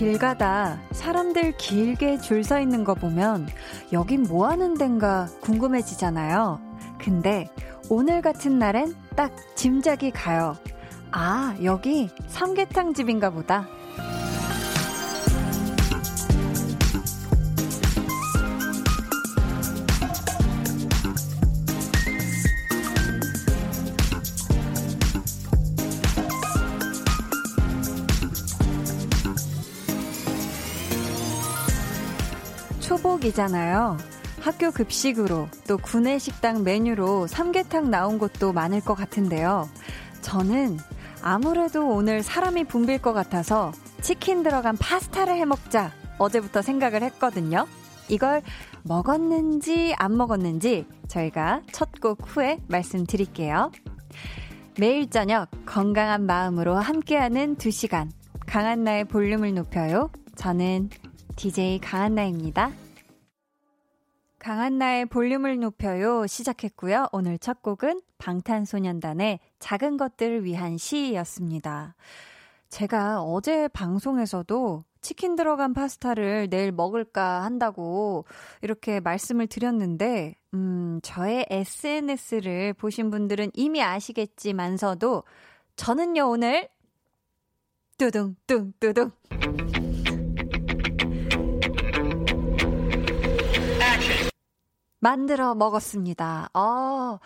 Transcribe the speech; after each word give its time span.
길 0.00 0.16
가다 0.18 0.78
사람들 0.92 1.58
길게 1.58 2.20
줄 2.20 2.40
서 2.40 2.58
있는 2.58 2.84
거 2.84 2.94
보면 2.94 3.46
여긴 3.92 4.22
뭐 4.22 4.48
하는 4.48 4.72
덴가 4.72 5.28
궁금해지잖아요. 5.42 6.58
근데 6.98 7.50
오늘 7.90 8.22
같은 8.22 8.58
날엔 8.58 8.94
딱 9.14 9.30
짐작이 9.56 10.10
가요. 10.12 10.56
아, 11.12 11.54
여기 11.62 12.08
삼계탕 12.28 12.94
집인가 12.94 13.28
보다. 13.28 13.68
초복이잖아요. 33.20 33.98
학교 34.40 34.70
급식으로 34.70 35.48
또 35.68 35.76
구내 35.76 36.18
식당 36.18 36.64
메뉴로 36.64 37.26
삼계탕 37.26 37.90
나온 37.90 38.18
곳도 38.18 38.52
많을 38.52 38.80
것 38.80 38.94
같은데요. 38.94 39.68
저는 40.22 40.78
아무래도 41.22 41.86
오늘 41.86 42.22
사람이 42.22 42.64
붐빌 42.64 43.00
것 43.00 43.12
같아서 43.12 43.72
치킨 44.00 44.42
들어간 44.42 44.76
파스타를 44.76 45.36
해 45.36 45.44
먹자 45.44 45.92
어제부터 46.18 46.62
생각을 46.62 47.02
했거든요. 47.04 47.66
이걸 48.08 48.42
먹었는지 48.82 49.94
안 49.98 50.16
먹었는지 50.16 50.86
저희가 51.08 51.62
첫 51.72 51.90
곡 52.00 52.20
후에 52.26 52.58
말씀드릴게요. 52.68 53.70
매일 54.78 55.10
저녁 55.10 55.48
건강한 55.66 56.24
마음으로 56.24 56.76
함께하는 56.76 57.56
2시간 57.56 58.08
강한나의 58.46 59.04
볼륨을 59.04 59.54
높여요. 59.54 60.10
저는 60.36 60.88
DJ 61.36 61.80
강한나입니다. 61.80 62.70
강한나의 64.40 65.06
볼륨을 65.06 65.60
높여요 65.60 66.26
시작했고요. 66.26 67.08
오늘 67.12 67.38
첫 67.38 67.62
곡은 67.62 68.00
방탄소년단의 68.16 69.38
작은 69.58 69.98
것들을 69.98 70.44
위한 70.44 70.78
시였습니다. 70.78 71.94
제가 72.70 73.20
어제 73.22 73.68
방송에서도 73.68 74.82
치킨 75.02 75.36
들어간 75.36 75.74
파스타를 75.74 76.48
내일 76.48 76.72
먹을까 76.72 77.44
한다고 77.44 78.24
이렇게 78.62 79.00
말씀을 79.00 79.46
드렸는데, 79.46 80.34
음, 80.54 81.00
저의 81.02 81.46
SNS를 81.50 82.72
보신 82.74 83.10
분들은 83.10 83.50
이미 83.54 83.82
아시겠지만서도 83.82 85.24
저는요, 85.76 86.28
오늘 86.28 86.68
뚜둥, 87.98 88.36
뚱, 88.46 88.72
뚜둥. 88.80 89.10
만들어 95.00 95.54
먹었습니다. 95.54 96.50
아, 96.52 97.18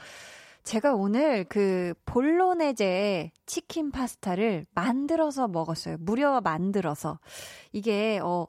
제가 0.62 0.94
오늘 0.94 1.44
그 1.44 1.92
볼로네제 2.06 3.32
치킨 3.46 3.90
파스타를 3.90 4.66
만들어서 4.74 5.48
먹었어요. 5.48 5.96
무려 6.00 6.40
만들어서. 6.40 7.18
이게, 7.72 8.20
어, 8.22 8.46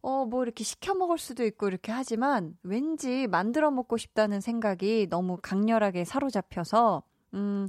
어, 0.00 0.24
뭐 0.24 0.42
이렇게 0.42 0.64
시켜 0.64 0.94
먹을 0.94 1.18
수도 1.18 1.44
있고 1.44 1.68
이렇게 1.68 1.92
하지만 1.92 2.56
왠지 2.62 3.28
만들어 3.28 3.70
먹고 3.70 3.96
싶다는 3.96 4.40
생각이 4.40 5.06
너무 5.08 5.38
강렬하게 5.40 6.04
사로잡혀서, 6.04 7.02
음, 7.34 7.68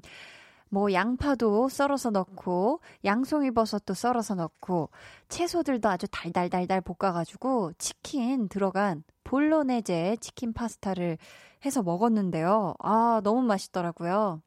뭐 0.70 0.92
양파도 0.92 1.70
썰어서 1.70 2.10
넣고 2.10 2.80
양송이 3.06 3.52
버섯도 3.52 3.94
썰어서 3.94 4.34
넣고 4.34 4.90
채소들도 5.30 5.88
아주 5.88 6.08
달달달달 6.10 6.82
볶아가지고 6.82 7.74
치킨 7.78 8.50
들어간 8.50 9.04
볼로네제 9.34 10.18
치킨 10.22 10.54
파스타를 10.54 11.18
해서 11.66 11.82
먹었는데요. 11.82 12.76
아 12.78 13.20
너무 13.24 13.42
맛있더라고요. 13.42 14.44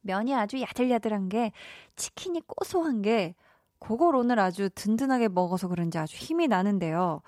면이 0.00 0.34
아주 0.34 0.58
야들야들한 0.62 1.28
게 1.28 1.52
치킨이 1.96 2.40
고소한 2.46 3.02
게 3.02 3.34
그걸 3.78 4.16
오늘 4.16 4.38
아주 4.38 4.70
든든하게 4.74 5.28
먹어서 5.28 5.68
그런지 5.68 5.98
아주 5.98 6.16
힘이 6.16 6.48
나는데요. 6.48 7.20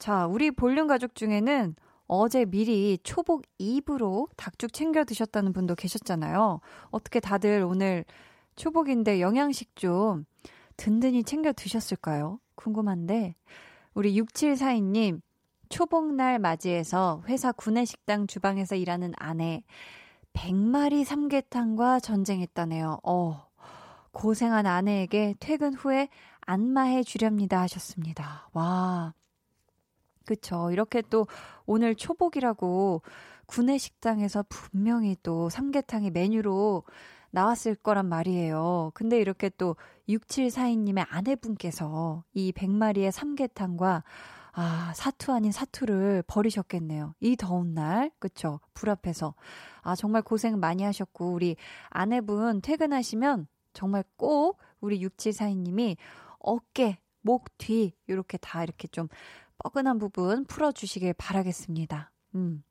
자 0.00 0.26
우리 0.26 0.50
볼륨 0.50 0.88
가족 0.88 1.14
중에는 1.14 1.76
어제 2.08 2.44
미리 2.44 2.98
초복 3.04 3.44
2부로 3.60 4.26
닭죽 4.36 4.72
챙겨 4.72 5.04
드셨다는 5.04 5.52
분도 5.52 5.76
계셨잖아요. 5.76 6.58
어떻게 6.90 7.20
다들 7.20 7.62
오늘 7.62 8.04
초복인데 8.56 9.20
영양식 9.20 9.76
좀 9.76 10.24
든든히 10.76 11.22
챙겨 11.22 11.52
드셨을까요? 11.52 12.40
궁금한데, 12.56 13.36
우리 13.94 14.20
6742님, 14.20 15.20
초복날 15.70 16.38
맞이해서 16.38 17.22
회사 17.28 17.52
구내식당 17.52 18.26
주방에서 18.26 18.74
일하는 18.74 19.12
아내, 19.16 19.62
100마리 20.32 21.04
삼계탕과 21.04 22.00
전쟁했다네요. 22.00 23.00
어, 23.04 23.46
고생한 24.12 24.66
아내에게 24.66 25.34
퇴근 25.38 25.72
후에 25.72 26.08
안마해 26.40 27.04
주렵니다 27.04 27.60
하셨습니다. 27.62 28.48
와, 28.52 29.14
그쵸. 30.26 30.70
이렇게 30.72 31.02
또 31.08 31.26
오늘 31.66 31.94
초복이라고 31.94 33.02
구내식당에서 33.46 34.44
분명히 34.48 35.16
또 35.22 35.48
삼계탕이 35.48 36.10
메뉴로 36.10 36.82
나왔을 37.30 37.76
거란 37.76 38.06
말이에요. 38.06 38.90
근데 38.94 39.20
이렇게 39.20 39.50
또 39.56 39.76
6742님의 40.08 41.06
아내분께서 41.08 42.24
이 42.34 42.52
100마리의 42.52 43.12
삼계탕과 43.12 44.02
아, 44.52 44.92
사투 44.94 45.32
아닌 45.32 45.52
사투를 45.52 46.24
버리셨겠네요. 46.26 47.14
이 47.20 47.36
더운 47.36 47.74
날, 47.74 48.10
그쵸? 48.18 48.60
불 48.74 48.90
앞에서. 48.90 49.34
아, 49.82 49.94
정말 49.94 50.22
고생 50.22 50.58
많이 50.58 50.82
하셨고, 50.82 51.32
우리 51.32 51.56
아내분 51.88 52.60
퇴근하시면 52.60 53.46
정말 53.72 54.04
꼭 54.16 54.58
우리 54.80 55.00
6742님이 55.00 55.96
어깨, 56.38 56.98
목 57.22 57.56
뒤, 57.58 57.94
이렇게 58.06 58.38
다 58.38 58.62
이렇게 58.62 58.88
좀 58.88 59.08
뻐근한 59.58 59.98
부분 59.98 60.44
풀어주시길 60.46 61.14
바라겠습니다. 61.14 62.10
음. 62.34 62.62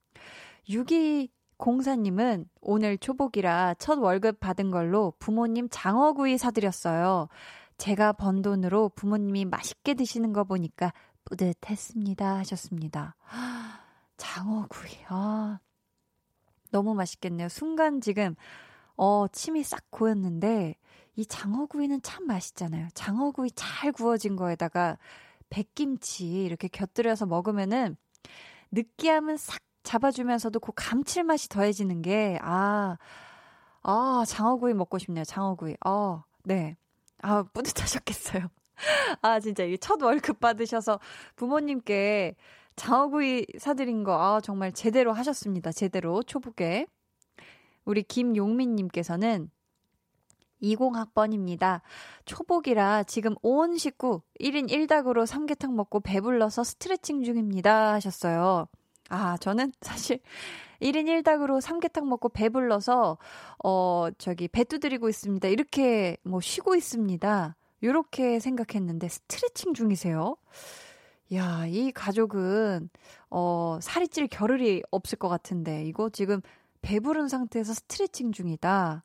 6204님은 0.68 2.48
오늘 2.62 2.98
초복이라 2.98 3.76
첫 3.76 4.00
월급 4.00 4.40
받은 4.40 4.72
걸로 4.72 5.14
부모님 5.20 5.68
장어구이 5.70 6.38
사드렸어요. 6.38 7.28
제가 7.78 8.14
번 8.14 8.42
돈으로 8.42 8.90
부모님이 8.90 9.46
맛있게 9.46 9.94
드시는 9.94 10.34
거 10.34 10.44
보니까 10.44 10.94
뿌듯했습니다. 11.30 12.38
하셨습니다. 12.40 13.16
장어구이, 14.18 14.92
아. 15.08 15.60
너무 16.72 16.94
맛있겠네요. 16.94 17.50
순간 17.50 18.02
지금, 18.02 18.36
어, 18.96 19.28
침이 19.32 19.64
싹 19.64 19.90
고였는데, 19.90 20.76
이 21.16 21.26
장어구이는 21.26 22.02
참 22.02 22.28
맛있잖아요. 22.28 22.88
장어구이 22.94 23.52
잘 23.56 23.92
구워진 23.92 24.36
거에다가 24.36 24.98
백김치 25.50 26.44
이렇게 26.44 26.68
곁들여서 26.68 27.26
먹으면은 27.26 27.98
느끼함은 28.72 29.38
싹 29.38 29.62
잡아주면서도 29.84 30.60
그 30.60 30.72
감칠맛이 30.76 31.50
더해지는 31.50 32.02
게, 32.02 32.38
아, 32.42 32.98
아, 33.82 34.24
장어구이 34.28 34.74
먹고 34.74 35.00
싶네요. 35.00 35.24
장어구이. 35.24 35.78
어, 35.86 36.24
네. 36.44 36.78
아, 37.22 37.44
뿌듯하셨겠어요. 37.44 38.50
아, 39.22 39.40
진짜 39.40 39.64
이 39.64 39.78
첫 39.80 40.02
월급 40.02 40.40
받으셔서 40.40 41.00
부모님께 41.36 42.36
장어구이 42.76 43.46
사드린 43.58 44.04
거, 44.04 44.14
아, 44.22 44.42
정말 44.42 44.72
제대로 44.72 45.14
하셨습니다. 45.14 45.72
제대로, 45.72 46.24
초복에. 46.24 46.86
우리 47.86 48.04
김용민님께서는 48.04 49.50
20학번입니다. 50.62 51.82
초복이라 52.26 53.04
지금 53.04 53.36
온 53.42 53.78
식구 53.78 54.22
1인 54.40 54.70
1닭으로 54.70 55.26
삼계탕 55.26 55.76
먹고 55.76 56.02
배불러서 56.02 56.64
스트레칭 56.64 57.24
중입니다. 57.24 57.94
하셨어요. 57.94 58.68
아, 59.10 59.38
저는 59.38 59.72
사실 59.82 60.20
1인 60.82 61.06
1닭으로 61.24 61.62
삼계탕 61.62 62.08
먹고 62.08 62.30
배불러서, 62.30 63.18
어, 63.64 64.08
저기, 64.18 64.48
배 64.48 64.64
두드리고 64.64 65.10
있습니다. 65.10 65.48
이렇게 65.50 66.18
뭐 66.24 66.40
쉬고 66.42 66.76
있습니다. 66.76 67.56
요렇게 67.84 68.40
생각했는데 68.40 69.08
스트레칭 69.10 69.74
중이세요? 69.74 70.36
야, 71.34 71.66
이 71.68 71.92
가족은, 71.92 72.90
어, 73.30 73.80
살이 73.82 74.08
찔 74.08 74.28
겨를이 74.28 74.84
없을 74.90 75.18
것 75.18 75.30
같은데, 75.30 75.84
이거 75.86 76.10
지금 76.10 76.42
배부른 76.82 77.28
상태에서 77.28 77.74
스트레칭 77.74 78.32
중이다. 78.32 79.04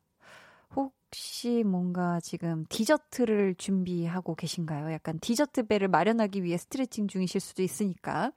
혹시 0.75 1.63
뭔가 1.63 2.19
지금 2.21 2.65
디저트를 2.69 3.55
준비하고 3.55 4.35
계신가요? 4.35 4.91
약간 4.91 5.19
디저트 5.19 5.67
배를 5.67 5.87
마련하기 5.87 6.43
위해 6.43 6.57
스트레칭 6.57 7.07
중이실 7.07 7.41
수도 7.41 7.61
있으니까. 7.63 8.31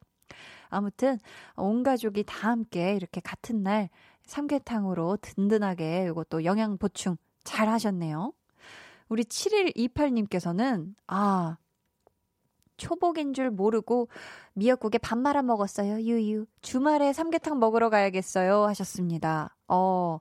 아무튼 0.69 1.19
온 1.57 1.83
가족이 1.83 2.25
다 2.25 2.51
함께 2.51 2.95
이렇게 2.95 3.21
같은 3.21 3.63
날 3.63 3.89
삼계탕으로 4.27 5.19
든든하게 5.23 6.09
이것도 6.11 6.45
영양 6.45 6.77
보충 6.79 7.17
잘 7.45 7.69
하셨네요. 7.69 8.33
우리 9.09 9.25
7128님께서는 9.25 10.95
아 11.07 11.57
초복인 12.79 13.35
줄 13.35 13.51
모르고 13.51 14.09
미역국에 14.55 14.99
밥 14.99 15.19
말아 15.19 15.43
먹었어요. 15.43 16.01
유유. 16.01 16.47
주말에 16.63 17.13
삼계탕 17.13 17.59
먹으러 17.59 17.91
가야겠어요. 17.91 18.65
하셨습니다. 18.65 19.57
어, 19.67 20.19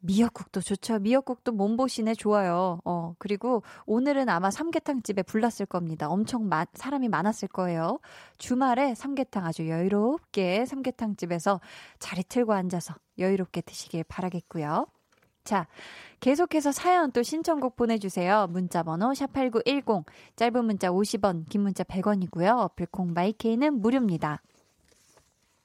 미역국도 0.00 0.60
좋죠. 0.60 0.98
미역국도 0.98 1.52
몸보신에 1.52 2.14
좋아요. 2.14 2.80
어, 2.84 3.14
그리고 3.18 3.62
오늘은 3.86 4.28
아마 4.28 4.50
삼계탕 4.50 5.02
집에 5.02 5.22
불났을 5.22 5.66
겁니다. 5.66 6.08
엄청 6.08 6.48
마, 6.48 6.66
사람이 6.74 7.08
많았을 7.08 7.48
거예요. 7.48 7.98
주말에 8.38 8.94
삼계탕 8.94 9.44
아주 9.46 9.68
여유롭게 9.68 10.66
삼계탕 10.66 11.16
집에서 11.16 11.60
자리 11.98 12.22
틀고 12.22 12.52
앉아서 12.52 12.94
여유롭게 13.18 13.62
드시길 13.62 14.04
바라겠고요. 14.04 14.86
자, 15.46 15.68
계속해서 16.20 16.72
사연 16.72 17.12
또 17.12 17.22
신청곡 17.22 17.76
보내주세요. 17.76 18.48
문자번호 18.50 19.12
샵8910, 19.12 20.04
짧은 20.34 20.64
문자 20.64 20.90
50원, 20.90 21.48
긴 21.48 21.62
문자 21.62 21.84
100원이고요. 21.84 22.58
어플콩 22.58 23.12
마이케이는 23.14 23.80
무료입니다. 23.80 24.42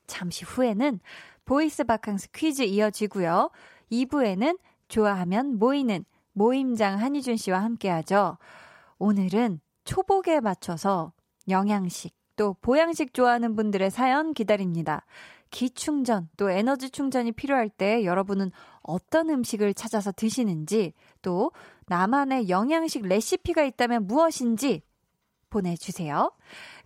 잠시 0.05 0.45
후에는 0.45 0.99
보이스 1.45 1.83
바캉스 1.83 2.29
퀴즈 2.31 2.61
이어지고요. 2.61 3.49
2부에는 3.91 4.59
좋아하면 4.87 5.57
모이는 5.57 6.05
모임장 6.33 6.99
한희준 6.99 7.37
씨와 7.37 7.63
함께 7.63 7.89
하죠. 7.89 8.37
오늘은 8.99 9.59
초복에 9.83 10.41
맞춰서 10.41 11.11
영양식 11.49 12.13
또 12.35 12.55
보양식 12.61 13.13
좋아하는 13.13 13.55
분들의 13.55 13.89
사연 13.89 14.33
기다립니다. 14.33 15.05
기충전 15.49 16.29
또 16.37 16.49
에너지 16.49 16.89
충전이 16.89 17.33
필요할 17.33 17.69
때 17.69 18.05
여러분은 18.05 18.51
어떤 18.83 19.29
음식을 19.29 19.73
찾아서 19.73 20.11
드시는지 20.11 20.93
또 21.21 21.51
나만의 21.87 22.49
영양식 22.49 23.05
레시피가 23.05 23.63
있다면 23.63 24.07
무엇인지 24.07 24.81
보내주세요. 25.49 26.31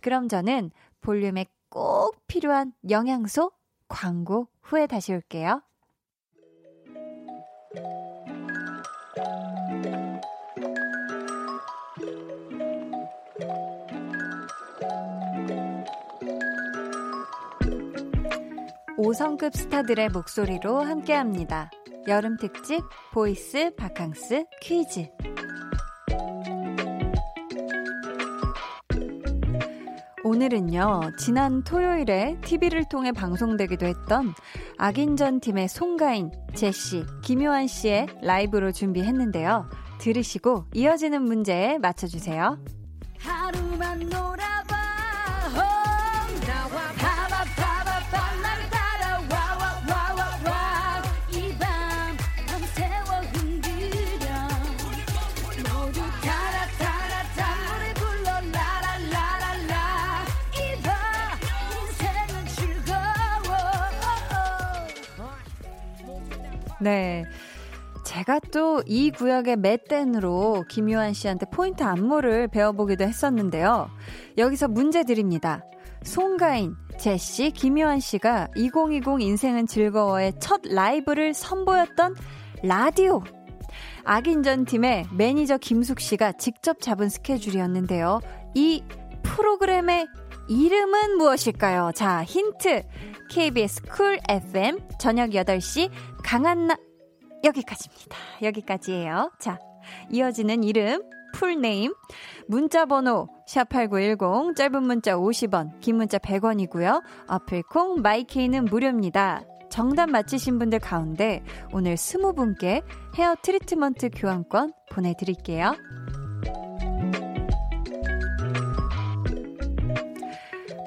그럼 0.00 0.28
저는 0.28 0.70
볼륨에 1.00 1.46
꼭 1.68 2.16
필요한 2.26 2.72
영양소 2.88 3.52
광고 3.88 4.48
후에 4.62 4.86
다시 4.86 5.12
올게요. 5.12 5.62
5성급 18.96 19.54
스타들의 19.54 20.08
목소리로 20.08 20.80
함께합니다. 20.80 21.70
여름 22.08 22.36
특집 22.36 22.84
보이스 23.12 23.74
바캉스 23.74 24.44
퀴즈. 24.62 25.08
오늘은요, 30.22 31.12
지난 31.18 31.64
토요일에 31.64 32.36
TV를 32.42 32.84
통해 32.88 33.10
방송되기도 33.10 33.86
했던 33.86 34.34
악인전 34.78 35.40
팀의 35.40 35.68
송가인, 35.68 36.30
제시, 36.54 37.04
김요한 37.22 37.66
씨의 37.66 38.06
라이브로 38.22 38.70
준비했는데요. 38.70 39.68
들으시고 39.98 40.66
이어지는 40.74 41.22
문제에 41.22 41.78
맞춰주세요. 41.78 42.58
하루만 43.18 43.98
놀아봐. 44.00 44.75
네. 66.86 67.24
제가 68.04 68.38
또 68.52 68.80
이 68.86 69.10
구역의 69.10 69.56
메댄으로 69.56 70.64
김요한 70.68 71.12
씨한테 71.12 71.46
포인트 71.46 71.82
안무를 71.82 72.46
배워보기도 72.46 73.02
했었는데요. 73.02 73.90
여기서 74.38 74.68
문제 74.68 75.02
드립니다. 75.02 75.64
송가인, 76.04 76.76
제시, 76.96 77.50
김요한 77.50 77.98
씨가 77.98 78.46
2020 78.54 79.20
인생은 79.20 79.66
즐거워의 79.66 80.34
첫 80.38 80.60
라이브를 80.64 81.34
선보였던 81.34 82.14
라디오. 82.62 83.24
악인전 84.04 84.66
팀의 84.66 85.06
매니저 85.12 85.58
김숙 85.58 85.98
씨가 85.98 86.34
직접 86.34 86.80
잡은 86.80 87.08
스케줄이었는데요. 87.08 88.20
이 88.54 88.84
프로그램의 89.24 90.06
이름은 90.48 91.16
무엇일까요? 91.16 91.92
자, 91.94 92.22
힌트. 92.24 92.82
KBS 93.28 93.82
쿨 93.82 94.18
FM 94.28 94.78
저녁 95.00 95.30
8시 95.30 95.90
강한나 96.22 96.76
여기까지입니다. 97.42 98.16
여기까지예요. 98.42 99.32
자, 99.40 99.58
이어지는 100.10 100.62
이름 100.62 101.02
풀네임 101.34 101.92
문자 102.46 102.86
번호 102.86 103.28
샵8910 103.48 104.56
짧은 104.56 104.82
문자 104.82 105.16
50원 105.16 105.80
긴 105.80 105.96
문자 105.96 106.18
100원이고요. 106.18 107.02
어플 107.28 107.64
콩 107.64 108.00
마이케이는 108.00 108.66
무료입니다. 108.66 109.42
정답 109.68 110.10
맞히신 110.10 110.58
분들 110.58 110.78
가운데 110.78 111.42
오늘 111.72 111.96
20분께 111.96 112.82
헤어 113.16 113.34
트리트먼트 113.42 114.10
교환권 114.14 114.72
보내 114.90 115.14
드릴게요. 115.18 115.74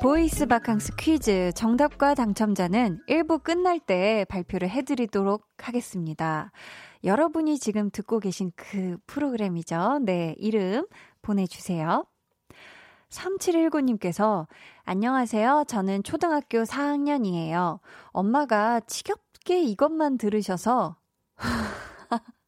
보이스 0.01 0.45
바캉스 0.45 0.95
퀴즈 0.95 1.51
정답과 1.55 2.15
당첨자는 2.15 3.01
1부 3.09 3.43
끝날 3.43 3.79
때 3.79 4.25
발표를 4.29 4.69
해드리도록 4.69 5.45
하겠습니다. 5.57 6.51
여러분이 7.03 7.59
지금 7.59 7.89
듣고 7.91 8.19
계신 8.19 8.53
그 8.55 8.97
프로그램이죠. 9.07 9.99
네, 10.03 10.35
이름 10.37 10.87
보내주세요. 11.21 12.05
3719님께서 13.09 14.47
안녕하세요. 14.85 15.65
저는 15.67 16.03
초등학교 16.03 16.63
4학년이에요. 16.63 17.79
엄마가 18.11 18.79
지겹게 18.81 19.63
이것만 19.63 20.17
들으셔서 20.17 20.95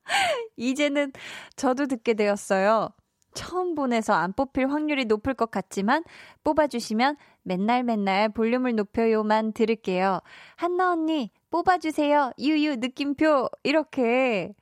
이제는 0.55 1.11
저도 1.57 1.87
듣게 1.87 2.13
되었어요. 2.13 2.91
처음 3.33 3.75
보내서 3.75 4.13
안 4.13 4.33
뽑힐 4.33 4.69
확률이 4.69 5.05
높을 5.05 5.33
것 5.33 5.51
같지만 5.51 6.03
뽑아주시면 6.43 7.15
맨날 7.43 7.83
맨날 7.83 8.29
볼륨을 8.29 8.75
높여요만 8.75 9.53
들을게요. 9.53 10.21
한나 10.55 10.91
언니 10.91 11.31
뽑아주세요. 11.49 12.33
유유 12.39 12.77
느낌표 12.77 13.49
이렇게 13.63 14.53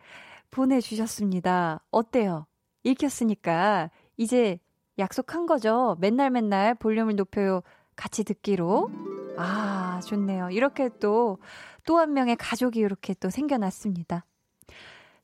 보내주셨습니다. 0.51 1.81
어때요? 1.91 2.45
읽혔으니까 2.83 3.91
이제 4.17 4.59
약속한 4.97 5.45
거죠. 5.45 5.97
맨날 5.99 6.29
맨날 6.29 6.75
볼륨을 6.75 7.15
높여요 7.15 7.61
같이 7.95 8.23
듣기로. 8.23 8.89
아, 9.37 9.99
좋네요. 10.05 10.49
이렇게 10.49 10.89
또, 10.99 11.37
또 11.85 11.97
한 11.97 12.13
명의 12.13 12.35
가족이 12.35 12.79
이렇게 12.79 13.13
또 13.15 13.29
생겨났습니다. 13.29 14.25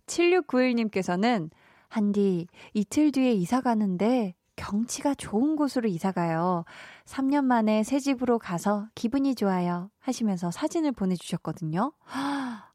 7691님께서는 0.07 1.49
한디, 1.87 2.47
이틀 2.73 3.11
뒤에 3.11 3.31
이사 3.33 3.61
가는데 3.61 4.35
경치가 4.55 5.13
좋은 5.13 5.55
곳으로 5.55 5.87
이사 5.89 6.11
가요. 6.11 6.63
3년 7.05 7.43
만에 7.45 7.83
새 7.83 7.99
집으로 7.99 8.39
가서 8.39 8.87
기분이 8.95 9.35
좋아요. 9.35 9.89
하시면서 9.99 10.51
사진을 10.51 10.91
보내주셨거든요. 10.93 11.91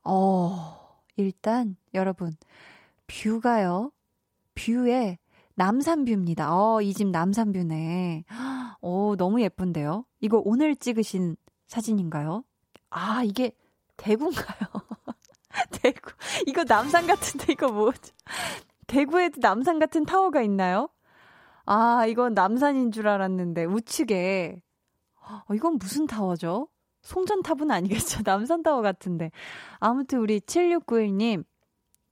어, 0.04 0.98
일단, 1.16 1.76
여러분, 1.94 2.32
뷰가요. 3.06 3.92
뷰에 4.54 5.18
남산뷰입니다. 5.54 6.54
어, 6.54 6.80
이 6.82 6.92
집 6.94 7.08
남산view네. 7.08 8.24
어, 8.82 9.14
너무 9.18 9.40
예쁜데요? 9.42 10.04
이거 10.20 10.40
오늘 10.44 10.76
찍으신 10.76 11.36
사진인가요? 11.66 12.44
아, 12.90 13.22
이게 13.24 13.52
대구인가요? 13.96 14.68
대구. 15.82 16.12
이거 16.46 16.64
남산 16.64 17.06
같은데, 17.06 17.52
이거 17.52 17.68
뭐죠? 17.70 18.12
대구에도 18.86 19.40
남산 19.40 19.78
같은 19.78 20.04
타워가 20.04 20.42
있나요? 20.42 20.88
아, 21.72 22.04
이건 22.06 22.34
남산인 22.34 22.90
줄 22.90 23.06
알았는데, 23.06 23.64
우측에. 23.64 24.60
어, 25.22 25.54
이건 25.54 25.78
무슨 25.78 26.08
타워죠? 26.08 26.66
송전탑은 27.02 27.70
아니겠죠? 27.70 28.22
남산타워 28.26 28.82
같은데. 28.82 29.30
아무튼 29.78 30.18
우리 30.18 30.40
7691님, 30.40 31.44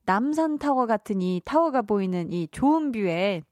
남산타워 0.05 0.87
같은 0.87 1.21
이 1.23 1.43
타워가 1.45 1.83
보이는 1.83 2.33
이 2.33 2.47
좋은 2.53 2.93
view에 2.93 3.43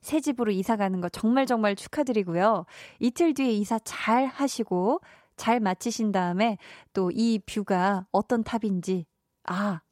새 0.00 0.20
집으로 0.20 0.50
이사 0.50 0.76
가는 0.76 0.98
거 1.02 1.10
정말 1.10 1.44
정말 1.44 1.76
축하드리고요. 1.76 2.64
이틀 2.98 3.34
뒤에 3.34 3.50
이사 3.52 3.78
잘 3.80 4.24
하시고, 4.26 5.02
잘 5.36 5.60
마치신 5.60 6.10
다음에 6.10 6.56
또 6.94 7.10
이 7.12 7.38
뷰가 7.44 8.06
어떤 8.12 8.42
탑인지, 8.42 9.04
아, 9.44 9.82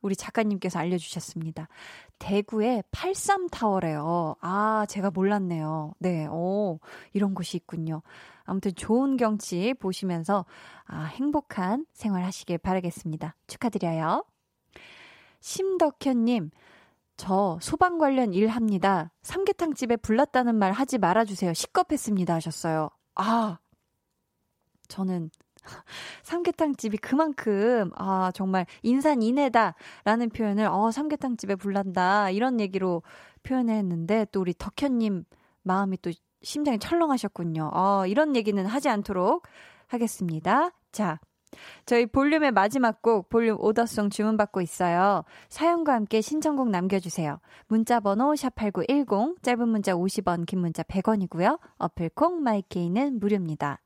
우리 0.00 0.16
작가님께서 0.16 0.78
알려주셨습니다. 0.78 1.68
대구의 2.18 2.82
83타워래요. 2.90 4.36
아, 4.40 4.86
제가 4.88 5.10
몰랐네요. 5.10 5.94
네, 5.98 6.26
오, 6.26 6.80
이런 7.12 7.34
곳이 7.34 7.56
있군요. 7.56 8.02
아무튼 8.44 8.74
좋은 8.74 9.16
경치 9.16 9.74
보시면서 9.74 10.44
아, 10.86 11.04
행복한 11.04 11.86
생활 11.92 12.24
하시길 12.24 12.58
바라겠습니다. 12.58 13.36
축하드려요. 13.46 14.24
심덕현님, 15.40 16.50
저 17.16 17.58
소방 17.60 17.98
관련 17.98 18.32
일 18.32 18.48
합니다. 18.48 19.12
삼계탕 19.22 19.74
집에 19.74 19.96
불났다는 19.96 20.54
말 20.56 20.72
하지 20.72 20.98
말아주세요. 20.98 21.52
시겁했습니다. 21.54 22.34
하셨어요. 22.34 22.90
아, 23.14 23.58
저는 24.88 25.30
삼계탕 26.22 26.76
집이 26.76 26.98
그만큼 26.98 27.90
아 27.96 28.30
정말 28.34 28.66
인산 28.82 29.22
인해다라는 29.22 30.30
표현을 30.34 30.66
어 30.66 30.90
삼계탕 30.90 31.36
집에 31.36 31.54
불난다 31.54 32.30
이런 32.30 32.60
얘기로 32.60 33.02
표현을 33.42 33.74
했는데 33.74 34.26
또 34.32 34.40
우리 34.40 34.54
덕현님 34.54 35.24
마음이 35.62 35.98
또 36.02 36.10
심장이 36.42 36.78
철렁하셨군요. 36.78 37.70
어 37.72 38.06
이런 38.06 38.36
얘기는 38.36 38.64
하지 38.64 38.88
않도록 38.88 39.46
하겠습니다. 39.88 40.70
자. 40.92 41.18
저희 41.84 42.06
볼륨의 42.06 42.52
마지막 42.52 43.02
곡 43.02 43.28
볼륨 43.28 43.56
오더송 43.60 44.10
주문받고 44.10 44.60
있어요. 44.60 45.24
사연과 45.48 45.94
함께 45.94 46.20
신청곡 46.20 46.70
남겨주세요. 46.70 47.40
문자번호 47.66 48.34
샵8910 48.34 49.42
짧은 49.42 49.68
문자 49.68 49.94
50원 49.94 50.46
긴 50.46 50.60
문자 50.60 50.84
100원이고요. 50.84 51.58
어플콩 51.78 52.42
마이케이는 52.44 53.18
무료입니다. 53.18 53.80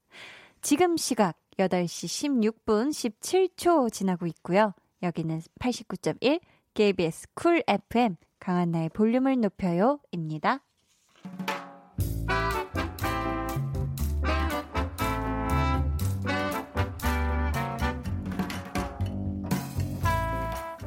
지금 0.60 0.96
시각 0.96 1.36
8시 1.58 2.30
16분 2.64 2.90
17초 2.90 3.92
지나고 3.92 4.26
있고요. 4.26 4.72
여기는 5.02 5.40
89.1 5.60 6.40
KBS 6.74 7.28
쿨 7.34 7.62
FM 7.68 8.16
강한나의 8.40 8.90
볼륨을 8.90 9.40
높여요 9.40 10.00
입니다. 10.10 10.60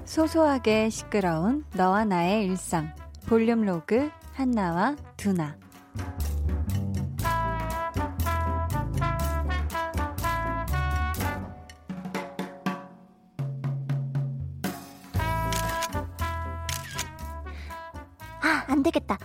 소소하게 0.06 0.90
시끄러운 0.90 1.64
너와 1.76 2.06
나의 2.06 2.46
일상 2.46 2.92
볼륨 3.28 3.62
로그 3.62 4.10
한나와 4.34 4.96
두나 5.16 5.58
안 18.68 18.84
되겠다. 18.84 19.18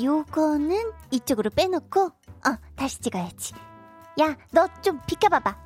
요거는 0.00 0.92
이쪽으로 1.10 1.50
빼놓고, 1.50 2.00
어, 2.06 2.56
다시 2.76 3.00
찍어야지. 3.00 3.54
야, 4.20 4.36
너 4.52 4.68
좀 4.82 5.00
비켜봐봐. 5.06 5.56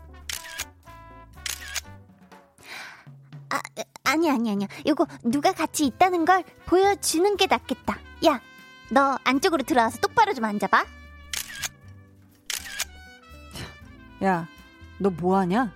아, 3.50 3.60
아니, 4.04 4.30
아니, 4.30 4.50
아니야. 4.50 4.66
요거 4.86 5.06
누가 5.24 5.52
같이 5.52 5.86
있다는 5.86 6.24
걸 6.24 6.42
보여주는 6.66 7.36
게 7.36 7.46
낫겠다. 7.46 7.98
야, 8.26 8.40
너 8.90 9.18
안쪽으로 9.24 9.62
들어와서 9.62 9.98
똑바로 9.98 10.32
좀 10.34 10.44
앉아봐. 10.44 10.84
야, 14.24 14.46
너 14.98 15.10
뭐하냐? 15.10 15.72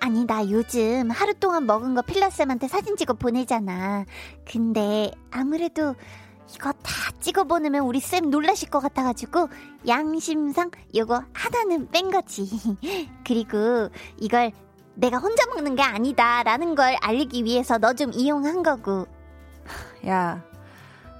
아니, 0.00 0.24
나 0.24 0.48
요즘 0.48 1.10
하루 1.10 1.34
동안 1.34 1.66
먹은 1.66 1.94
거 1.94 2.02
필라쌤한테 2.02 2.68
사진 2.68 2.96
찍어 2.96 3.14
보내잖아. 3.14 4.04
근데 4.50 5.10
아무래도 5.30 5.94
이거 6.54 6.72
다 6.82 6.92
찍어 7.20 7.44
보내면 7.44 7.82
우리 7.82 8.00
쌤 8.00 8.30
놀라실 8.30 8.70
것 8.70 8.80
같아가지고 8.80 9.48
양심상 9.86 10.70
이거 10.92 11.22
하나는 11.32 11.88
뺀 11.90 12.10
거지. 12.10 12.48
그리고 13.26 13.88
이걸 14.18 14.52
내가 14.94 15.18
혼자 15.18 15.46
먹는 15.46 15.74
게 15.74 15.82
아니다라는 15.82 16.74
걸 16.74 16.96
알리기 17.00 17.44
위해서 17.44 17.78
너 17.78 17.94
좀 17.94 18.12
이용한 18.12 18.62
거고. 18.62 19.06
야, 20.06 20.42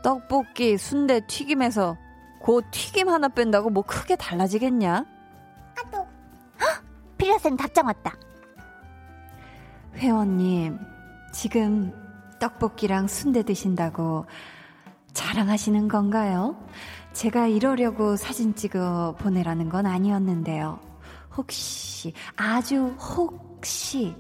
떡볶이, 0.03 0.77
순대, 0.77 1.27
튀김에서 1.27 1.97
그 2.45 2.61
튀김 2.71 3.09
하나 3.09 3.29
뺀다고 3.29 3.71
뭐 3.71 3.83
크게 3.85 4.17
달라지겠냐? 4.17 4.97
아, 4.97 5.91
또. 5.91 6.07
필라 7.17 7.39
쌤 7.39 7.57
답장 7.57 7.87
왔다. 7.87 8.13
회원님, 9.95 10.79
지금 11.33 11.93
떡볶이랑 12.41 13.07
순대 13.07 13.43
드신다고 13.45 14.27
자랑하시는 15.13 15.89
건가요? 15.89 16.57
제가 17.13 17.47
이러려고 17.47 18.17
사진 18.17 18.55
찍어 18.55 19.17
보내라는 19.19 19.69
건 19.69 19.87
아니었는데요. 19.87 20.81
혹시, 21.37 22.13
아주 22.37 22.95
혹시, 22.99 24.15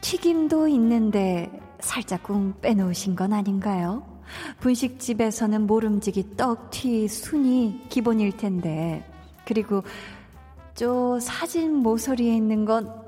튀김도 0.00 0.68
있는데 0.68 1.50
살짝쿵 1.80 2.60
빼놓으신 2.60 3.16
건 3.16 3.32
아닌가요? 3.32 4.02
분식집에서는 4.60 5.66
모름지기 5.66 6.36
떡, 6.36 6.70
튀, 6.70 7.08
순이 7.08 7.86
기본일 7.88 8.36
텐데. 8.36 9.04
그리고 9.44 9.82
저 10.74 11.18
사진 11.20 11.74
모서리에 11.74 12.34
있는 12.34 12.64
건 12.64 13.02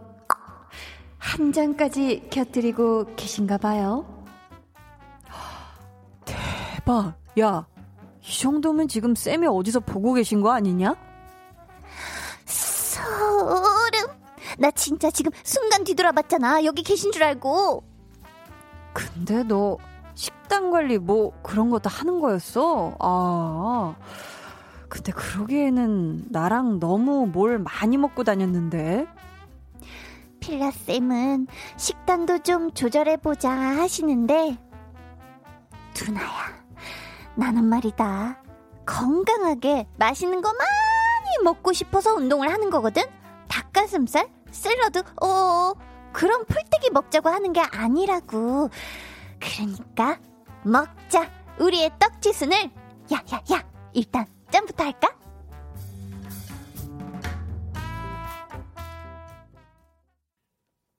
한 1.24 1.52
장까지 1.52 2.28
곁들이고 2.30 3.16
계신가 3.16 3.58
봐요. 3.58 4.13
대박. 6.84 7.14
야, 7.40 7.66
이 8.22 8.38
정도면 8.38 8.88
지금 8.88 9.14
쌤이 9.14 9.46
어디서 9.46 9.80
보고 9.80 10.12
계신 10.12 10.40
거 10.42 10.52
아니냐? 10.52 10.94
소름. 12.44 14.06
나 14.58 14.70
진짜 14.70 15.10
지금 15.10 15.32
순간 15.42 15.82
뒤돌아봤잖아. 15.84 16.64
여기 16.64 16.82
계신 16.82 17.10
줄 17.10 17.24
알고. 17.24 17.82
근데 18.92 19.42
너 19.42 19.78
식단 20.14 20.70
관리 20.70 20.98
뭐 20.98 21.32
그런 21.42 21.70
것도 21.70 21.88
하는 21.90 22.20
거였어? 22.20 22.94
아. 23.00 23.96
근데 24.88 25.10
그러기에는 25.10 26.26
나랑 26.30 26.78
너무 26.78 27.26
뭘 27.26 27.58
많이 27.58 27.96
먹고 27.96 28.22
다녔는데. 28.22 29.06
필라쌤은 30.38 31.48
식단도 31.76 32.40
좀 32.40 32.70
조절해보자 32.72 33.50
하시는데, 33.50 34.58
두나야, 35.94 36.63
나는 37.36 37.64
말이다. 37.64 38.40
건강하게 38.86 39.86
맛있는 39.96 40.40
거 40.42 40.52
많이 40.52 41.42
먹고 41.42 41.72
싶어서 41.72 42.14
운동을 42.14 42.52
하는 42.52 42.70
거거든? 42.70 43.02
닭가슴살? 43.48 44.28
샐러드? 44.50 45.02
어, 45.22 45.72
그런 46.12 46.44
풀떼기 46.44 46.90
먹자고 46.90 47.28
하는 47.28 47.52
게 47.52 47.60
아니라고. 47.60 48.70
그러니까, 49.40 50.18
먹자. 50.62 51.28
우리의 51.58 51.90
떡튀순을. 51.98 52.56
야, 53.12 53.22
야, 53.32 53.42
야. 53.52 53.64
일단, 53.92 54.26
짠부터 54.50 54.84
할까? 54.84 55.10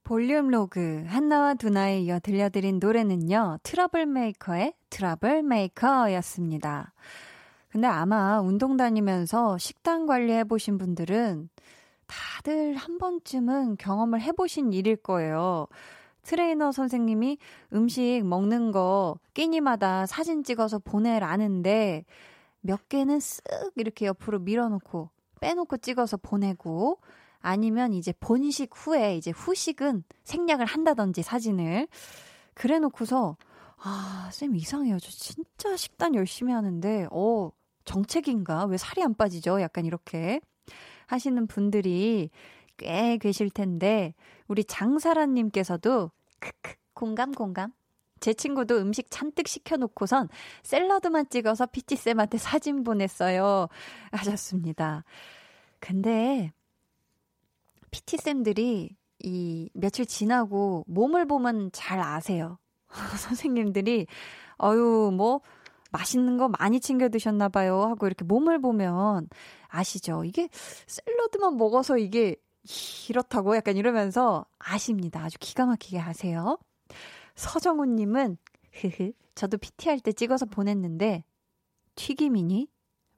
볼륨 0.06 0.50
로그 0.50 1.04
한나와 1.08 1.56
두나에 1.56 2.02
이어 2.02 2.20
들려드린 2.20 2.78
노래는요. 2.78 3.58
트러블 3.64 4.06
메이커의 4.06 4.76
트러블 4.92 5.42
메이커였습니다. 5.42 6.94
근데 7.70 7.88
아마 7.88 8.40
운동 8.40 8.78
다니면서 8.78 9.58
식단 9.58 10.06
관리해 10.06 10.44
보신 10.44 10.78
분들은 10.78 11.50
다들 12.06 12.76
한 12.76 13.00
번쯤은 13.00 13.78
경험을 13.78 14.22
해 14.22 14.32
보신 14.32 14.74
일일 14.74 14.96
거예요. 14.98 15.66
트레이너 16.22 16.72
선생님이 16.72 17.40
음식 17.74 18.22
먹는 18.24 18.72
거 18.72 19.18
끼니마다 19.34 20.06
사진 20.06 20.44
찍어서 20.44 20.78
보내라는데 20.78 22.06
몇 22.62 22.88
개는 22.90 23.18
쓱 23.18 23.72
이렇게 23.76 24.06
옆으로 24.06 24.38
밀어놓고 24.38 25.10
빼놓고 25.42 25.78
찍어서 25.78 26.18
보내고 26.18 27.00
아니면 27.46 27.94
이제 27.94 28.12
본식 28.20 28.72
후에 28.74 29.18
이제 29.18 29.30
후식은 29.30 30.04
생략을 30.24 30.66
한다든지 30.66 31.22
사진을 31.22 31.88
그래 32.56 32.80
놓고서 32.80 33.38
아, 33.78 34.30
쌤 34.32 34.56
이상해요. 34.56 34.98
저 34.98 35.12
진짜 35.12 35.78
식단 35.78 36.16
열심히 36.16 36.54
하는데 36.54 37.08
어, 37.12 37.52
정책인가? 37.84 38.66
왜 38.66 38.78
살이 38.78 39.04
안 39.04 39.14
빠지죠? 39.14 39.62
약간 39.62 39.86
이렇게 39.86 40.42
하시는 41.06 41.46
분들이 41.46 42.32
꽤 42.78 43.18
계실 43.18 43.52
텐데 43.52 44.16
우리 44.48 44.64
장사란 44.64 45.36
님께서도 45.36 46.10
크크 46.40 46.74
공감 46.96 47.32
공감 47.32 47.74
제 48.22 48.34
친구도 48.34 48.78
음식 48.78 49.12
잔뜩 49.12 49.48
시켜놓고선 49.48 50.30
샐러드만 50.64 51.30
찍어서 51.30 51.68
피치쌤한테 51.68 52.40
사진 52.40 52.84
보냈어요. 52.84 53.68
하셨습니다. 54.12 55.04
근데 55.80 56.52
PT쌤들이 57.96 58.98
이 59.20 59.70
며칠 59.74 60.06
지나고 60.06 60.84
몸을 60.88 61.26
보면 61.26 61.70
잘 61.72 62.00
아세요. 62.00 62.58
선생님들이, 63.18 64.08
어유 64.62 65.12
뭐, 65.16 65.42
맛있는 65.92 66.38
거 66.38 66.50
많이 66.50 66.82
챙겨 66.82 67.08
드셨나 67.08 67.48
봐요. 67.48 67.84
하고 67.84 68.06
이렇게 68.08 68.26
몸을 68.26 68.60
보면 68.60 69.30
아시죠? 69.68 70.26
이게 70.26 70.50
샐러드만 70.88 71.56
먹어서 71.56 71.98
이게 71.98 72.36
이렇다고 73.10 73.56
약간 73.56 73.78
이러면서 73.78 74.46
아십니다. 74.60 75.24
아주 75.24 75.38
기가 75.40 75.66
막히게 75.66 75.98
하세요. 75.98 76.58
서정훈 77.36 77.96
님은, 77.96 78.38
흐흐, 78.74 79.14
저도 79.36 79.58
PT 79.58 79.88
할 79.90 80.00
때 80.00 80.12
찍어서 80.12 80.46
보냈는데, 80.46 81.24
튀김이니? 81.96 82.68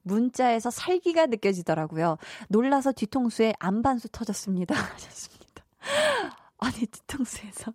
문자에서 0.02 0.70
살기가 0.70 1.26
느껴지더라고요. 1.26 2.18
놀라서 2.48 2.92
뒤통수에 2.92 3.54
안반수 3.58 4.08
터졌습니다. 4.10 4.74
하셨습니다. 4.94 5.64
아니, 6.60 6.74
뒤통수에서 6.86 7.72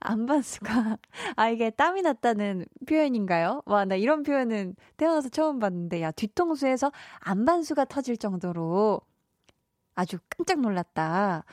안반수가, 0.00 0.96
아, 1.36 1.48
이게 1.50 1.68
땀이 1.68 2.00
났다는 2.00 2.64
표현인가요? 2.88 3.62
와, 3.66 3.84
나 3.84 3.94
이런 3.94 4.22
표현은 4.22 4.74
태어나서 4.96 5.28
처음 5.28 5.58
봤는데, 5.58 6.00
야, 6.00 6.10
뒤통수에서 6.12 6.92
안반수가 7.20 7.84
터질 7.86 8.16
정도로 8.16 9.02
아주 9.94 10.18
깜짝 10.30 10.60
놀랐다. 10.60 11.44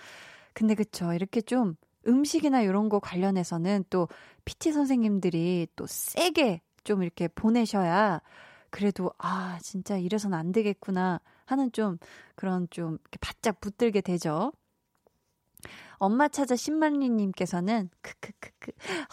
근데 0.54 0.74
그쵸. 0.74 1.14
이렇게 1.14 1.42
좀 1.42 1.76
음식이나 2.08 2.62
이런 2.62 2.90
거 2.90 3.00
관련해서는 3.00 3.86
또 3.90 4.08
PT 4.46 4.72
선생님들이 4.72 5.68
또 5.76 5.86
세게 5.86 6.62
좀 6.84 7.04
이렇게 7.04 7.28
보내셔야 7.28 8.22
그래도 8.70 9.12
아 9.18 9.58
진짜 9.62 9.98
이래선 9.98 10.34
안 10.34 10.52
되겠구나 10.52 11.22
하는 11.46 11.72
좀 11.72 11.98
그런 12.36 12.68
좀 12.70 12.98
바짝 13.20 13.60
붙들게 13.60 14.02
되죠. 14.02 14.52
엄마 15.98 16.30
찾아 16.30 16.56
신만리님께서는 16.56 17.90
크크크크 18.02 18.72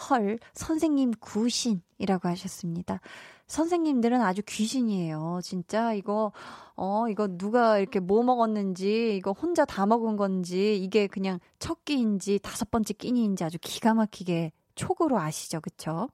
헐 0.09 0.39
선생님 0.53 1.11
구신이라고 1.19 2.29
하셨습니다. 2.29 3.01
선생님들은 3.47 4.21
아주 4.21 4.41
귀신이에요. 4.45 5.39
진짜 5.43 5.93
이거 5.93 6.31
어 6.75 7.07
이거 7.09 7.27
누가 7.27 7.79
이렇게 7.79 7.99
뭐 7.99 8.23
먹었는지 8.23 9.15
이거 9.17 9.31
혼자 9.31 9.65
다 9.65 9.85
먹은 9.85 10.17
건지 10.17 10.77
이게 10.77 11.07
그냥 11.07 11.39
첫 11.59 11.83
끼인지 11.85 12.39
다섯 12.39 12.69
번째 12.71 12.93
끼니인지 12.93 13.43
아주 13.43 13.57
기가 13.61 13.93
막히게 13.93 14.51
촉으로 14.75 15.19
아시죠, 15.19 15.59
그쵸? 15.61 16.09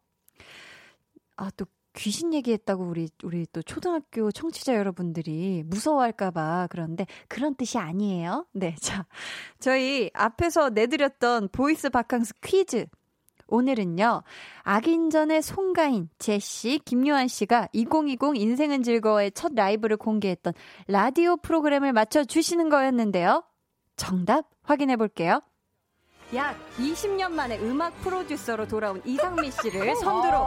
아또 1.35 1.65
귀신 1.95 2.33
얘기했다고 2.33 2.83
우리 2.83 3.07
우리 3.23 3.45
또 3.51 3.61
초등학교 3.61 4.31
청취자 4.31 4.75
여러분들이 4.75 5.63
무서워할까봐 5.65 6.67
그런데 6.69 7.05
그런 7.27 7.55
뜻이 7.55 7.77
아니에요. 7.77 8.45
네, 8.53 8.75
자 8.81 9.05
저희 9.59 10.09
앞에서 10.13 10.69
내드렸던 10.69 11.49
보이스 11.51 11.89
바캉스 11.89 12.35
퀴즈. 12.41 12.85
오늘은요, 13.47 14.23
악인전의 14.63 15.43
송가인, 15.43 16.09
제시, 16.17 16.79
김요한 16.85 17.27
씨가 17.27 17.67
2020 17.73 18.35
인생은 18.35 18.81
즐거워의 18.81 19.31
첫 19.33 19.53
라이브를 19.53 19.97
공개했던 19.97 20.53
라디오 20.87 21.37
프로그램을 21.37 21.93
맞춰 21.93 22.23
주시는 22.23 22.69
거였는데요. 22.69 23.43
정답 23.95 24.49
확인해 24.63 24.95
볼게요. 24.95 25.41
약 26.35 26.55
20년 26.79 27.31
만에 27.31 27.59
음악 27.59 27.93
프로듀서로 28.01 28.67
돌아온 28.67 29.01
이상미 29.05 29.51
씨를 29.51 29.95
선두로 29.97 30.37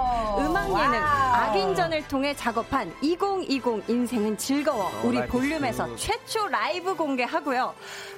음악 0.41 0.69
예능 0.69 0.99
악인전을 1.01 2.09
통해 2.09 2.35
작업한 2.35 2.93
2020 3.01 3.89
인생은 3.89 4.37
즐거워 4.37 4.91
우리 5.05 5.25
볼륨에서 5.27 5.95
최초 5.97 6.49
라이브 6.49 6.95
공개하고요. 6.95 7.75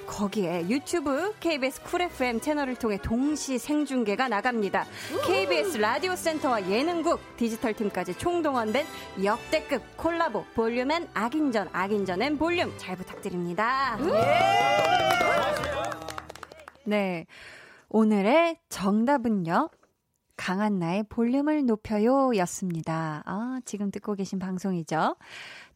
거기에 0.07 0.67
유튜브 0.67 1.33
KBS 1.39 1.83
쿨 1.83 2.01
FM 2.01 2.41
채널을 2.41 2.75
통해 2.75 2.97
동시 3.01 3.59
생중계가 3.59 4.27
나갑니다. 4.27 4.85
KBS 5.27 5.77
라디오 5.77 6.15
센터와 6.15 6.67
예능국 6.67 7.19
디지털 7.37 7.73
팀까지 7.73 8.17
총동원된 8.17 8.85
역대급 9.23 9.97
콜라보 9.97 10.45
볼륨엔 10.55 11.09
악인전 11.13 11.69
악인전엔 11.71 12.37
볼륨 12.39 12.73
잘 12.77 12.95
부탁드립니다. 12.95 13.97
네. 16.83 17.27
오늘의 17.89 18.59
정답은요. 18.69 19.69
강한나의 20.37 21.03
볼륨을 21.09 21.65
높여요 21.65 22.31
였습니다. 22.37 23.23
아, 23.25 23.59
지금 23.65 23.91
듣고 23.91 24.15
계신 24.15 24.39
방송이죠. 24.39 25.17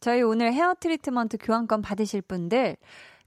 저희 0.00 0.22
오늘 0.22 0.52
헤어 0.54 0.74
트리트먼트 0.78 1.36
교환권 1.38 1.82
받으실 1.82 2.22
분들 2.22 2.76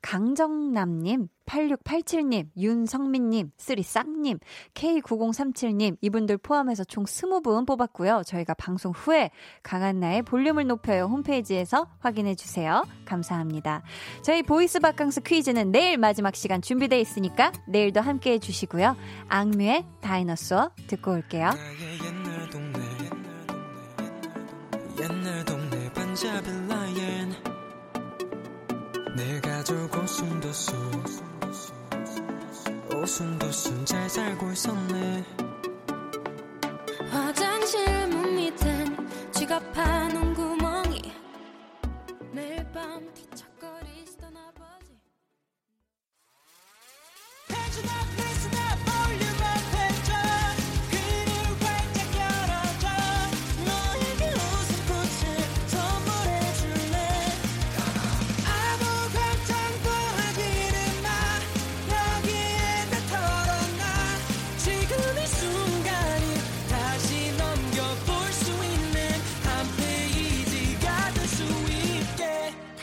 강정남님, 0.02 1.28
8687님, 1.48 2.50
윤성민님, 2.58 3.52
쓰리싹님, 3.58 4.40
K9037님, 4.74 5.98
이분들 6.02 6.38
포함해서 6.38 6.84
총 6.84 7.06
20분 7.06 7.66
뽑았고요. 7.66 8.22
저희가 8.26 8.54
방송 8.54 8.92
후에 8.92 9.32
강한나의 9.64 10.24
볼륨을 10.24 10.68
높여요 10.68 11.06
홈페이지에서 11.06 11.88
확인해 12.00 12.36
주세요. 12.36 12.84
감사합니다. 13.06 13.82
저희 14.22 14.44
보이스 14.44 14.80
바캉스 14.80 15.22
퀴즈는 15.22 15.72
내일 15.72 15.98
마지막 15.98 16.36
시간 16.36 16.62
준비되어 16.62 17.00
있으니까 17.00 17.52
내일도 17.68 18.02
함께 18.02 18.34
해주시고요. 18.34 18.96
악뮤의 19.30 19.86
다이너소어 20.02 20.72
듣고 20.88 21.14
올게요. 21.14 21.50
옛날 25.00 25.46
동네 25.46 25.94
반자빌라엔 25.94 27.47
내 29.18 29.42
가족 29.42 29.92
오순도순 29.96 31.04
오순도순 32.94 33.84
잘 33.84 34.08
살고 34.08 34.52
있었네. 34.52 35.26
화장실 37.10 38.08
문 38.10 38.36
밑엔 38.36 39.32
지갑하는 39.32 40.36
구멍이 40.36 41.12
매일 42.32 42.64
밤 42.72 43.12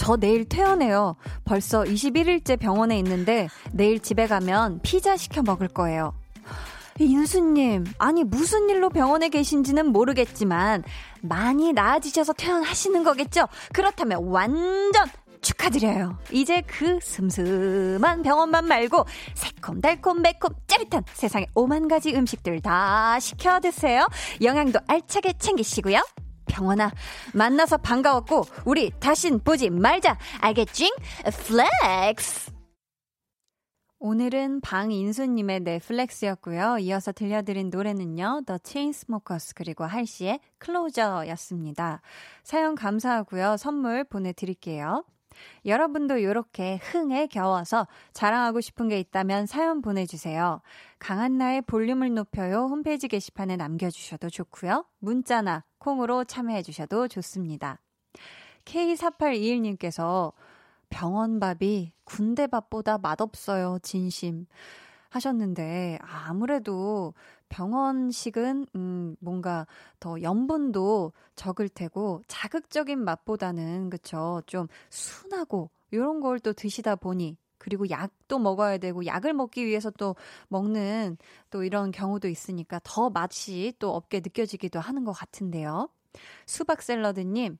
저 0.00 0.16
내일 0.16 0.48
퇴원해요. 0.48 1.16
벌써 1.44 1.82
21일째 1.82 2.58
병원에 2.58 2.98
있는데 3.00 3.48
내일 3.70 4.00
집에 4.00 4.26
가면 4.26 4.80
피자 4.82 5.14
시켜 5.18 5.42
먹을 5.42 5.68
거예요. 5.68 6.14
인수님, 6.98 7.84
아니 7.98 8.24
무슨 8.24 8.70
일로 8.70 8.88
병원에 8.88 9.28
계신지는 9.28 9.88
모르겠지만 9.88 10.84
많이 11.20 11.74
나아지셔서 11.74 12.32
퇴원하시는 12.32 13.04
거겠죠? 13.04 13.46
그렇다면 13.74 14.24
완전 14.24 15.06
축하드려요. 15.42 16.16
이제 16.32 16.62
그 16.66 16.98
슴슴한 17.02 18.22
병원만 18.22 18.64
말고 18.68 19.04
새콤달콤 19.34 20.22
매콤 20.22 20.54
짜릿한 20.66 21.04
세상에 21.12 21.44
오만 21.54 21.88
가지 21.88 22.14
음식들 22.14 22.62
다 22.62 23.20
시켜 23.20 23.60
드세요. 23.60 24.08
영양도 24.40 24.80
알차게 24.86 25.34
챙기시고요. 25.38 26.00
병원아, 26.50 26.90
만나서 27.34 27.78
반가웠고, 27.78 28.44
우리 28.64 28.90
다신 28.98 29.38
보지 29.38 29.70
말자. 29.70 30.18
알겠지? 30.40 30.92
Flex! 31.46 32.52
오늘은 34.02 34.62
방인수님의 34.62 35.60
내 35.60 35.81
flex였고요. 35.81 36.78
이어서 36.78 37.12
들려드린 37.12 37.68
노래는요. 37.68 38.44
The 38.46 38.58
Chainsmokers 38.64 39.54
그리고 39.54 39.84
할시의 39.84 40.40
클로저였습니다. 40.56 42.00
사연 42.42 42.74
감사하고요. 42.76 43.58
선물 43.58 44.04
보내드릴게요. 44.04 45.04
여러분도 45.64 46.18
이렇게 46.18 46.76
흥에 46.76 47.26
겨워서 47.26 47.86
자랑하고 48.12 48.60
싶은 48.60 48.88
게 48.88 48.98
있다면 48.98 49.46
사연 49.46 49.82
보내주세요. 49.82 50.60
강한나의 50.98 51.62
볼륨을 51.62 52.14
높여요 52.14 52.66
홈페이지 52.66 53.08
게시판에 53.08 53.56
남겨주셔도 53.56 54.30
좋고요. 54.30 54.84
문자나 54.98 55.64
콩으로 55.78 56.24
참여해주셔도 56.24 57.08
좋습니다. 57.08 57.80
K4821님께서 58.64 60.32
병원 60.88 61.40
밥이 61.40 61.92
군대 62.04 62.46
밥보다 62.46 62.98
맛없어요, 62.98 63.78
진심. 63.82 64.46
하셨는데, 65.10 65.98
아무래도 66.02 67.14
병원식은, 67.50 68.66
음, 68.76 69.16
뭔가 69.20 69.66
더 70.00 70.20
염분도 70.22 71.12
적을 71.36 71.68
테고, 71.68 72.22
자극적인 72.28 72.98
맛보다는, 73.04 73.90
그쵸, 73.90 74.42
좀 74.46 74.66
순하고, 74.90 75.70
요런 75.92 76.20
걸 76.20 76.38
또 76.40 76.52
드시다 76.54 76.96
보니, 76.96 77.36
그리고 77.58 77.90
약도 77.90 78.38
먹어야 78.38 78.78
되고, 78.78 79.04
약을 79.04 79.34
먹기 79.34 79.66
위해서 79.66 79.90
또 79.90 80.16
먹는 80.48 81.18
또 81.50 81.64
이런 81.64 81.90
경우도 81.90 82.28
있으니까 82.28 82.80
더 82.84 83.10
맛이 83.10 83.74
또 83.78 83.94
없게 83.94 84.20
느껴지기도 84.20 84.80
하는 84.80 85.04
것 85.04 85.12
같은데요. 85.12 85.88
수박 86.46 86.82
샐러드님, 86.82 87.58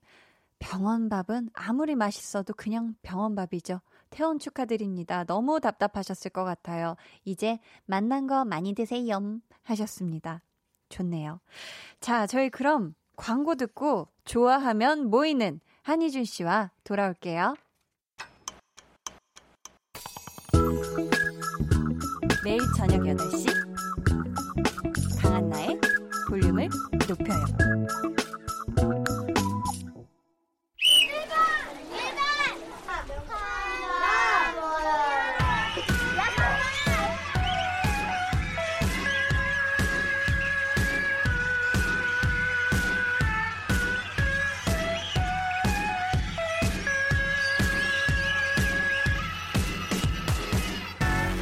병원밥은 0.59 1.51
아무리 1.55 1.95
맛있어도 1.97 2.55
그냥 2.55 2.95
병원밥이죠. 3.03 3.81
태원 4.11 4.39
축하드립니다. 4.39 5.25
너무 5.25 5.61
답답하셨을 5.61 6.31
것 6.31 6.45
같아요. 6.45 6.97
이제 7.25 7.59
만난 7.87 8.27
거 8.27 8.45
많이 8.45 8.75
드세요. 8.75 9.39
하셨습니다. 9.63 10.43
좋네요. 10.89 11.41
자, 12.01 12.27
저희 12.27 12.51
그럼 12.51 12.95
광고 13.17 13.55
듣고 13.55 14.09
좋아하면 14.25 15.09
모이는 15.11 15.61
한희준 15.83 16.25
씨와 16.25 16.71
돌아올게요. 16.85 17.55
매일 22.45 22.61
저녁 22.77 23.01
8시 23.03 23.47
강한나의 25.21 25.79
볼륨을 26.29 26.69
높여요. 27.09 27.80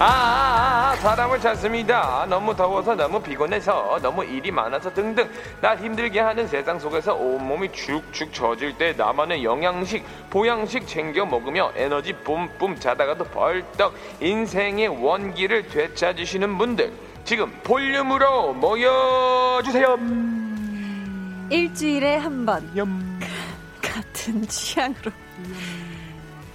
아, 0.00 0.04
아, 0.04 0.92
아, 0.92 0.96
사람을 0.96 1.40
찾습니다. 1.40 2.24
너무 2.28 2.54
더워서 2.54 2.94
너무 2.94 3.20
피곤해서 3.20 3.98
너무 4.00 4.24
일이 4.24 4.52
많아서 4.52 4.94
등등 4.94 5.28
날 5.60 5.76
힘들게 5.76 6.20
하는 6.20 6.46
세상 6.46 6.78
속에서 6.78 7.14
온몸이 7.14 7.72
축축 7.72 8.32
처질 8.32 8.78
때 8.78 8.94
나만의 8.96 9.42
영양식, 9.42 10.04
보양식 10.30 10.86
챙겨 10.86 11.26
먹으며 11.26 11.72
에너지 11.74 12.12
뿜뿜 12.12 12.78
자다가도 12.78 13.24
벌떡 13.24 13.92
인생의 14.20 14.86
원기를 15.02 15.66
되찾으시는 15.66 16.56
분들 16.58 16.92
지금 17.24 17.50
볼륨으로 17.64 18.52
모여주세요. 18.52 19.98
일주일에 21.50 22.18
한 22.18 22.46
번. 22.46 22.62
같은 23.82 24.46
취향으로. 24.46 25.10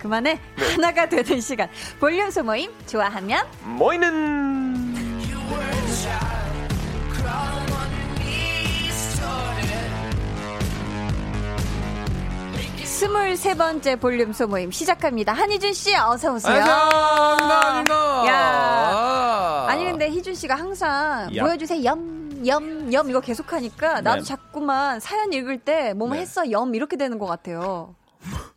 그만해. 0.04 0.34
네. 0.34 0.72
하나가 0.76 1.08
되는 1.08 1.40
시간. 1.40 1.70
볼륨 2.00 2.30
소모임 2.30 2.72
좋아하면 2.86 3.46
모이는 3.64 4.74
23번째 13.34 14.00
볼륨 14.00 14.32
소모임 14.32 14.72
시작합니다. 14.72 15.34
한희준 15.34 15.74
씨 15.74 15.96
어서 15.96 16.34
오세요. 16.34 16.64
감사합니다. 16.64 18.28
야. 18.28 19.66
아니 19.68 19.86
근데 19.86 20.10
희준 20.10 20.36
씨가 20.36 20.56
항상 20.56 21.36
야. 21.36 21.44
보여주세요. 21.44 21.84
염 21.84 22.24
염, 22.46 22.92
염 22.94 23.10
이거 23.10 23.20
계속하니까 23.22 24.02
나도 24.02 24.22
네. 24.22 24.28
자꾸만 24.28 25.00
사연 25.00 25.32
읽을 25.34 25.60
때 25.60 25.94
뭐뭐 25.94 26.14
네. 26.16 26.22
했어 26.22 26.50
염 26.52 26.76
이렇게 26.76 26.98
되는 26.98 27.18
것 27.18 27.26
같아요. 27.26 27.96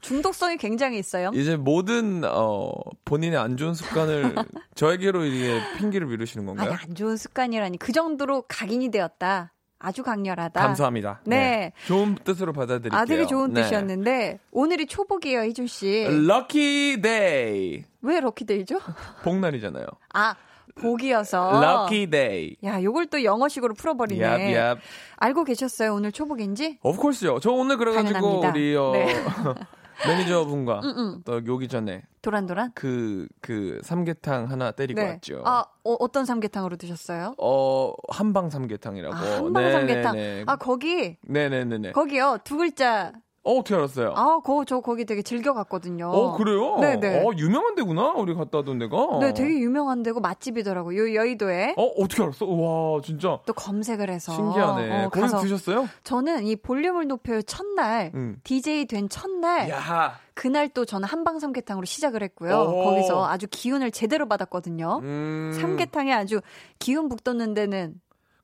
중독성이 0.01 0.57
굉장히 0.57 0.99
있어요. 0.99 1.31
이제 1.35 1.57
모든 1.57 2.23
어 2.25 2.71
본인의 3.05 3.39
안 3.39 3.57
좋은 3.57 3.75
습관을 3.75 4.35
저에게로 4.75 5.25
이게 5.25 5.61
핑계를 5.79 6.07
미루시는 6.07 6.47
건가요? 6.47 6.71
아니, 6.71 6.79
안 6.83 6.95
좋은 6.95 7.17
습관이라니 7.17 7.79
그 7.79 7.93
정도로 7.93 8.43
각인이 8.49 8.91
되었다. 8.91 9.53
아주 9.79 10.03
강렬하다. 10.03 10.61
감사합니다. 10.61 11.21
네. 11.25 11.37
네. 11.37 11.73
좋은 11.87 12.15
뜻으로 12.25 12.53
받아들일게요. 12.53 12.99
아, 12.99 13.05
되게 13.05 13.27
좋은 13.27 13.53
네. 13.53 13.63
뜻이었는데 13.63 14.39
오늘이 14.51 14.87
초복이에요, 14.87 15.43
희준 15.43 15.67
씨. 15.67 16.07
Lucky 16.27 17.01
day. 17.03 17.85
왜 18.01 18.21
lucky 18.21 18.47
day죠? 18.47 18.79
복날이잖아요. 19.23 19.85
아, 20.15 20.35
복이어서. 20.81 21.63
Lucky 21.63 22.07
day. 22.07 22.57
야, 22.65 22.83
요걸 22.83 23.07
또 23.07 23.23
영어식으로 23.25 23.75
풀어버리네. 23.75 24.25
Yep, 24.25 24.57
yep. 24.57 24.81
알고 25.17 25.45
계셨어요? 25.45 25.95
오늘 25.95 26.13
초복인지? 26.13 26.79
Of 26.83 26.99
course요. 27.01 27.41
저 27.41 27.51
오늘 27.51 27.77
그래가지고 27.77 28.13
당연합니다. 28.13 28.49
우리 28.51 28.77
어, 28.77 28.93
네. 28.93 29.15
매니저분과 30.07 30.81
음, 30.81 30.89
음. 30.99 31.23
또 31.25 31.45
요기 31.45 31.69
전에 31.69 32.03
도란도란 32.21 32.73
그그 32.75 33.29
그 33.41 33.81
삼계탕 33.83 34.51
하나 34.51 34.71
때리고 34.71 35.01
네. 35.01 35.09
왔죠. 35.09 35.43
아 35.47 35.65
어, 35.85 36.09
떤 36.09 36.27
삼계탕으로 36.27 36.77
드셨어요? 36.77 37.35
어 37.39 37.95
한방 38.11 38.51
삼계탕이라고. 38.51 39.15
아, 39.15 39.19
한방 39.37 39.65
네, 39.65 39.73
삼계탕. 39.73 40.15
네, 40.15 40.35
네. 40.37 40.45
아 40.47 40.57
거기. 40.57 41.17
네네네네. 41.23 41.93
거기요 41.93 42.39
두 42.45 42.59
글자 42.59 43.13
어, 43.47 43.59
어떻게 43.59 43.77
알았어요? 43.77 44.13
아, 44.17 44.41
거, 44.41 44.65
저 44.65 44.81
거기 44.81 45.05
되게 45.05 45.23
즐겨 45.23 45.55
갔거든요. 45.55 46.09
어, 46.11 46.37
그래요? 46.37 46.79
네네. 46.81 47.25
어, 47.25 47.31
유명한 47.37 47.77
데구나, 47.77 48.13
우리 48.13 48.35
갔다 48.35 48.59
왔던 48.59 48.79
데가. 48.81 49.21
네, 49.21 49.33
되게 49.33 49.61
유명한 49.61 50.03
데고 50.03 50.19
맛집이더라고요. 50.21 50.99
요, 50.99 51.15
여의도에. 51.15 51.75
어, 51.77 51.85
어떻게 51.97 52.25
알았어? 52.25 52.45
와, 52.45 53.01
진짜. 53.03 53.39
또 53.47 53.53
검색을 53.53 54.11
해서. 54.11 54.33
신기하네. 54.33 55.05
어, 55.05 55.09
거기 55.11 55.29
드셨어요? 55.29 55.89
저는 56.03 56.45
이 56.45 56.57
볼륨을 56.57 57.07
높여 57.07 57.41
첫날, 57.41 58.11
음. 58.15 58.41
DJ 58.43 58.87
된 58.87 59.09
첫날. 59.09 59.71
야. 59.71 60.19
그날 60.35 60.69
또 60.69 60.85
저는 60.85 61.09
한방 61.09 61.39
삼계탕으로 61.39 61.87
시작을 61.87 62.23
했고요. 62.25 62.53
오. 62.53 62.85
거기서 62.85 63.27
아주 63.27 63.47
기운을 63.49 63.93
제대로 63.93 64.27
받았거든요. 64.27 65.01
음. 65.03 65.53
삼계탕에 65.59 66.13
아주 66.13 66.41
기운 66.81 67.09
북돋는 67.09 67.55
데는 67.55 67.95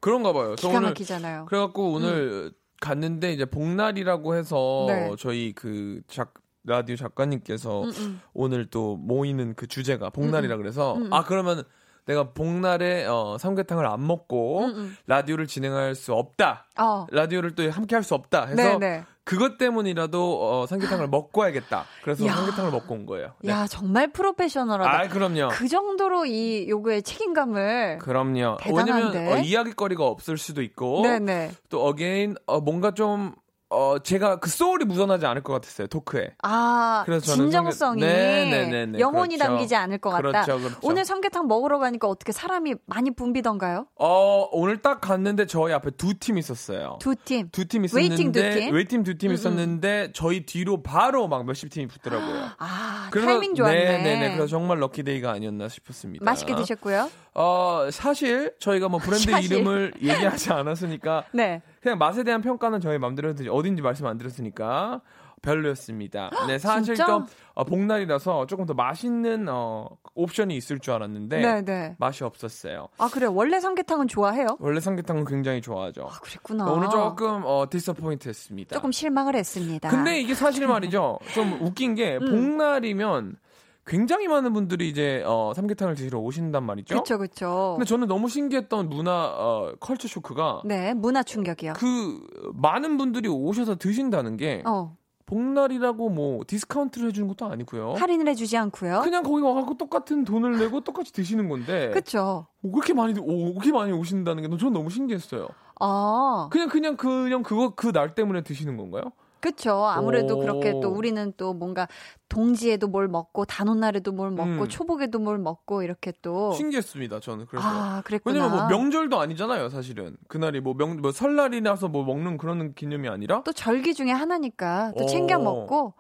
그런가 0.01 0.33
봐요. 0.33 0.55
기가 0.57 0.81
막히잖아요. 0.81 1.47
그래갖고 1.47 1.93
오늘 1.93 2.53
음. 2.55 2.62
갔는데 2.83 3.33
이제 3.33 3.45
복날이라고 3.45 4.35
해서 4.35 4.87
네. 4.89 5.11
저희 5.19 5.53
그 5.53 6.03
작, 6.09 6.35
라디오 6.65 6.97
작가님께서 6.97 7.83
음음. 7.85 7.93
음. 7.97 8.21
오늘 8.35 8.67
또 8.67 8.97
모이는 8.97 9.55
그 9.55 9.67
주제가 9.67 10.11
복날이라 10.11 10.55
음, 10.55 10.59
음. 10.59 10.63
그래서 10.63 10.97
음음. 10.97 11.13
아 11.13 11.25
그러면 11.25 11.63
내가 12.07 12.33
복날에 12.33 13.07
어, 13.07 13.37
삼계탕을 13.39 13.87
안 13.87 14.07
먹고 14.07 14.65
음음. 14.65 14.97
라디오를 15.07 15.47
진행할 15.47 15.95
수 15.95 16.13
없다. 16.15 16.67
어. 16.79 17.07
라디오를 17.11 17.55
또 17.55 17.71
함께 17.71 17.95
할 17.95 18.03
수 18.03 18.15
없다 18.15 18.47
해서 18.47 18.57
네네. 18.57 18.79
네. 18.79 19.05
그것 19.25 19.57
때문이라도 19.57 20.63
어, 20.63 20.67
삼계탕을 20.67 21.07
먹고 21.07 21.43
와야겠다. 21.43 21.85
그래서 22.03 22.27
야. 22.27 22.33
삼계탕을 22.33 22.73
먹고 22.73 22.93
온 22.95 23.07
거예요. 23.07 23.35
네. 23.41 23.53
야 23.53 23.69
정말 23.69 24.11
프로페셔널하다. 24.11 24.91
아 24.91 25.07
그럼요. 25.09 25.49
그 25.53 25.69
정도로 25.69 26.27
이 26.27 26.69
요구의 26.69 27.05
책임감을. 27.05 27.99
그럼요. 27.99 28.57
대단한데? 28.61 29.19
왜냐면 29.19 29.39
어, 29.39 29.41
이야기거리가 29.41 30.05
없을 30.05 30.37
수도 30.39 30.61
있고. 30.63 31.03
네네. 31.03 31.53
또 31.69 31.85
again 31.87 32.35
어, 32.47 32.61
뭔가 32.61 32.91
좀 32.91 33.33
어, 33.73 33.99
제가 33.99 34.37
그 34.39 34.51
soul이 34.51 34.85
묻어나지 34.85 35.25
않을 35.25 35.43
것 35.43 35.55
같았어요, 35.55 35.87
talk에. 35.87 36.35
아, 36.43 37.03
그래서 37.07 37.27
저는 37.27 37.45
진정성이 37.51 38.01
네네네 38.03 38.99
영혼이 38.99 39.37
그렇죠. 39.37 39.51
담기지 39.51 39.75
않을 39.75 39.99
것 39.99 40.11
같다. 40.11 40.23
그렇죠, 40.45 40.59
그렇죠. 40.59 40.79
오늘 40.83 41.05
삼계탕 41.07 41.49
먹으러 41.49 41.79
가니까 41.79 42.07
어떻게 42.09 42.33
사람이 42.33 42.75
많이 42.87 43.11
붐비던가요? 43.11 43.87
어, 43.97 44.49
오늘 44.53 44.83
딱 44.83 45.01
갔는데 45.01 45.47
저희 45.47 45.73
앞에 45.73 45.91
두 45.93 46.13
팀 46.15 46.37
있었어요. 46.39 46.99
두 47.01 47.15
팀? 47.17 47.49
두 47.51 47.65
팀 47.65 47.85
있었는데. 47.87 48.11
waiting 48.15 48.33
두 48.33 48.43
팀? 48.43 48.75
waiting 48.75 49.03
두 49.05 49.15
팀 49.15 49.31
음, 49.31 49.33
음. 49.33 49.35
있었는데, 49.35 50.11
저희 50.15 50.45
뒤로 50.45 50.83
바로 50.83 51.27
막 51.29 51.47
몇십 51.47 51.71
팀이 51.71 51.87
붙더라고요. 51.89 52.51
아, 52.59 53.09
그래서, 53.11 53.29
타이밍 53.29 53.55
좋았네. 53.55 53.75
네네네. 53.85 54.29
그래서 54.37 54.47
정말 54.49 54.81
럭키데이가 54.81 55.31
아니었나 55.33 55.69
싶었습니다. 55.69 56.25
맛있게 56.25 56.55
드셨고요? 56.55 57.11
어, 57.35 57.89
사실 57.91 58.53
저희가 58.61 58.89
뭐 58.89 58.99
브랜드 59.01 59.31
이름을 59.41 59.95
얘기하지 60.03 60.53
않았으니까. 60.53 61.25
네. 61.33 61.63
그냥 61.83 61.99
맛에 61.99 62.23
대한 62.23 62.41
평가는 62.41 62.81
저희 62.81 62.99
마음대로 62.99 63.31
해도 63.31 63.53
어딘지 63.53 63.83
말씀 63.83 64.07
안 64.07 64.17
드렸으니까 64.17 65.03
별로였습니다. 65.43 66.31
네, 66.47 66.59
사실 66.59 66.95
좀 66.95 67.27
어, 67.55 67.65
복날이라서 67.65 68.47
조금 68.47 68.65
더 68.65 68.75
맛있는 68.75 69.49
어, 69.49 69.89
옵션이 70.15 70.57
있을 70.57 70.79
줄 70.79 70.95
알았는데 70.95 71.41
네네. 71.41 71.63
네. 71.63 71.97
맛이 71.99 72.23
없었어요. 72.23 72.87
아 72.99 73.11
그래 73.13 73.27
원래 73.27 73.59
삼계탕은 73.59 74.07
좋아해요? 74.07 74.57
원래 74.61 74.79
삼계탕은 74.79 75.25
굉장히 75.25 75.61
좋아하죠. 75.61 76.05
아, 76.05 76.21
그랬구나. 76.21 76.71
오늘 76.71 76.89
조금 76.89 77.43
어, 77.45 77.67
디서포인트했습니다. 77.69 78.75
조금 78.77 78.93
실망을 78.93 79.35
했습니다. 79.35 79.91
근데 79.91 80.21
이게 80.21 80.35
사실 80.35 80.69
말이죠. 80.69 81.19
좀 81.35 81.59
웃긴 81.61 81.97
게 81.97 82.19
음. 82.19 82.31
복날이면 82.31 83.37
굉장히 83.85 84.29
많은 84.29 84.53
분들이 84.53 84.89
이제 84.89 85.23
어, 85.27 85.53
삼계탕을 85.55 85.95
드시러 85.97 86.19
오신단 86.21 86.63
말이죠. 86.65 86.95
그렇죠, 86.95 87.19
그렇죠. 87.19 87.75
근데 87.77 87.85
저는 87.87 88.07
너무 88.07 88.29
신기했던 88.29 88.89
문화 88.89 89.35
어, 89.37 89.73
culture 89.81 90.07
shock가 90.09 90.63
네, 90.65 90.95
문화 90.95 91.23
충격이요. 91.23 91.75
그 91.77 92.21
많은 92.55 92.97
분들이 92.97 93.29
오셔서 93.29 93.77
드신다는 93.77 94.37
게 94.37 94.63
어. 94.67 94.97
복날이라고 95.27 96.11
뭐 96.11 96.45
디스카운트를 96.47 97.09
해주는 97.09 97.27
것도 97.29 97.47
아니고요. 97.51 97.95
할인을 97.95 98.29
해주지 98.29 98.57
않고요. 98.57 99.01
그냥 99.03 99.23
거기 99.23 99.43
와갖고 99.43 99.77
똑같은 99.79 100.25
돈을 100.25 100.59
내고 100.59 100.83
똑같이 100.83 101.13
드시는 101.13 101.49
건데. 101.49 101.89
그렇죠. 101.91 102.47
그렇게 102.61 102.93
많이 102.93 103.19
오, 103.19 103.55
그렇게 103.55 103.73
많이 103.73 103.93
오신다는 103.93 104.43
게 104.49 104.57
저는 104.59 104.73
너무 104.75 104.91
신기했어요. 104.91 105.49
아. 105.81 106.49
그냥 106.53 106.69
그냥 106.69 106.97
그냥 106.97 107.43
그거 107.43 107.75
그 107.75 107.93
날 107.93 108.15
때문에 108.15 108.43
드시는 108.43 108.77
건가요? 108.77 109.05
그렇죠. 109.43 109.85
아무래도 109.87 110.37
오. 110.37 110.39
그렇게 110.39 110.71
또 110.81 110.89
우리는 110.89 111.33
또 111.37 111.53
뭔가 111.53 111.89
동지에도 112.29 112.87
뭘 112.87 113.09
먹고 113.09 113.45
단오날에도 113.45 114.13
뭘 114.13 114.31
먹고 114.31 114.63
음. 114.63 114.69
초복에도 114.69 115.19
뭘 115.19 115.39
먹고 115.39 115.83
이렇게 115.83 116.13
또 116.23 116.53
신기했습니다. 116.53 117.19
저는 117.19 117.47
그래서 117.47 117.67
아, 117.69 118.03
그랬구나. 118.05 118.35
왜냐면 118.37 118.57
뭐 118.57 118.69
명절도 118.69 119.21
아니잖아요. 119.21 119.69
사실은 119.69 120.17
그날이 120.29 120.61
뭐명 120.61 120.99
뭐 121.03 121.11
설날이라서 121.11 121.89
뭐 121.89 122.05
먹는 122.05 122.39
그런 122.39 122.73
기념이 122.75 123.09
아니라 123.09 123.43
또 123.43 123.53
절기 123.53 123.95
중에 123.95 124.13
하나니까 124.13 124.93
또 124.97 125.07
챙겨 125.07 125.39
먹고 125.41 125.95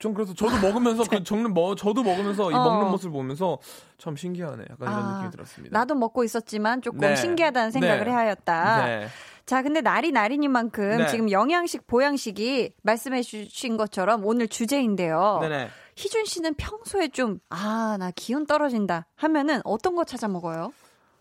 전 0.00 0.14
그래서 0.14 0.34
저도 0.34 0.58
먹으면서 0.60 1.04
그 1.08 1.22
정는 1.22 1.54
뭐 1.54 1.76
저도 1.76 2.02
먹으면서 2.02 2.50
이 2.50 2.54
어. 2.54 2.64
먹는 2.64 2.90
모습을 2.90 3.12
보면서 3.12 3.58
참 3.98 4.16
신기하네. 4.16 4.64
약간 4.68 4.88
이런 4.88 5.04
아, 5.04 5.12
느낌이 5.14 5.30
들었습니다. 5.30 5.78
나도 5.78 5.94
먹고 5.94 6.24
있었지만 6.24 6.82
조금 6.82 6.98
네. 6.98 7.14
신기하다는 7.14 7.70
생각을 7.70 8.06
네. 8.06 8.10
해하였다. 8.10 8.86
네. 8.86 9.06
자, 9.46 9.62
근데 9.62 9.80
날이 9.80 10.12
날이니만큼 10.12 10.98
네. 10.98 11.06
지금 11.08 11.30
영양식, 11.30 11.86
보양식이 11.86 12.74
말씀해 12.82 13.22
주신 13.22 13.76
것처럼 13.76 14.24
오늘 14.24 14.48
주제인데요. 14.48 15.38
네네. 15.40 15.68
희준 15.96 16.24
씨는 16.24 16.54
평소에 16.54 17.08
좀, 17.08 17.38
아, 17.50 17.96
나 17.98 18.10
기운 18.14 18.46
떨어진다 18.46 19.06
하면은 19.16 19.60
어떤 19.64 19.94
거 19.94 20.04
찾아 20.04 20.28
먹어요? 20.28 20.72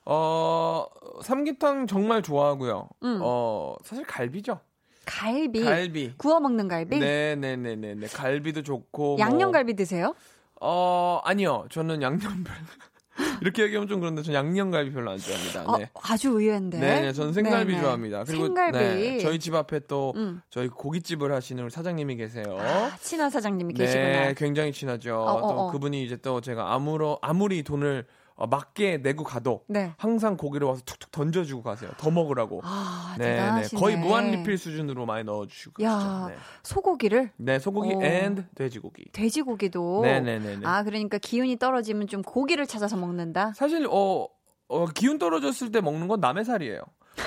어, 0.06 0.86
삼계탕 1.24 1.88
정말 1.88 2.22
좋아하고요. 2.22 2.90
음. 3.04 3.20
어, 3.22 3.76
사실 3.84 4.06
갈비죠. 4.06 4.60
갈비. 5.06 5.64
갈비. 5.64 6.14
구워 6.18 6.40
먹는 6.40 6.68
갈비? 6.68 7.00
네네네네. 7.00 7.96
네. 7.96 8.08
갈비도 8.08 8.64
좋고. 8.64 9.18
양념갈비 9.20 9.74
뭐... 9.74 9.78
드세요? 9.78 10.16
어, 10.62 11.20
아니요. 11.24 11.66
저는 11.70 12.02
양념 12.02 12.44
별 12.44 12.56
이렇게 13.42 13.64
얘기하면 13.64 13.88
좀 13.88 14.00
그런데 14.00 14.22
전 14.22 14.34
양념갈비 14.34 14.92
별로 14.94 15.12
안 15.12 15.18
좋아합니다. 15.18 15.64
어, 15.66 15.78
네. 15.78 15.90
아주 16.04 16.30
의외인데. 16.30 16.80
네, 16.80 17.02
네, 17.02 17.14
저는 17.14 17.34
생갈비 17.34 17.72
네네. 17.72 17.82
좋아합니다. 17.82 18.24
그리고 18.24 18.46
생갈비. 18.46 18.78
네, 18.78 19.20
저희 19.20 19.40
집 19.40 19.54
앞에 19.56 19.82
또 19.88 20.14
음. 20.16 20.42
저희 20.50 20.68
고깃집을 20.68 21.32
하시는 21.32 21.70
사장님이 21.70 22.16
계세요. 22.16 22.58
아, 22.60 22.96
친한 23.00 23.30
사장님이 23.30 23.74
계시구나. 23.74 24.06
네, 24.06 24.34
굉장히 24.38 24.72
친하죠. 24.72 25.16
어, 25.16 25.34
어, 25.34 25.42
또 25.42 25.60
어. 25.60 25.72
그분이 25.72 26.04
이제 26.04 26.16
또 26.18 26.42
제가 26.42 26.74
아무로 26.74 27.20
아무리 27.22 27.64
돈을 27.64 28.06
어, 28.06 28.21
맞게 28.36 28.98
내고 28.98 29.24
가도 29.24 29.64
네. 29.68 29.94
항상 29.98 30.38
고기를 30.38 30.68
와서 30.68 30.82
툭툭 30.86 31.12
던져주고 31.12 31.64
가세요. 31.64 31.92
더 31.98 32.10
먹으라고. 32.10 32.62
아, 32.64 33.16
네, 33.18 33.36
네. 33.36 33.78
거의 33.78 33.98
무한 33.98 34.32
리필 34.32 34.58
수준으로 34.58 35.06
많이 35.06 35.24
넣어주시고. 35.24 35.84
야, 35.84 36.28
네. 36.30 36.36
소고기를? 36.64 37.32
네, 37.38 37.60
소고기 37.60 37.94
오. 37.94 38.04
앤 38.04 38.48
돼지고기. 38.56 39.12
돼지고기도. 39.12 40.02
네네네. 40.02 40.62
아, 40.64 40.84
그러니까 40.84 41.18
기운이 41.18 41.58
떨어지면 41.58 42.08
좀 42.08 42.22
고기를 42.22 42.66
찾아서 42.66 42.98
먹는다. 42.98 43.54
사실 43.54 43.88
어, 43.90 44.28
어 44.68 44.86
기운 44.88 45.18
떨어졌을 45.18 45.72
때 45.72 45.82
먹는 45.82 46.08
건 46.08 46.20
남의 46.20 46.46
살이에요. 46.46 46.82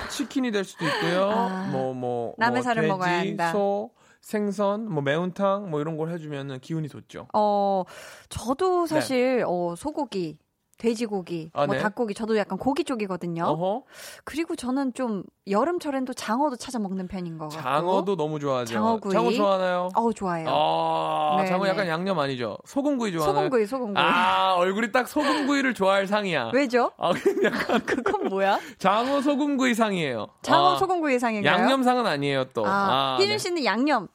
치킨이 0.09 0.51
될 0.51 0.63
수도 0.63 0.85
있고요. 0.85 1.29
아, 1.29 1.69
뭐, 1.71 1.93
뭐, 1.93 2.33
남의 2.37 2.59
뭐, 2.59 2.63
살을 2.63 2.81
돼지, 2.83 2.91
먹어야 2.91 3.19
한다. 3.19 3.51
소, 3.51 3.91
생선, 4.21 4.91
뭐 4.91 5.03
매운탕, 5.03 5.69
뭐 5.69 5.79
이런 5.81 5.97
걸 5.97 6.11
해주면은 6.11 6.59
기운이 6.59 6.87
돋죠. 6.87 7.27
어, 7.33 7.83
저도 8.29 8.87
사실 8.87 9.37
네. 9.37 9.43
어 9.45 9.75
소고기 9.77 10.39
돼지고기, 10.77 11.51
아, 11.53 11.65
뭐 11.65 11.75
네? 11.75 11.81
닭고기, 11.81 12.13
저도 12.13 12.37
약간 12.37 12.57
고기 12.57 12.83
쪽이거든요. 12.83 13.43
어허. 13.45 13.83
그리고 14.25 14.55
저는 14.55 14.93
좀 14.93 15.23
여름철엔 15.47 16.03
또 16.05 16.13
장어도 16.13 16.57
찾아 16.57 16.79
먹는 16.79 17.07
편인 17.07 17.37
거 17.37 17.47
같고. 17.47 17.61
장어도 17.61 18.15
너무 18.17 18.39
좋아하죠. 18.39 18.73
장어구이. 18.73 19.13
장어 19.13 19.31
좋아하나요? 19.31 19.89
어우 19.95 20.13
좋아해요. 20.13 20.47
아, 20.49 21.37
네, 21.39 21.45
장어 21.47 21.67
약간 21.67 21.87
양념 21.87 22.19
아니죠? 22.19 22.57
소금구이 22.65 23.13
좋아하나요? 23.13 23.35
소금구이, 23.45 23.65
소금구이. 23.65 24.03
아, 24.03 24.55
얼굴이 24.57 24.91
딱 24.91 25.07
소금구이를 25.07 25.73
좋아할 25.73 26.07
상이야. 26.07 26.51
왜죠? 26.53 26.91
아, 26.97 27.11
약간 27.43 27.79
그건 27.85 28.27
뭐야? 28.29 28.59
장어 28.77 29.21
소금구이 29.21 29.73
상이에요. 29.75 30.27
장어 30.41 30.73
아, 30.73 30.75
소금구이 30.75 31.19
상인가요? 31.19 31.53
양념 31.53 31.83
상은 31.83 32.05
아니에요 32.05 32.45
또. 32.53 32.65
아, 32.65 33.15
아 33.15 33.17
희준 33.19 33.31
네. 33.33 33.37
씨는 33.37 33.65
양념. 33.65 34.07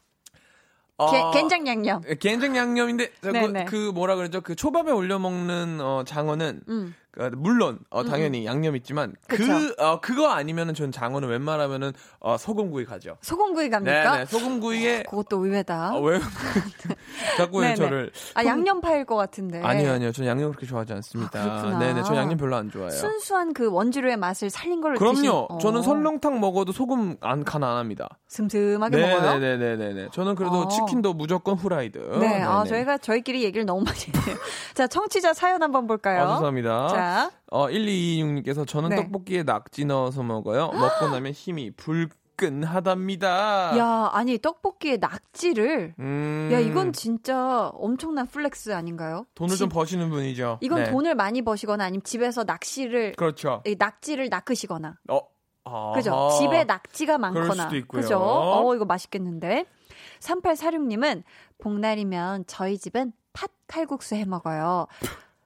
어, 1.04 1.30
겐장 1.32 1.66
양념. 1.66 2.02
겐장 2.20 2.56
양념인데 2.56 3.10
그, 3.20 3.64
그, 3.66 3.90
뭐라 3.94 4.16
그러죠? 4.16 4.40
그 4.40 4.54
초밥에 4.54 4.90
올려 4.90 5.18
먹는 5.18 5.80
어, 5.80 6.04
장어는 6.04 6.62
음. 6.68 6.94
그, 7.12 7.30
물론 7.36 7.78
어, 7.90 8.02
음, 8.02 8.08
당연히 8.08 8.40
음. 8.42 8.46
양념 8.46 8.76
있지만 8.76 9.14
그쵸. 9.28 9.44
그 9.46 9.74
어, 9.82 10.00
그거 10.00 10.30
아니면은 10.30 10.74
전 10.74 10.90
장어는 10.92 11.28
웬만하면은 11.28 11.92
어, 12.20 12.36
소금구이 12.36 12.84
가죠. 12.84 13.16
소금구이 13.20 13.68
갑니까? 13.70 14.12
네네, 14.12 14.26
소금구이에 14.26 15.00
어, 15.00 15.10
그것도 15.10 15.44
의외다. 15.44 15.94
어, 15.96 16.00
왜 16.00 16.18
자꾸 17.36 17.58
왜 17.58 17.74
저를 17.74 18.10
아 18.34 18.44
양념 18.44 18.80
파일 18.80 19.04
것 19.04 19.16
같은데. 19.16 19.60
아니요 19.62 19.92
아니요 19.92 20.12
저는 20.12 20.28
양념 20.28 20.50
그렇게 20.50 20.66
좋아하지 20.66 20.92
않습니다. 20.94 21.38
아, 21.40 21.78
네네 21.78 22.02
저 22.04 22.16
양념 22.16 22.36
별로 22.38 22.56
안 22.56 22.70
좋아해요. 22.70 22.90
순수한 22.90 23.52
그 23.54 23.70
원재료의 23.70 24.16
맛을 24.16 24.50
살린 24.50 24.80
걸 24.80 24.94
그럼요. 24.94 25.14
드신... 25.16 25.30
어. 25.30 25.58
저는 25.60 25.82
설렁탕 25.82 26.40
먹어도 26.40 26.72
소금 26.72 27.16
안 27.20 27.44
간 27.44 27.60
안 27.64 27.76
합니다. 27.76 28.08
슴슴하게 28.28 28.96
네네네네네. 28.96 29.20
먹어요. 29.20 29.38
네네네. 29.76 30.08
저는 30.12 30.34
그래도 30.34 30.60
어. 30.60 30.68
치킨도 30.68 31.14
무조건 31.14 31.56
후라이드. 31.56 31.98
네. 31.98 32.18
네네. 32.18 32.42
아 32.42 32.64
저희가 32.64 32.98
저희끼리 32.98 33.42
얘기를 33.42 33.66
너무 33.66 33.82
많이 33.82 33.98
해요. 33.98 34.36
자 34.74 34.86
청취자 34.86 35.34
사연 35.34 35.62
한번 35.62 35.86
볼까요? 35.86 36.22
아, 36.22 36.26
감사합니다. 36.26 36.88
자. 36.88 36.99
어, 37.50 37.68
1226님께서 37.68 38.66
저는 38.66 38.90
네. 38.90 38.96
떡볶이에 38.96 39.42
낙지 39.42 39.84
넣어서 39.84 40.22
먹어요. 40.22 40.68
먹고 40.68 41.08
나면 41.08 41.32
힘이 41.32 41.70
불끈하답니다. 41.72 43.76
야, 43.78 44.10
아니 44.12 44.38
떡볶이에 44.38 44.98
낙지를 44.98 45.94
음... 45.98 46.48
야, 46.52 46.58
이건 46.58 46.92
진짜 46.92 47.68
엄청난 47.74 48.26
flex 48.26 48.74
아닌가요? 48.74 49.26
돈을 49.34 49.56
집... 49.56 49.60
좀 49.60 49.68
버시는 49.68 50.10
분이죠. 50.10 50.58
이건 50.60 50.84
네. 50.84 50.90
돈을 50.90 51.14
많이 51.14 51.42
버시거나 51.42 51.84
아니면 51.84 52.02
집에서 52.02 52.44
낚시를 52.44 53.14
그렇죠. 53.16 53.62
낙지를 53.78 54.28
낚으시거나. 54.28 54.96
어. 55.10 55.20
아 55.64 55.92
그죠? 55.94 56.30
집에 56.38 56.64
낙지가 56.64 57.18
많거나. 57.18 57.68
그죠? 57.88 58.18
어, 58.18 58.74
이거 58.74 58.84
맛있겠는데. 58.84 59.66
3846님은 60.20 61.22
복날이면 61.58 62.44
저희 62.46 62.78
집은 62.78 63.12
팥 63.32 63.50
칼국수 63.66 64.14
해 64.14 64.24
먹어요. 64.24 64.86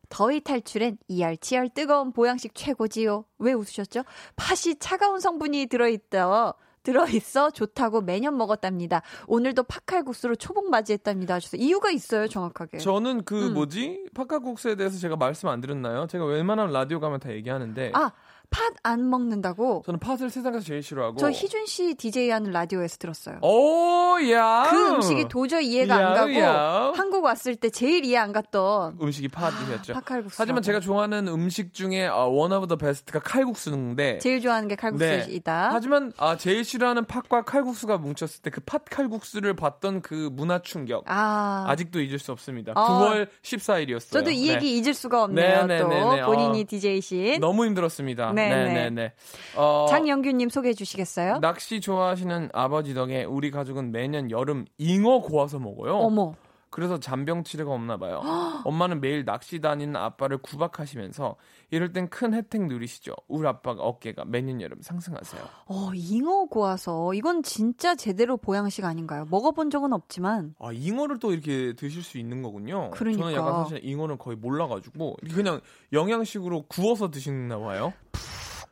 더위 0.08 0.40
탈출엔 0.40 0.98
이열치열 1.08 1.70
뜨거운 1.70 2.12
보양식 2.12 2.54
최고지요. 2.54 3.24
왜 3.38 3.52
웃으셨죠? 3.52 4.04
팥이 4.36 4.76
차가운 4.78 5.20
성분이 5.20 5.66
들어있다. 5.66 6.54
들어있어 6.84 7.50
좋다고 7.50 8.02
매년 8.02 8.36
먹었답니다. 8.36 9.02
오늘도 9.26 9.64
팥칼국수로 9.64 10.36
초복 10.36 10.70
맞이했답니다. 10.70 11.38
그래서 11.38 11.56
이유가 11.56 11.90
있어요, 11.90 12.28
정확하게. 12.28 12.78
저는 12.78 13.24
그 13.24 13.48
음. 13.48 13.54
뭐지 13.54 14.06
팥칼국수에 14.14 14.76
대해서 14.76 14.98
제가 14.98 15.16
말씀 15.16 15.48
안 15.48 15.60
드렸나요? 15.60 16.06
제가 16.06 16.26
웬만하면 16.26 16.72
라디오 16.72 17.00
가면 17.00 17.20
다 17.20 17.32
얘기하는데. 17.32 17.92
아 17.94 18.12
팥 18.50 18.74
안 18.83 19.09
먹는다고? 19.09 19.83
저는 19.87 19.98
팥을 19.98 20.28
세상에서 20.30 20.61
제일 20.64 20.83
싫어하고. 20.83 21.16
저 21.16 21.30
희준 21.30 21.64
씨 21.66 21.94
DJ 21.94 22.30
하는 22.30 22.50
라디오에서 22.52 22.98
들었어요. 22.98 23.38
오, 23.40 24.16
야. 24.30 24.66
그 24.70 24.88
음식이 24.94 25.28
도저히 25.28 25.68
이해가 25.68 26.00
야, 26.02 26.09
안 26.09 26.14
가고 26.14 26.35
야. 26.38 26.92
한국 26.94 27.24
왔을 27.24 27.57
때 27.57 27.70
제일 27.70 28.04
이해 28.04 28.18
안 28.18 28.33
갔던 28.33 28.98
음식이 29.00 29.28
팥이었죠. 29.28 29.92
아, 29.92 30.00
팥칼국수. 30.00 30.37
하지만 30.40 30.62
제가 30.62 30.80
좋아하는 30.80 31.28
음식 31.28 31.72
중에 31.72 32.07
one 32.06 32.52
of 32.52 32.66
the 32.66 32.76
best가 32.76 33.20
칼국수인데 33.20 34.18
제일 34.18 34.40
좋아하는 34.40 34.68
게 34.68 34.74
칼국수이다. 34.76 35.68
네. 35.68 35.68
하지만 35.72 36.12
아, 36.18 36.37
제일 36.37 36.64
싫어하는 36.64 37.07
팥과 37.07 37.44
칼국수가 37.44 37.96
뭉쳤을 37.98 38.42
때 38.42 38.50
그 38.50 38.61
팥 38.64 38.85
칼국수를 38.90 39.54
봤던 39.57 40.02
그 40.02 40.28
문화 40.33 40.59
충격. 40.61 41.04
아. 41.07 41.64
아직도 41.68 42.00
잊을 42.00 42.18
수 42.18 42.33
없습니다. 42.33 42.72
어. 42.76 42.98
9월 43.00 43.28
14일이었어요. 43.42 44.12
저도 44.12 44.30
이 44.30 44.48
얘기 44.48 44.66
네. 44.66 44.78
잊을 44.78 44.94
수가 44.94 45.22
없네요. 45.24 45.66
네, 45.66 45.76
네, 45.76 45.78
또 45.83 45.88
네, 45.88 46.16
네. 46.16 46.22
본인이 46.22 46.61
어. 46.62 46.64
DJ신. 46.68 47.40
너무 47.40 47.64
힘들었습니다. 47.64 48.33
네. 48.34 48.48
네네 48.48 48.74
네. 48.74 48.90
네. 48.90 49.12
어, 49.56 49.86
장영규님 49.88 50.48
소개해 50.48 50.74
주시겠어요? 50.74 51.38
낚시 51.40 51.80
좋아하시는 51.80 52.50
아버지 52.52 52.94
덕에 52.94 53.24
우리 53.24 53.50
가족은 53.50 53.92
매년 53.92 54.30
여름 54.30 54.64
잉어 54.78 55.20
고아서 55.20 55.58
먹어요. 55.58 55.96
어머. 55.96 56.34
그래서 56.74 56.98
잔병 56.98 57.44
치레가 57.44 57.70
없나 57.70 57.96
봐요. 57.98 58.20
엄마는 58.66 59.00
매일 59.00 59.24
낚시 59.24 59.60
다니는 59.60 59.94
아빠를 59.94 60.38
구박하시면서 60.38 61.37
이럴 61.70 61.92
땐 61.92 62.08
큰 62.08 62.34
혜택 62.34 62.66
누리시죠. 62.66 63.14
우리 63.28 63.46
아빠가 63.46 63.84
어깨가 63.84 64.24
매년 64.24 64.60
여름 64.60 64.82
상승하세요. 64.82 65.40
어, 65.70 65.92
잉어 65.94 66.46
구워서 66.46 67.14
이건 67.14 67.44
진짜 67.44 67.94
제대로 67.94 68.37
보양식 68.37 68.84
아닌가요? 68.84 69.24
먹어본 69.30 69.70
적은 69.70 69.92
없지만. 69.92 70.56
아, 70.58 70.72
잉어를 70.72 71.20
또 71.20 71.32
이렇게 71.32 71.74
드실 71.74 72.02
수 72.02 72.18
있는 72.18 72.42
거군요. 72.42 72.90
그러니까. 72.90 73.22
저는 73.22 73.37
약간 73.38 73.62
사실 73.62 73.80
잉어는 73.84 74.18
거의 74.18 74.37
몰라가지고 74.37 75.18
그냥 75.32 75.60
영양식으로 75.92 76.62
구워서 76.62 77.08
드시나 77.08 77.56
봐요. 77.56 77.92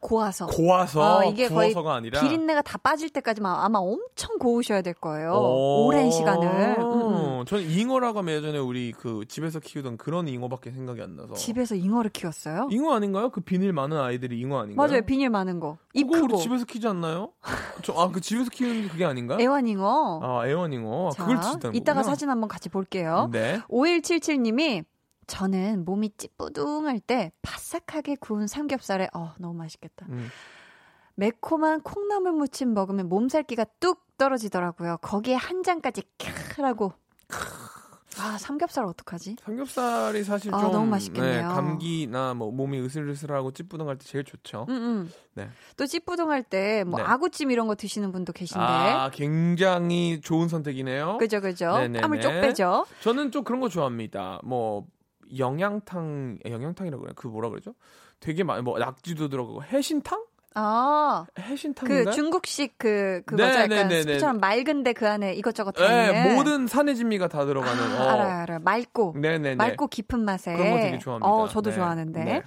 고와서. 0.03 0.47
고와서 0.47 1.19
어, 1.19 1.25
이게 1.25 1.47
구워서가 1.47 1.95
아니라 1.95 2.21
비린내가 2.21 2.63
다 2.63 2.77
빠질 2.77 3.09
때까지만 3.09 3.55
아마 3.61 3.79
엄청 3.79 4.37
고우셔야 4.39 4.83
될 4.83 4.95
거예요. 4.95 5.33
오랜 5.33 6.11
시간을. 6.11 6.77
음, 6.81 7.41
음. 7.41 7.45
저는 7.47 7.71
잉어라고 7.71 8.19
하면 8.19 8.35
예전에 8.35 8.59
우리 8.59 8.93
그 8.93 9.25
집에서 9.29 9.61
키우던 9.61 9.99
그런 9.99 10.27
잉어밖에 10.27 10.73
생각이 10.73 11.01
안 11.01 11.15
나서. 11.15 11.35
집에서 11.35 11.77
잉어를 11.77 12.11
키웠어요? 12.11 12.69
잉어 12.73 12.93
아닌가요? 12.95 13.31
그 13.31 13.41
비닐 13.41 13.73
많은 13.73 13.97
아이들이 13.97 14.41
잉어 14.41 14.59
아닌가요? 14.61 14.89
맞아요. 14.89 15.03
비닐 15.03 15.31
많은 15.31 15.61
거. 15.61 15.79
입 15.95 16.11
크고. 16.11 16.37
집에서 16.37 16.65
키지 16.65 16.89
않나요? 16.89 17.31
아, 17.95 18.09
그 18.13 18.21
집에서 18.21 18.51
키우는 18.51 18.83
게 18.83 18.89
그게 18.89 19.05
아닌가? 19.05 19.37
애완잉어. 19.41 20.21
아, 20.23 20.49
애완잉어. 20.49 21.11
자, 21.11 21.25
그걸 21.25 21.41
진단 21.41 21.75
이따가 21.77 22.03
사진 22.03 22.29
한번 22.29 22.49
같이 22.49 22.69
볼게요. 22.69 23.29
네. 23.31 23.61
5177님이 23.71 24.85
저는 25.27 25.85
몸이 25.85 26.11
찌뿌둥할 26.17 27.01
때 27.01 27.33
바삭하게 27.43 28.17
구운 28.21 28.47
삼겹살에 28.47 29.09
어 29.15 29.35
너무 29.39 29.55
맛있겠다. 29.55 30.07
음. 30.09 30.29
매콤한 31.15 31.83
콩나물 31.83 32.33
무침 32.33 32.75
먹으면 32.75 33.09
몸살기가 33.09 33.65
뚝 33.81 34.17
떨어지더라고요. 34.17 34.99
거기에 35.03 35.35
한 35.35 35.63
잔까지 35.63 36.03
캬라고. 36.19 36.93
아 38.19 38.37
삼겹살 38.39 38.85
어떡하지? 38.85 39.37
삼겹살이 39.43 40.23
사실 40.23 40.55
아, 40.55 40.61
좀 40.61 40.71
너무 40.71 40.87
맛있겠네요. 40.87 41.49
네, 41.49 41.55
감기나 41.55 42.35
뭐 42.35 42.51
몸이 42.51 42.79
으슬으슬하고 42.81 43.53
찌뿌둥할 43.53 43.97
때 43.97 44.05
제일 44.05 44.25
좋죠. 44.25 44.67
음, 44.69 44.75
음. 44.75 45.13
네. 45.35 45.49
또 45.77 45.87
찌뿌둥할 45.87 46.43
때뭐 46.43 46.99
네. 46.99 47.03
아구찜 47.03 47.51
이런 47.51 47.67
거 47.67 47.75
드시는 47.75 48.13
분도 48.13 48.33
계신데. 48.33 48.63
아 48.63 49.11
굉장히 49.11 50.21
좋은 50.21 50.49
선택이네요. 50.49 51.17
그죠 51.19 51.41
그죠. 51.41 51.73
네네네. 51.73 52.01
땀을 52.01 52.21
쪽 52.21 52.31
빼죠. 52.33 52.87
저는 53.01 53.31
좀 53.31 53.45
그런 53.45 53.61
거 53.61 53.69
좋아합니다. 53.69 54.41
뭐 54.45 54.87
영양탕 55.37 56.39
영양탕이라고 56.45 57.03
그래요. 57.03 57.15
그 57.17 57.27
뭐라 57.27 57.49
그러죠? 57.49 57.75
되게 58.21 58.45
많이 58.45 58.63
뭐 58.63 58.79
낙지도 58.79 59.29
들어가고 59.29 59.63
해신탕? 59.65 60.25
아, 60.55 61.25
해신탕인가? 61.39 62.11
그 62.11 62.15
중국식 62.15 62.75
그 62.77 63.23
그거죠. 63.25 63.49
네, 63.49 63.65
약간 63.65 63.89
네, 63.89 63.89
네, 63.89 64.03
스프처럼 64.03 64.39
맑은데 64.39 64.93
그 64.93 65.09
안에 65.09 65.35
이것저것 65.35 65.73
다 65.73 65.89
네, 65.89 66.09
있는. 66.09 66.35
모든 66.35 66.67
산의 66.67 66.95
진미가 66.95 67.29
다 67.29 67.47
들어가는. 67.47 67.83
아, 67.97 68.03
어. 68.03 68.09
알아요, 68.11 68.43
알아요. 68.43 68.59
맑고. 68.61 69.15
네네네. 69.17 69.55
맑고 69.55 69.87
깊은 69.87 70.21
맛에. 70.25 70.53
그런 70.53 70.71
거 70.71 70.77
되게 70.79 70.99
좋아합니다. 70.99 71.29
어, 71.29 71.49
저도 71.49 71.71
네. 71.71 71.77
좋아하는데. 71.77 72.43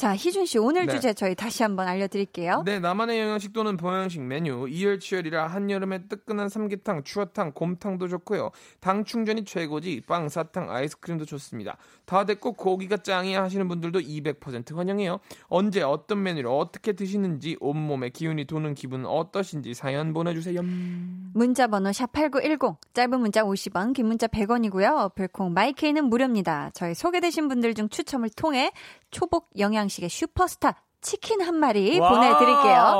네. 0.00 0.06
자, 0.06 0.16
희준 0.16 0.46
씨 0.46 0.58
오늘 0.58 0.86
네. 0.86 0.94
주제 0.94 1.12
저희 1.12 1.34
다시 1.34 1.62
한번 1.62 1.86
알려드릴게요. 1.86 2.62
네, 2.64 2.78
나만의 2.80 3.20
영양식 3.20 3.52
또는 3.52 3.76
보양식 3.76 4.22
메뉴 4.22 4.66
이열치열이라 4.66 5.46
한여름에 5.46 6.08
뜨끈한 6.08 6.48
삼계탕, 6.48 7.04
추어탕, 7.04 7.52
곰탕도 7.52 8.08
좋고요. 8.08 8.50
당 8.80 9.04
충전이 9.04 9.44
최고지 9.44 10.02
빵, 10.06 10.30
사탕, 10.30 10.70
아이스크림도 10.70 11.26
좋습니다. 11.26 11.76
다 12.06 12.24
됐고 12.24 12.54
고기가 12.54 12.96
짱이야 12.96 13.42
하시는 13.42 13.68
분들도 13.68 14.00
200% 14.00 14.74
환영해요. 14.74 15.20
언제 15.48 15.82
어떤 15.82 16.22
메뉴를 16.22 16.50
어떻게 16.50 16.92
드시는지 16.92 17.58
온몸에 17.60 18.08
기운이 18.08 18.46
도는 18.46 18.74
기분 18.74 19.04
어떠신지 19.04 19.74
사연 19.74 20.14
보내주세요. 20.14 20.62
문자 21.34 21.66
번호 21.66 21.90
샵8910 21.90 22.76
짧은 22.94 23.20
문자 23.20 23.42
50원 23.42 23.92
긴 23.92 24.06
문자 24.06 24.26
100원이고요. 24.26 25.14
별콩 25.14 25.52
마이케이는 25.52 26.06
무료입니다. 26.06 26.70
저희 26.72 26.94
소개되신 26.94 27.48
분들 27.48 27.74
중 27.74 27.90
추첨을 27.90 28.30
통해 28.30 28.72
초복 29.10 29.50
영양 29.58 29.88
식의 29.90 30.08
슈퍼스타 30.08 30.74
치킨 31.02 31.40
한 31.42 31.56
마리 31.56 31.98
보내드릴게요. 31.98 32.98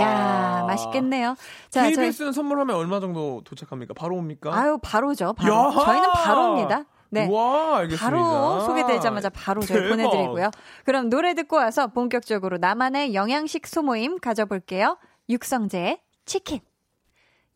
야 0.00 0.64
맛있겠네요. 0.66 1.36
자, 1.70 1.82
KBS는 1.84 2.12
저희... 2.12 2.32
선물하면 2.32 2.76
얼마 2.76 3.00
정도 3.00 3.42
도착합니까? 3.44 3.94
바로 3.94 4.16
옵니까? 4.16 4.54
아유, 4.54 4.78
바로죠. 4.82 5.34
바로. 5.34 5.70
저희는 5.72 6.10
바로 6.12 6.52
옵니다. 6.52 6.84
네. 7.10 7.28
와, 7.30 7.78
알겠습니다. 7.78 8.04
바로 8.04 8.60
소개되자마자 8.60 9.30
바로 9.30 9.62
저희 9.62 9.88
보내드리고요. 9.88 10.50
그럼 10.84 11.08
노래 11.08 11.34
듣고 11.34 11.56
와서 11.56 11.86
본격적으로 11.86 12.58
나만의 12.58 13.14
영양식 13.14 13.66
소모임 13.66 14.18
가져볼게요. 14.18 14.98
육성재의 15.28 16.00
치킨. 16.26 16.60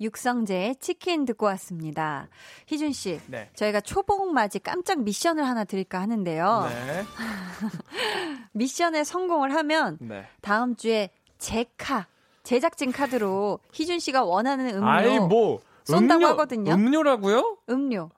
육성재의 0.01 0.77
치킨 0.77 1.25
듣고 1.25 1.47
왔습니다. 1.47 2.29
희준 2.67 2.93
씨, 2.93 3.21
네. 3.29 3.51
저희가 3.55 3.81
초복 3.81 4.33
맞이 4.33 4.59
깜짝 4.59 5.01
미션을 5.03 5.47
하나 5.47 5.65
드릴까 5.65 6.01
하는데요. 6.01 6.67
네. 6.69 7.05
미션에 8.53 9.05
성공을 9.05 9.55
하면 9.55 9.99
네. 10.01 10.27
다음 10.41 10.75
주에 10.77 11.11
제카 11.39 12.07
제작진 12.43 12.91
카드로 12.93 13.61
희준 13.73 13.99
씨가 14.01 14.25
원하는 14.25 14.75
음료 14.77 14.89
아이, 14.89 15.19
뭐, 15.21 15.61
쏜다고 15.85 16.19
음료, 16.19 16.27
하거든요. 16.29 16.73
음료라고요? 16.73 17.59
음료. 17.71 18.11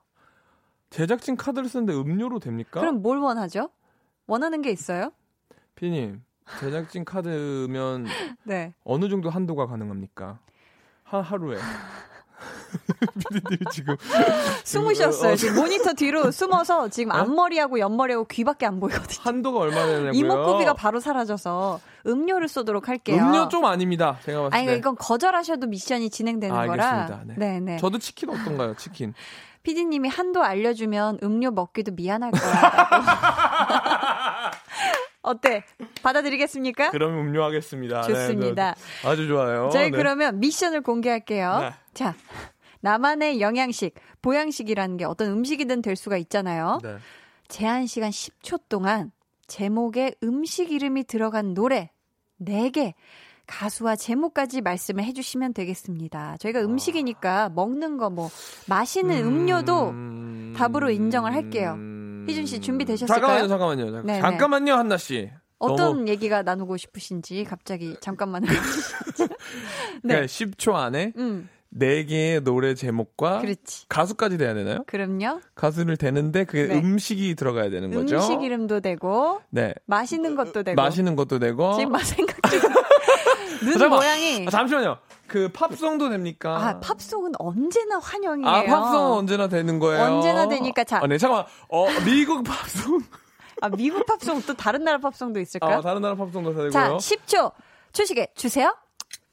제작진 0.91 1.37
카드를 1.37 1.69
쓰는데 1.69 1.93
음료로 1.93 2.39
됩니까? 2.39 2.81
그럼 2.81 3.03
뭘 3.03 3.19
원하죠? 3.19 3.69
원하는 4.27 4.63
게 4.63 4.71
있어요? 4.71 5.11
피님, 5.75 6.23
제작진 6.61 7.05
카드면 7.05 8.07
네. 8.45 8.73
어느 8.85 9.09
정도 9.09 9.29
한도가 9.29 9.67
가능합니까? 9.67 10.39
한 11.15 11.23
하루에. 11.23 11.57
피디님 13.31 13.59
지금 13.71 13.97
숨으셨어요. 14.65 15.33
어, 15.33 15.37
지금 15.37 15.55
모니터 15.57 15.93
뒤로 15.95 16.31
숨어서 16.31 16.89
지금 16.89 17.13
어? 17.13 17.19
앞머리하고 17.19 17.79
옆머리하고 17.79 18.27
귀밖에 18.27 18.67
안 18.67 18.81
보이거든요. 18.81 19.19
한도가 19.23 19.61
얼마 19.61 19.87
되냐고요? 19.87 20.11
이목구비가 20.13 20.75
바로 20.75 21.01
사라져서 21.01 21.81
음료를 22.07 22.49
쏘도록 22.49 22.89
할게요. 22.89 23.23
음료 23.23 23.49
좀 23.49 23.65
아닙니다. 23.65 24.19
제가 24.25 24.43
봤을 24.43 24.51
때. 24.51 24.57
아니 24.71 24.79
이건 24.79 24.97
거절하셔도 24.97 25.69
미션이 25.69 26.11
진행되는 26.11 26.55
아, 26.55 26.67
거라. 26.67 26.91
알겠습니다. 26.91 27.25
네. 27.27 27.35
네, 27.39 27.61
네. 27.61 27.77
저도 27.79 27.99
치킨 27.99 28.31
어떤가요? 28.31 28.75
치킨. 28.77 29.15
피디님이 29.63 30.09
한도 30.11 30.43
알려주면 30.43 31.21
음료 31.23 31.51
먹기도 31.51 31.93
미안할 31.93 32.33
거야. 32.33 32.43
어때? 35.25 35.65
받아들이겠습니까? 36.03 36.91
그럼 36.91 37.19
음료하겠습니다. 37.19 38.03
네, 38.03 38.09
좋습니다. 38.09 38.75
네, 38.75 39.09
아주 39.09 39.27
좋아요. 39.27 39.71
저희 39.73 39.91
네. 39.91 39.97
그러면 39.97 40.39
미션을 40.39 40.83
공개할게요. 40.83 41.59
네. 41.61 41.71
자, 41.95 42.15
나만의 42.81 43.41
영양식, 43.41 43.95
보양식이라는 44.23 44.99
게 44.99 45.05
어떤 45.05 45.31
음식이든 45.33 45.83
될 45.83 45.97
수가 45.97 46.19
있잖아요. 46.19 46.79
네. 46.83 46.97
제한 47.49 47.87
시간 47.87 48.11
10초 48.11 48.63
동안 48.69 49.11
제목에 49.47 50.15
음식 50.23 50.71
이름이 50.71 51.05
들어간 51.05 51.55
노래 51.55 51.91
4개 52.41 52.93
가수와 53.47 53.97
제목까지 53.97 54.63
말씀을 54.63 55.05
해주시면 55.05 55.53
되겠습니다. 55.55 56.37
저희가 56.39 56.61
아. 56.61 56.63
음식이니까 56.63 57.51
먹는 57.51 57.97
거 57.99 58.11
뭐 58.11 58.31
마시는 58.69 59.25
음료도 59.25 59.91
음... 59.91 60.55
답으로 60.57 60.91
인정을 60.91 61.33
할게요. 61.33 61.77
희준 62.29 62.47
씨 62.47 62.61
준비되셨을까요? 62.61 63.47
잠깐만요, 63.47 63.49
잠깐만요. 63.49 63.85
잠깐. 63.87 64.07
네, 64.07 64.13
네. 64.15 64.21
잠깐만요, 64.21 64.75
한나 64.75 64.97
씨. 64.97 65.31
어떤 65.59 65.77
너무... 65.77 66.09
얘기가 66.09 66.43
나누고 66.43 66.77
싶으신지 66.77 67.45
갑자기 67.45 67.97
잠깐만요. 68.01 68.47
네. 70.03 70.15
그러니까 70.15 70.27
10초 70.27 70.75
안에 70.75 71.13
음. 71.17 71.49
네 71.77 72.05
개의 72.05 72.41
노래 72.43 72.75
제목과 72.75 73.41
그렇지. 73.41 73.87
가수까지 73.89 74.39
돼야 74.39 74.55
되나요? 74.55 74.85
그럼요. 74.87 75.41
가수를 75.57 75.97
되는데 75.97 76.45
그게 76.45 76.69
네. 76.69 76.79
음식이 76.79 77.35
들어가야 77.35 77.69
되는 77.69 77.91
거죠. 77.91 78.17
음식 78.17 78.43
이름도 78.43 78.79
되고, 78.79 79.41
네. 79.51 79.75
마시는 79.87 80.37
것도 80.37 80.63
되고, 80.63 80.81
마시는 80.81 81.17
것도 81.17 81.41
되고. 81.41 81.75
지금 81.75 81.93
막 81.93 82.05
생각 82.05 82.37
중. 82.49 82.61
눈 83.65 83.83
아, 83.83 83.89
모양이. 83.89 84.47
아, 84.47 84.51
잠시만요. 84.51 84.99
그 85.27 85.49
팝송도 85.49 86.11
됩니까? 86.11 86.57
아, 86.57 86.81
팝송은 86.81 87.33
언제나 87.39 87.99
환영이에요. 87.99 88.49
아, 88.49 88.63
팝송은 88.65 89.19
언제나 89.19 89.49
되는 89.49 89.79
거예요. 89.79 90.05
언제나 90.05 90.49
되니까 90.49 90.85
자. 90.85 91.01
아, 91.03 91.07
네, 91.07 91.19
잠깐만. 91.19 91.47
어, 91.69 91.87
미국 92.05 92.45
팝송. 92.45 93.01
아, 93.61 93.69
미국 93.71 94.05
팝송 94.07 94.43
또 94.43 94.55
다른 94.55 94.85
나라 94.85 94.99
팝송도 94.99 95.41
있을까요? 95.41 95.79
아, 95.79 95.81
다른 95.81 96.03
나라 96.03 96.15
팝송도 96.15 96.51
되고요. 96.51 96.71
자, 96.71 96.91
10초. 96.97 97.53
초식에 97.93 98.29
주세요. 98.35 98.77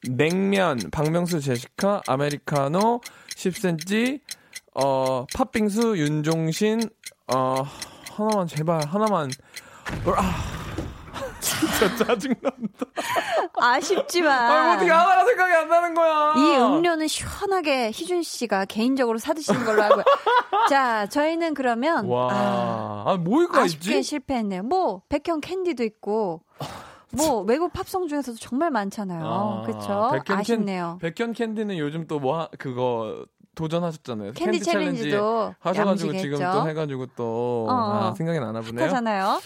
냉면, 0.08 0.80
박명수 0.92 1.42
제시카, 1.42 2.02
아메리카노, 2.08 3.02
10cm, 3.36 4.20
어, 4.76 5.26
팥빙수, 5.34 5.98
윤종신, 5.98 6.90
어, 7.34 7.64
하나만, 8.12 8.48
제발, 8.48 8.86
하나만. 8.88 9.32
아. 10.16 10.61
진짜 11.42 11.96
짜증난다. 12.06 12.86
아쉽지만. 13.60 14.32
아, 14.52 14.74
어떻게 14.76 14.90
하나가 14.92 15.26
생각이 15.26 15.54
안 15.54 15.68
나는 15.70 15.94
거야. 15.94 16.34
이 16.38 16.56
음료는 16.58 17.08
시원하게 17.08 17.88
희준 17.92 18.24
씨가 18.24 18.66
개인적으로 18.66 19.18
사드시는 19.18 19.66
걸로 19.66 19.84
알고요. 19.84 20.04
자, 20.70 21.08
저희는 21.08 21.54
그러면. 21.54 22.06
와. 22.08 22.30
아, 22.32 23.04
아 23.08 23.18
뭐가 23.18 23.62
아쉽게 23.64 23.98
있지? 23.98 24.04
실패했네요. 24.04 24.64
뭐, 24.64 25.02
백현 25.10 25.42
캔디도 25.42 25.84
있고. 25.84 26.42
뭐 27.14 27.42
외국 27.42 27.74
팝송 27.74 28.08
중에서도 28.08 28.38
정말 28.38 28.72
많잖아요. 28.72 29.26
아, 29.26 29.62
그렇죠? 29.66 30.12
아쉽네요. 30.30 30.98
캔, 31.02 31.14
백현 31.14 31.34
캔디는 31.34 31.78
요즘 31.78 32.08
또 32.08 32.20
뭐 32.20 32.48
그거 32.58 33.26
도전하셨잖아요. 33.54 34.32
캔디, 34.32 34.60
캔디 34.60 34.64
챌린지도 34.64 35.56
하셔가지고 35.60 36.14
지금 36.14 36.40
또 36.40 36.70
해가지고 36.70 37.08
또 37.18 37.66
어, 37.70 37.74
아, 37.74 38.14
생각이 38.16 38.40
나나 38.40 38.62
보네요. 38.62 38.86
하잖아요. 38.86 39.42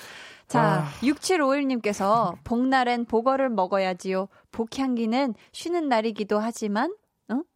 자, 0.47 0.61
아. 0.61 0.89
6751님께서 1.01 2.35
복날엔 2.43 3.05
복어를 3.05 3.49
먹어야지요. 3.49 4.27
복향기는 4.51 5.33
쉬는 5.51 5.89
날이기도 5.89 6.39
하지만 6.39 6.93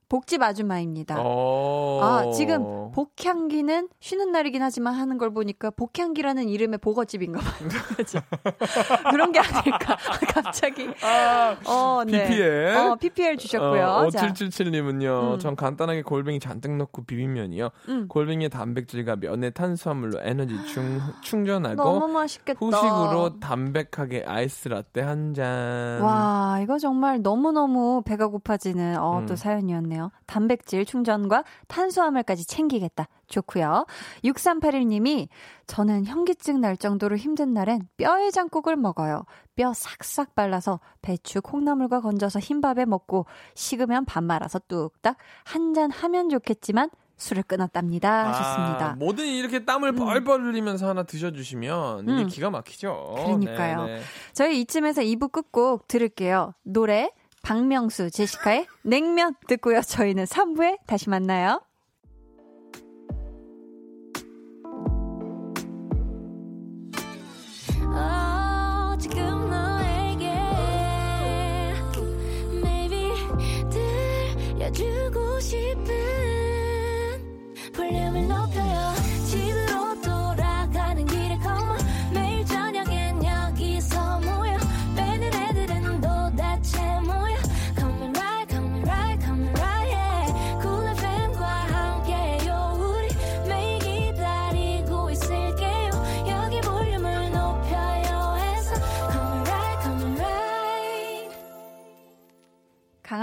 복집 0.09 0.41
아줌마입니다. 0.41 1.17
어. 1.19 1.99
아, 2.01 2.31
지금 2.31 2.91
복향기는 2.91 3.89
쉬는 3.99 4.31
날이긴 4.31 4.63
하지만 4.63 4.95
하는 4.95 5.19
걸 5.19 5.31
보니까 5.31 5.69
복향기라는 5.69 6.49
이름의 6.49 6.79
보거집인가 6.79 7.39
봐요. 7.39 7.69
그런 9.11 9.31
게 9.31 9.39
아닐까. 9.39 9.95
갑자기. 10.33 10.89
아, 11.03 11.55
어, 11.65 12.03
네. 12.05 12.27
PPL. 12.27 12.75
어, 12.75 12.95
PPL 12.95 13.37
주셨고요. 13.37 13.85
어, 13.85 14.07
5777님은요. 14.07 15.33
음. 15.35 15.39
전 15.39 15.55
간단하게 15.55 16.01
골뱅이 16.01 16.39
잔뜩 16.39 16.75
넣고 16.75 17.03
비빔면이요. 17.03 17.69
음. 17.89 18.07
골뱅이의 18.07 18.49
단백질과 18.49 19.17
면의 19.17 19.51
탄수화물로 19.51 20.21
에너지 20.23 20.55
충, 20.65 20.99
충전하고 21.21 21.75
너무 21.83 22.07
맛있겠다. 22.07 22.57
후식으로 22.59 23.39
담백하게 23.39 24.25
아이스 24.27 24.69
라떼 24.69 25.01
한 25.01 25.35
잔. 25.35 26.01
와, 26.01 26.59
이거 26.63 26.79
정말 26.79 27.21
너무너무 27.21 28.01
배가 28.03 28.27
고파지는 28.27 28.97
어, 28.97 29.19
음. 29.19 29.25
또 29.27 29.35
사연이었네요. 29.35 29.98
좋네요. 29.99 30.11
단백질 30.25 30.85
충전과 30.85 31.43
탄수화물까지 31.67 32.47
챙기겠다. 32.47 33.07
좋고요. 33.27 33.85
6381님이 34.23 35.27
저는 35.67 36.05
현기증 36.05 36.61
날 36.61 36.77
정도로 36.77 37.17
힘든 37.17 37.53
날엔 37.53 37.87
뼈해장국을 37.97 38.77
먹어요. 38.77 39.25
뼈 39.55 39.73
싹싹 39.73 40.33
발라서 40.35 40.79
배추, 41.01 41.41
콩나물과 41.41 41.99
건져서 42.01 42.39
흰밥에 42.39 42.85
먹고 42.85 43.25
식으면 43.55 44.05
밥 44.05 44.23
말아서 44.23 44.59
뚝딱 44.67 45.17
한 45.43 45.69
잔 45.73 45.91
하면 45.91 46.29
좋겠지만 46.29 46.89
술을 47.17 47.43
끊었답니다. 47.43 48.29
하셨습니다. 48.29 48.91
아, 48.91 48.95
뭐든 48.95 49.25
이렇게 49.27 49.65
땀을 49.65 49.89
음. 49.89 49.95
뻘뻘 49.97 50.41
흘리면서 50.41 50.87
하나 50.89 51.03
드셔주시면 51.03 52.03
이게 52.09 52.21
음. 52.23 52.27
기가 52.27 52.49
막히죠. 52.49 53.15
그러니까요. 53.17 53.85
네네. 53.85 54.01
저희 54.33 54.61
이쯤에서 54.61 55.01
2부 55.01 55.31
끝곡 55.31 55.87
들을게요. 55.87 56.53
노래 56.63 57.11
박명수, 57.41 58.11
제시카의 58.11 58.67
냉면 58.83 59.35
듣고요. 59.47 59.81
저희는 59.81 60.25
3부에 60.25 60.77
다시 60.85 61.09
만나요. 61.09 61.61
주고 74.71 75.39
싶은 75.39 75.98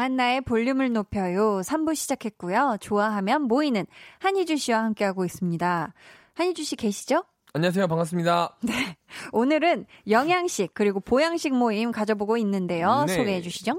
강한나의 0.06 0.42
볼륨을 0.42 0.92
높여요. 0.92 1.60
3부 1.62 1.96
시작했고요. 1.96 2.76
좋아하면 2.80 3.42
모이는 3.42 3.86
한희주 4.20 4.56
씨와 4.56 4.84
함께하고 4.84 5.24
있습니다. 5.24 5.94
한희주 6.34 6.64
씨 6.64 6.76
계시죠? 6.76 7.24
안녕하세요. 7.54 7.88
반갑습니다. 7.88 8.56
네. 8.62 8.96
오늘은 9.32 9.86
영양식 10.08 10.72
그리고 10.74 11.00
보양식 11.00 11.54
모임 11.54 11.90
가져보고 11.90 12.36
있는데요. 12.36 13.04
네. 13.06 13.16
소개해 13.16 13.42
주시죠. 13.42 13.78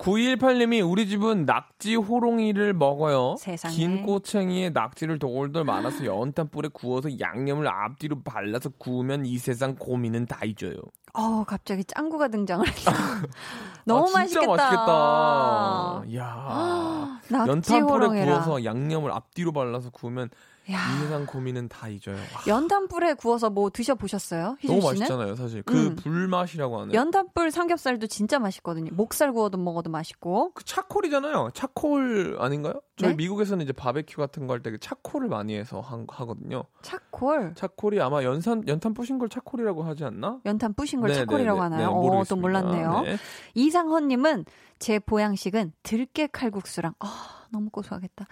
918님이 0.00 0.88
우리 0.88 1.06
집은 1.06 1.44
낙지 1.44 1.94
호롱이를 1.94 2.72
먹어요. 2.72 3.36
세상에. 3.38 3.74
긴 3.74 4.02
꼬챙이에 4.02 4.70
낙지를 4.70 5.18
돌돌 5.18 5.64
말아서 5.64 6.06
연탄 6.06 6.48
불에 6.48 6.68
구워서 6.72 7.08
양념을 7.20 7.68
앞뒤로 7.68 8.22
발라서 8.22 8.70
구우면 8.78 9.26
이 9.26 9.36
세상 9.36 9.76
고민은 9.76 10.26
다 10.26 10.40
잊어요. 10.44 10.76
어, 11.12 11.44
갑자기 11.44 11.84
짱구가 11.84 12.28
등장을 12.28 12.66
했어. 12.66 12.90
너무 13.84 14.08
아, 14.08 14.20
맛있겠다. 14.20 14.56
맛있겠다. 14.56 16.02
이야. 16.08 16.99
연탄불에 17.32 18.24
구워서 18.24 18.64
양념을 18.64 19.10
앞뒤로 19.12 19.52
발라서 19.52 19.90
구우면 19.90 20.30
야. 20.70 20.76
이 20.76 21.00
세상 21.00 21.26
고민은 21.26 21.68
다 21.68 21.88
잊어요. 21.88 22.16
연탄불에 22.46 23.14
구워서 23.14 23.50
뭐 23.50 23.70
드셔보셨어요? 23.70 24.56
너무 24.64 24.80
맛있잖아요, 24.84 25.34
사실. 25.34 25.62
그 25.62 25.74
음. 25.88 25.96
불맛이라고 25.96 26.80
하는. 26.80 26.94
연탄불 26.94 27.50
삼겹살도 27.50 28.06
진짜 28.06 28.38
맛있거든요. 28.38 28.90
목살 28.92 29.32
구워도 29.32 29.58
먹어도 29.58 29.90
맛있고. 29.90 30.52
그 30.54 30.64
차콜이잖아요. 30.64 31.50
차콜 31.54 32.36
아닌가요? 32.38 32.74
저희 32.96 33.10
네? 33.10 33.16
미국에서는 33.16 33.64
이제 33.64 33.72
바베큐 33.72 34.18
같은 34.18 34.46
거 34.46 34.52
할 34.52 34.62
때 34.62 34.70
그 34.70 34.78
차콜을 34.78 35.28
많이 35.28 35.56
해서 35.56 35.80
하, 35.80 36.04
하거든요. 36.08 36.64
차콜? 36.82 37.54
차콜이 37.56 38.00
아마 38.00 38.22
연산, 38.22 38.62
연탄 38.68 38.94
부신 38.94 39.18
걸 39.18 39.28
차콜이라고 39.28 39.82
하지 39.82 40.04
않나? 40.04 40.38
연탄 40.44 40.74
부신 40.74 41.00
걸 41.00 41.08
네, 41.10 41.16
차콜이라고 41.16 41.58
네, 41.64 41.68
네. 41.70 41.74
하나요? 41.82 42.00
네, 42.00 42.08
어, 42.18 42.22
또 42.28 42.36
몰랐네요. 42.36 43.00
네. 43.00 43.16
이상헌님은 43.54 44.44
제 44.80 44.98
보양식은 44.98 45.74
들깨 45.84 46.26
칼국수랑, 46.26 46.94
아, 46.98 47.44
너무 47.50 47.70
고소하겠다. 47.70 48.26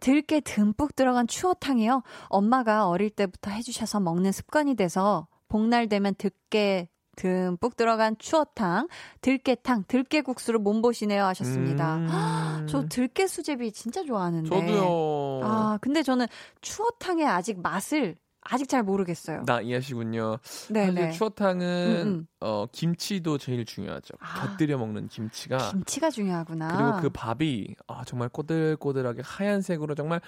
들깨 0.00 0.40
듬뿍 0.40 0.94
들어간 0.96 1.26
추어탕이요. 1.26 2.02
엄마가 2.28 2.88
어릴 2.88 3.08
때부터 3.08 3.50
해주셔서 3.50 4.00
먹는 4.00 4.32
습관이 4.32 4.74
돼서 4.74 5.28
복날 5.48 5.88
되면 5.88 6.14
들깨 6.16 6.88
듬뿍 7.16 7.76
들어간 7.76 8.16
추어탕, 8.18 8.88
들깨탕, 9.20 9.84
들깨국수를 9.86 10.58
몸보시네요 10.58 11.24
하셨습니다. 11.26 11.96
음. 11.96 12.66
저 12.68 12.86
들깨 12.88 13.28
수제비 13.28 13.70
진짜 13.70 14.02
좋아하는데. 14.02 14.48
저도요. 14.48 15.40
아, 15.44 15.78
근데 15.80 16.02
저는 16.02 16.26
추어탕의 16.60 17.24
아직 17.24 17.60
맛을 17.62 18.16
아직 18.44 18.68
잘 18.68 18.82
모르겠어요. 18.82 19.42
나 19.46 19.60
이해하시군요. 19.60 20.38
네 20.70 20.86
사실 20.86 20.94
네. 20.94 21.10
추어탕은 21.10 21.66
음, 21.66 22.06
음. 22.06 22.26
어, 22.40 22.66
김치도 22.70 23.38
제일 23.38 23.64
중요하죠. 23.64 24.14
아, 24.20 24.46
곁들여 24.46 24.76
먹는 24.78 25.08
김치가. 25.08 25.70
김치가 25.70 26.10
중요하구나. 26.10 26.68
그리고 26.68 27.00
그 27.00 27.10
밥이 27.10 27.74
아, 27.88 28.04
정말 28.04 28.28
꼬들꼬들하게 28.28 29.22
하얀색으로 29.24 29.94
정말 29.94 30.20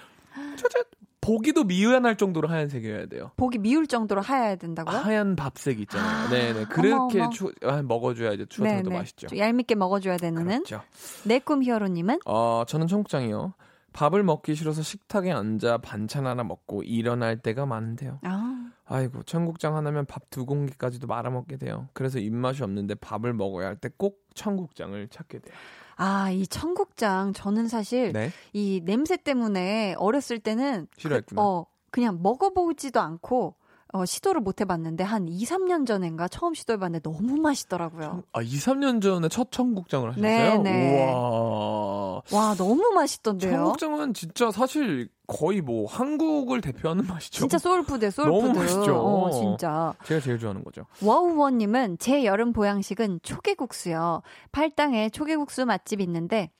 저저 0.57 0.83
보기도 1.21 1.63
미안할 1.65 2.15
정도로 2.15 2.47
하얀색이어야 2.47 3.07
돼요. 3.07 3.31
보기 3.37 3.57
미울 3.57 3.85
정도로 3.85 4.21
하얘야 4.21 4.55
된다고요? 4.55 4.97
하얀 4.97 5.35
밥색 5.35 5.79
있잖아요. 5.81 6.25
아, 6.25 6.29
네네. 6.29 6.65
그렇게 6.65 7.19
어머, 7.19 7.25
어머. 7.25 7.29
추, 7.29 7.51
아, 7.63 7.81
먹어줘야죠. 7.81 8.45
추어탕도 8.45 8.89
네네. 8.89 8.99
맛있죠. 8.99 9.37
얄밉게 9.37 9.75
먹어줘야 9.75 10.17
되는. 10.17 10.45
그렇죠. 10.45 10.81
내꿈 11.25 11.63
히어로님은? 11.63 12.19
어, 12.25 12.63
저는 12.65 12.87
청국장이요. 12.87 13.53
밥을 13.97 14.21
먹기 14.21 14.53
싫어서 14.53 14.83
식탁에 14.83 15.31
앉아 15.31 15.79
반찬 15.79 16.27
하나 16.27 16.43
먹고 16.43 16.83
일어날 16.83 17.39
때가 17.39 17.65
많은데요. 17.65 18.19
아. 18.21 18.69
아이고 18.85 19.23
청국장 19.23 19.75
하나면 19.75 20.05
밥 20.05 20.29
두 20.29 20.45
공기까지도 20.45 21.07
말아 21.07 21.31
먹게 21.31 21.57
돼요. 21.57 21.89
그래서 21.93 22.19
입맛이 22.19 22.61
없는데 22.61 22.93
밥을 22.93 23.33
먹어야 23.33 23.65
할 23.69 23.77
때 23.79 23.89
꼭 23.97 24.21
청국장을 24.35 25.07
찾게 25.07 25.39
돼요. 25.39 25.55
아, 25.95 26.29
이 26.29 26.45
청국장 26.45 27.33
저는 27.33 27.67
사실 27.67 28.13
네? 28.13 28.29
이 28.53 28.81
냄새 28.85 29.17
때문에 29.17 29.95
어렸을 29.97 30.37
때는 30.37 30.87
싫어했구나. 30.95 31.41
그, 31.41 31.47
어, 31.47 31.65
그냥 31.89 32.19
먹어보지도 32.21 32.99
않고 33.01 33.55
어, 33.93 34.05
시도를 34.05 34.41
못 34.41 34.59
해봤는데 34.61 35.03
한 35.03 35.27
2, 35.27 35.45
3년 35.45 35.85
전인가 35.87 36.27
처음 36.27 36.53
시도해봤는데 36.53 37.09
너무 37.09 37.37
맛있더라고요. 37.37 38.23
아, 38.33 38.41
2, 38.41 38.45
3년 38.47 39.01
전에 39.01 39.29
첫 39.29 39.51
청국장을 39.51 40.09
하셨어요? 40.11 40.61
네, 40.61 40.71
네. 40.71 41.11
우와. 41.13 42.21
와, 42.31 42.55
너무 42.55 42.91
맛있던데요? 42.95 43.51
청국장은 43.51 44.13
진짜 44.13 44.51
사실 44.51 45.07
거의 45.27 45.61
뭐 45.61 45.87
한국을 45.87 46.59
대표하는 46.61 47.05
맛이죠. 47.07 47.39
진짜 47.39 47.57
soul 47.59 47.82
food, 47.82 48.11
soul 48.11 48.27
food. 48.27 48.47
너무 48.47 48.59
맛있죠. 48.59 48.95
어, 48.97 49.31
진짜. 49.31 49.93
제가 50.03 50.19
제일 50.19 50.37
좋아하는 50.39 50.63
거죠. 50.63 50.85
와우원님은 51.01 51.97
제 51.99 52.25
여름 52.25 52.51
보양식은 52.53 53.21
초계국수요. 53.23 54.21
팔당에 54.51 55.09
초계국수 55.09 55.65
맛집 55.65 56.01
있는데 56.01 56.51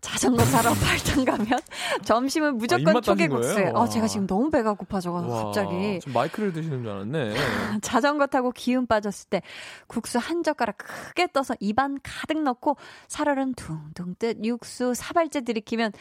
자전거 0.00 0.42
타러 0.44 0.72
팔당 0.82 1.24
가면 1.24 1.58
점심은 2.04 2.56
무조건 2.58 2.96
아, 2.96 3.00
초계국수예요. 3.00 3.72
어, 3.74 3.88
제가 3.88 4.06
지금 4.06 4.26
너무 4.26 4.50
배가 4.50 4.72
고파져서 4.72 5.44
갑자기. 5.44 6.00
마이크를 6.12 6.52
드시는 6.52 6.82
줄 6.82 6.90
알았네. 6.90 7.34
자전거 7.82 8.26
타고 8.26 8.50
기운 8.50 8.86
빠졌을 8.86 9.28
때 9.28 9.42
국수 9.86 10.18
한 10.18 10.42
젓가락 10.42 10.78
크게 10.78 11.28
떠서 11.32 11.54
입안 11.60 11.98
가득 12.02 12.42
넣고 12.42 12.76
살얼음 13.08 13.54
둥둥 13.54 14.14
듯 14.18 14.44
육수 14.44 14.94
사발째 14.94 15.42
들이키면 15.42 15.92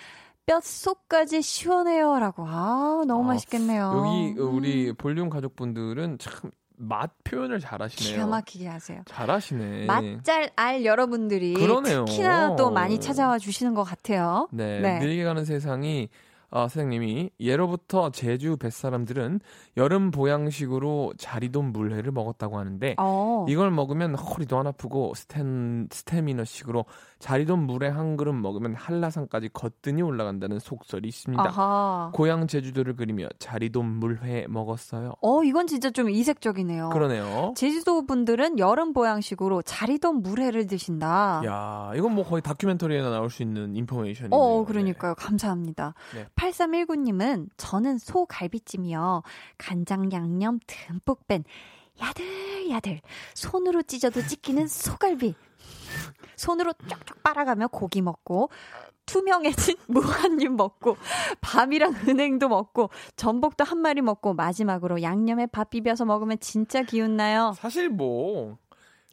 뼛속까지 0.46 1.42
시원해요라고. 1.44 2.44
아, 2.48 3.04
너무 3.08 3.24
아, 3.26 3.28
맛있겠네요. 3.34 3.94
여기 3.96 4.40
우리 4.40 4.90
음. 4.90 4.96
볼륨 4.96 5.30
가족분들은 5.30 6.18
참 6.18 6.50
맛 6.82 7.12
표현을 7.26 7.60
잘하시네요. 7.60 8.16
기가 8.16 8.26
막히게 8.28 8.68
하세요. 8.68 9.02
잘하시네. 9.06 9.86
맛잘 9.86 10.50
알 10.56 10.86
여러분들이 10.86 11.54
그러네요. 11.54 12.06
특히나 12.06 12.56
또 12.56 12.72
많이 12.72 13.00
찾아와 13.02 13.38
주시는 13.38 13.74
것 13.74 13.84
같아요. 13.84 14.48
네, 14.52 14.80
네. 14.80 15.00
느리게 15.00 15.26
가는 15.26 15.44
세상이 15.44 16.08
아, 16.52 16.68
사장님이 16.68 17.32
예로부터 17.40 18.10
제주 18.12 18.58
뱃사람들은 18.58 19.40
여름 19.78 20.12
보양식으로 20.12 21.14
자리돔 21.18 21.72
물회를 21.72 22.12
먹었다고 22.12 22.58
하는데 22.58 22.96
어. 22.98 23.46
이걸 23.48 23.72
먹으면 23.72 24.16
허리도 24.16 24.58
안 24.58 24.68
아프고 24.68 25.14
스탠, 25.16 25.88
스태미너식으로 25.92 26.86
자리돔 27.20 27.60
물회 27.68 27.90
한 27.90 28.18
그릇 28.18 28.34
먹으면 28.34 28.76
한라산까지 28.76 29.50
거뜬히 29.54 30.02
올라간다는 30.02 30.60
속설이 30.60 31.08
있습니다. 31.08 31.44
아하. 31.44 32.12
고향 32.14 32.48
제주도를 32.48 32.96
그리며 32.96 33.28
자리돔 33.40 33.86
물회 33.86 34.48
먹었어요. 34.48 35.14
어, 35.22 35.44
이건 35.44 35.68
진짜 35.68 35.90
좀 35.92 36.10
이색적이네요. 36.10 36.90
그러네요. 36.90 37.54
제주도 37.56 38.06
분들은 38.06 38.58
여름 38.60 38.94
보양식으로 38.94 39.62
자리돔 39.62 40.22
물회를 40.22 40.68
드신다. 40.68 41.42
야, 41.46 41.92
이건 41.96 42.16
뭐 42.16 42.24
거의 42.24 42.42
다큐멘터리에나 42.42 43.10
나올 43.10 43.30
수 43.30 43.44
있는 43.44 43.76
인포메이션이네요. 43.76 44.40
어, 44.40 44.66
그러니까요. 44.66 45.14
네. 45.16 45.24
감사합니다. 45.24 45.94
네. 46.16 46.26
8319님은 46.40 47.50
저는 47.58 47.98
소갈비찜이요. 47.98 49.24
간장 49.58 50.12
양념 50.14 50.60
듬뿍 50.66 51.28
뺀 51.28 51.44
야들야들 52.00 53.02
손으로 53.34 53.82
찢어도 53.84 54.26
찢기는 54.26 54.68
소갈비. 54.68 55.36
손으로 56.38 56.74
쫙쫙 56.88 57.22
빨아가며 57.24 57.68
고기 57.68 58.02
먹고 58.02 58.50
투명해진 59.06 59.76
무한입 59.88 60.52
먹고 60.54 60.96
밤이랑 61.42 61.96
은행도 62.08 62.48
먹고 62.48 62.90
전복도 63.16 63.66
한 63.66 63.80
마리 63.80 64.02
먹고 64.02 64.34
마지막으로 64.34 65.02
양념에 65.02 65.48
밥 65.48 65.72
비벼서 65.72 66.06
먹으면 66.06 66.40
진짜 66.40 66.84
기운 66.84 67.18
나요. 67.18 67.54
사실 67.58 67.90
뭐 67.90 68.58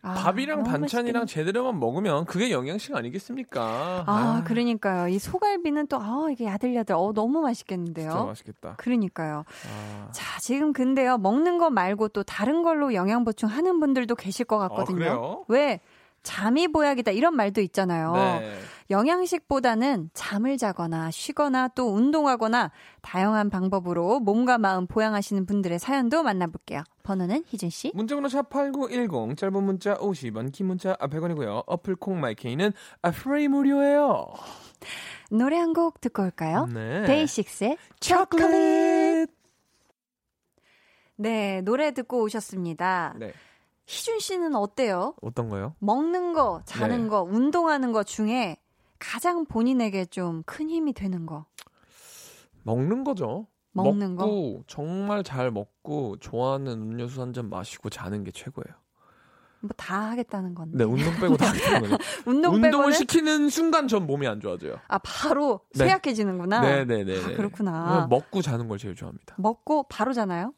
아, 0.03 0.15
밥이랑 0.15 0.63
반찬이랑 0.63 1.23
맛있겠네. 1.23 1.27
제대로만 1.27 1.81
먹으면 1.81 2.27
그게 2.27 2.51
영양식 2.51 2.95
아니겠습니까? 2.95 4.05
아, 4.07 4.07
아, 4.07 4.45
그러니까요. 4.45 5.09
이 5.09 5.19
소갈비는 5.19 5.89
또, 5.89 5.97
아, 6.01 6.29
이게 6.31 6.45
야들야들, 6.45 6.95
어, 6.95 7.13
너무 7.13 7.41
맛있겠는데요. 7.41 8.11
진짜 8.11 8.25
맛있겠다. 8.25 8.75
그러니까요. 8.77 9.45
아. 9.69 10.09
자, 10.13 10.39
지금 10.41 10.73
근데요, 10.73 11.19
먹는 11.19 11.59
거 11.59 11.71
말고 11.71 12.09
또 12.09 12.23
다른 12.23 12.63
걸로 12.63 12.95
영양 12.95 13.25
보충하는 13.25 13.81
분들도 13.81 14.15
계실 14.15 14.45
것 14.45 14.59
같거든요. 14.59 15.41
아, 15.41 15.45
왜? 15.49 15.81
잠이 16.27 16.67
보약이다 16.69 17.13
이런 17.13 17.37
말도 17.37 17.61
있잖아요. 17.61 18.13
네. 18.15 18.59
영양식보다는 18.91 20.11
잠을 20.13 20.57
자거나 20.59 21.11
쉬거나 21.13 21.69
또 21.69 21.93
운동하거나 21.95 22.73
다양한 23.01 23.49
방법으로 23.49 24.19
몸과 24.21 24.59
마음 24.59 24.87
보양하시는 24.89 25.47
분들의 25.47 25.79
사연도 25.79 26.25
만나볼게요. 26.25 26.83
번호는 27.05 27.45
희준 27.47 27.71
씨. 27.71 27.93
문자번호 27.95 28.29
샵8910 28.29 29.37
짧은 29.37 29.63
문자 29.63 29.95
50원 29.99 30.51
긴 30.53 30.67
문자 30.67 30.95
100원이고요. 30.97 31.63
어플 31.67 31.95
콩 31.97 32.19
마이케이는 32.21 32.73
free 33.15 33.47
무료예요. 33.47 34.27
노래 35.31 35.57
한 35.59 35.73
곡 35.73 36.01
듣고 36.01 36.23
올까요? 36.25 36.67
네. 36.67 37.05
데이식스의 37.05 37.77
초콜릿. 38.01 39.31
네, 41.17 41.61
노래 41.63 41.93
듣고 41.93 42.23
오셨습니다. 42.23 43.15
네. 43.19 43.33
희준 43.87 44.19
씨는 44.19 44.55
어때요? 44.57 45.15
어떤 45.23 45.49
거요? 45.49 45.75
먹는 45.79 46.33
거, 46.33 46.63
자는 46.65 47.05
네. 47.05 47.09
거, 47.09 47.23
운동하는 47.23 47.93
거 47.93 48.03
중에 48.03 48.57
가장 48.99 49.45
본인에게 49.47 50.07
좀 50.07 50.43
큰 50.47 50.69
힘이 50.71 50.93
되는 50.93 51.27
거. 51.27 51.47
먹는 52.65 53.05
거죠. 53.05 53.47
먹는 53.73 54.17
먹고 54.17 54.59
거? 54.59 54.65
정말 54.67 55.23
잘 55.23 55.51
먹고 55.51 56.17
좋아하는 56.19 56.73
음료수 56.73 57.21
한 57.21 57.33
잔 57.33 57.49
마시고 57.51 57.91
자는 57.91 58.25
게 58.25 58.31
최고예요. 58.31 58.75
뭐 59.61 59.71
다 59.77 60.11
하겠다는 60.11 60.55
건데. 60.55 60.79
네, 60.79 60.85
운동 60.85 61.13
빼고 61.21 61.37
다 61.37 61.49
하겠다는 61.49 61.81
거죠. 61.91 61.97
운동 62.27 62.55
운동을 62.55 62.71
빼고는... 62.71 62.93
시키는 62.93 63.49
순간 63.51 63.87
전 63.89 64.07
몸이 64.07 64.27
안 64.27 64.41
좋아져요. 64.41 64.77
아, 64.89 64.99
바로 64.99 65.61
네. 65.75 65.85
쇠약해지는구나. 65.87 66.61
네, 66.61 66.85
네, 66.85 67.05
네. 67.05 67.23
아, 67.23 67.37
그렇구나. 67.37 68.07
먹고 68.11 68.43
자는 68.43 68.67
걸 68.69 68.79
제일 68.79 68.95
좋아합니다. 68.95 69.35
먹고 69.39 69.85
바로 69.89 70.13
자나요? 70.13 70.53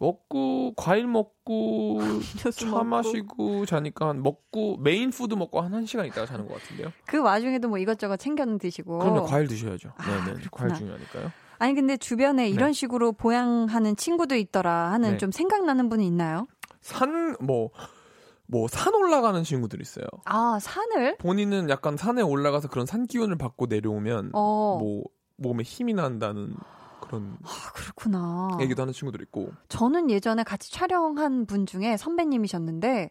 먹고 0.00 0.72
과일 0.76 1.06
먹고 1.06 2.00
차 2.56 2.82
마시고 2.82 3.66
자니까 3.66 4.14
먹고 4.14 4.78
main 4.78 5.10
food 5.10 5.34
먹고 5.34 5.60
한 5.60 5.70
1시간 5.72 6.06
있다가 6.06 6.26
자는 6.26 6.48
것 6.48 6.54
같은데요. 6.60 6.90
그 7.06 7.18
와중에도 7.20 7.68
뭐 7.68 7.76
이것저것 7.78 8.16
챙겨는 8.16 8.58
드시고. 8.58 8.98
그러면 8.98 9.24
과일 9.24 9.46
드셔야죠. 9.46 9.90
아, 9.96 10.02
네네. 10.24 10.38
그렇구나. 10.40 10.68
과일 10.68 10.74
중요하니까요. 10.74 11.30
아니 11.58 11.74
근데 11.74 11.98
주변에 11.98 12.44
네. 12.44 12.48
이런 12.48 12.72
식으로 12.72 13.12
보양하는 13.12 13.94
친구도 13.94 14.34
있더라 14.36 14.90
하는 14.92 15.12
네. 15.12 15.16
좀 15.18 15.30
생각나는 15.30 15.90
분이 15.90 16.06
있나요? 16.06 16.46
산 16.80 17.36
뭐 17.40 17.68
뭐 18.52 18.66
산 18.68 18.94
올라가는 18.94 19.44
친구들 19.44 19.80
있어요. 19.82 20.06
아 20.24 20.58
산을? 20.60 21.18
본인은 21.18 21.68
약간 21.68 21.96
산에 21.96 22.22
올라가서 22.22 22.68
그런 22.68 22.84
산 22.86 23.06
기운을 23.06 23.36
받고 23.36 23.66
내려오면 23.66 24.30
어. 24.32 24.78
뭐 24.80 25.04
몸에 25.36 25.62
힘이 25.62 25.92
난다는 25.94 26.54
그런 27.10 27.36
아, 27.42 27.72
그렇구나. 27.72 28.56
얘기도 28.60 28.82
하는 28.82 28.92
친구들 28.92 29.20
있고. 29.22 29.52
저는 29.68 30.10
예전에 30.10 30.44
같이 30.44 30.70
촬영한 30.70 31.46
분 31.46 31.66
중에 31.66 31.96
선배님이셨는데 31.96 33.10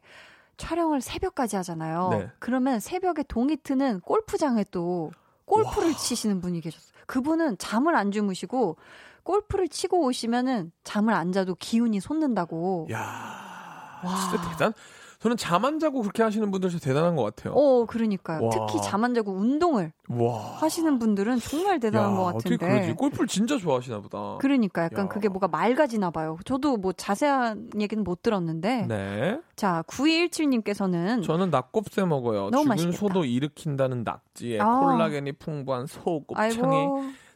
촬영을 0.56 1.02
새벽까지 1.02 1.58
하잖아요. 1.58 2.10
네. 2.12 2.30
그러면 2.40 2.80
새벽에 2.80 3.24
동이 3.24 3.58
트는 3.58 4.00
골프장에 4.02 4.64
또 4.72 5.12
골프를 5.46 5.90
와. 5.90 5.98
치시는 5.98 6.40
분이 6.40 6.62
계셨어요. 6.62 6.94
그분은 7.08 7.58
잠을 7.58 7.96
안 7.96 8.12
주무시고 8.12 8.78
골프를 9.24 9.68
치고 9.68 10.02
오시면은 10.06 10.72
잠을 10.84 11.14
안 11.14 11.32
자도 11.34 11.56
기운이 11.56 12.00
솟는다고. 12.00 12.88
야. 12.92 14.00
와. 14.04 14.16
진짜 14.16 14.50
대단. 14.50 14.74
저는 15.20 15.36
잠 15.36 15.66
안 15.66 15.80
자고 15.80 16.00
그렇게 16.02 16.24
하시는 16.24 16.50
분들 16.50 16.70
진짜 16.70 16.86
대단한 16.86 17.18
것 17.18 17.24
같아요. 17.24 17.54
어, 17.54 17.86
그러니까요. 17.86 18.42
와. 18.42 18.50
특히 18.50 18.82
잠 18.82 19.04
안 19.04 19.14
자고 19.14 19.34
운동을 19.34 19.92
와. 20.08 20.40
하시는 20.62 20.98
분들은 20.98 21.40
정말 21.42 21.80
대단한 21.82 22.14
야, 22.14 22.16
것 22.16 22.24
같은데. 22.24 22.56
어떻게 22.56 22.58
그러지? 22.72 22.94
골프를 22.94 23.28
진짜 23.28 23.58
좋아하시나 23.58 24.00
보다. 24.00 24.38
그러니까 24.40 24.84
약간 24.86 25.06
야. 25.06 25.10
그게 25.10 25.28
뭐가 25.28 25.50
맑아지나 25.50 26.12
봐요. 26.12 26.38
저도 26.46 26.78
뭐 26.78 26.94
자세한 26.94 27.72
얘기는 27.80 28.02
못 28.04 28.22
들었는데. 28.24 28.86
네. 28.88 29.42
자, 29.58 29.84
9217님께서는 29.88 31.24
저는 31.24 31.50
낙곱새 31.50 32.06
먹어요. 32.06 32.44
너무 32.50 32.64
죽은 32.64 32.68
맛있겠다. 32.70 32.98
소도 32.98 33.26
일으킨다는 33.26 34.04
낙지에 34.04 34.60
아. 34.62 34.80
콜라겐이 34.80 35.34
풍부한 35.34 35.88
소곱창에 35.88 36.88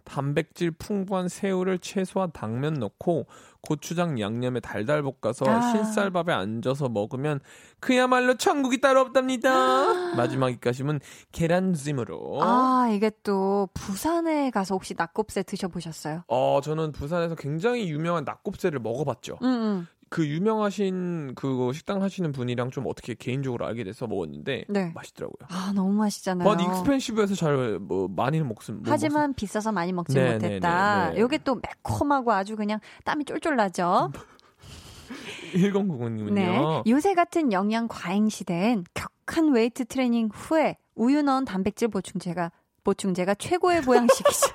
단백질 0.04 0.72
풍부한 0.72 1.28
새우를 1.28 1.80
채소와 1.80 2.28
당면 2.28 2.76
넣고 2.76 3.28
고추장 3.62 4.20
양념에 4.20 4.60
달달 4.60 5.02
볶아서 5.04 5.46
아. 5.48 5.62
신쌀밥에 5.72 6.34
얹어서 6.34 6.90
먹으면 6.90 7.40
그야말로 7.80 8.36
천국이 8.36 8.82
따로 8.82 9.00
없답니다. 9.02 9.52
아. 9.54 10.14
마지막 10.16 10.50
입가심은 10.50 11.00
계란찜으로. 11.32 12.44
아 12.44 12.90
이게 12.92 13.12
또 13.24 13.70
부산에 13.74 14.52
가서 14.52 14.76
혹시 14.76 14.94
낙곱새 14.98 15.44
드셔보셨어요? 15.44 16.24
어 16.28 16.60
저는 16.62 16.92
부산에서 16.92 17.36
굉장히 17.36 17.90
유명한 17.90 18.26
낙곱새를 18.26 18.80
먹어봤죠. 18.80 19.40
음, 19.42 19.48
음. 19.48 19.88
그 20.14 20.28
유명하신 20.28 21.34
그 21.34 21.72
식당 21.74 22.04
하시는 22.04 22.32
분이랑 22.32 22.70
좀 22.70 22.86
어떻게 22.86 23.16
개인적으로 23.16 23.66
알게 23.66 23.84
돼서 23.84 24.06
먹었는데 24.06 24.66
네. 24.70 24.92
맛있더라고요. 24.94 25.48
아 25.50 25.74
너무 25.74 25.92
맛있잖아요. 25.94 26.48
but 26.48 26.60
expensive해서 26.60 27.34
잘 27.34 27.64
뭐 27.80 28.08
많이는 28.08 28.48
먹습. 28.48 28.74
뭐 28.74 28.84
하지만 28.88 29.30
먹습... 29.30 29.36
비싸서 29.38 29.72
많이 29.72 29.92
먹지 29.92 30.14
네, 30.14 30.34
못했다. 30.34 31.08
네, 31.10 31.14
네, 31.16 31.20
요게 31.20 31.40
또 31.40 31.56
매콤하고 31.56 32.32
아주 32.32 32.56
그냥 32.56 32.80
땀이 33.06 33.26
쫄쫄 33.26 33.56
나죠. 33.56 34.12
1099님은요. 35.54 36.34
네. 36.34 36.84
요새 36.88 37.14
같은 37.14 37.52
영양 37.52 37.88
과잉 37.88 38.30
시대엔 38.30 38.86
격한 38.94 39.54
웨이트 39.54 39.86
트레이닝 39.86 40.30
후에 40.32 40.78
우유 40.96 41.24
넣은 41.24 41.46
단백질 41.46 41.88
보충제가 41.88 42.52
보충제가 42.84 43.36
최고의 43.36 43.82
보양식이죠. 43.84 44.48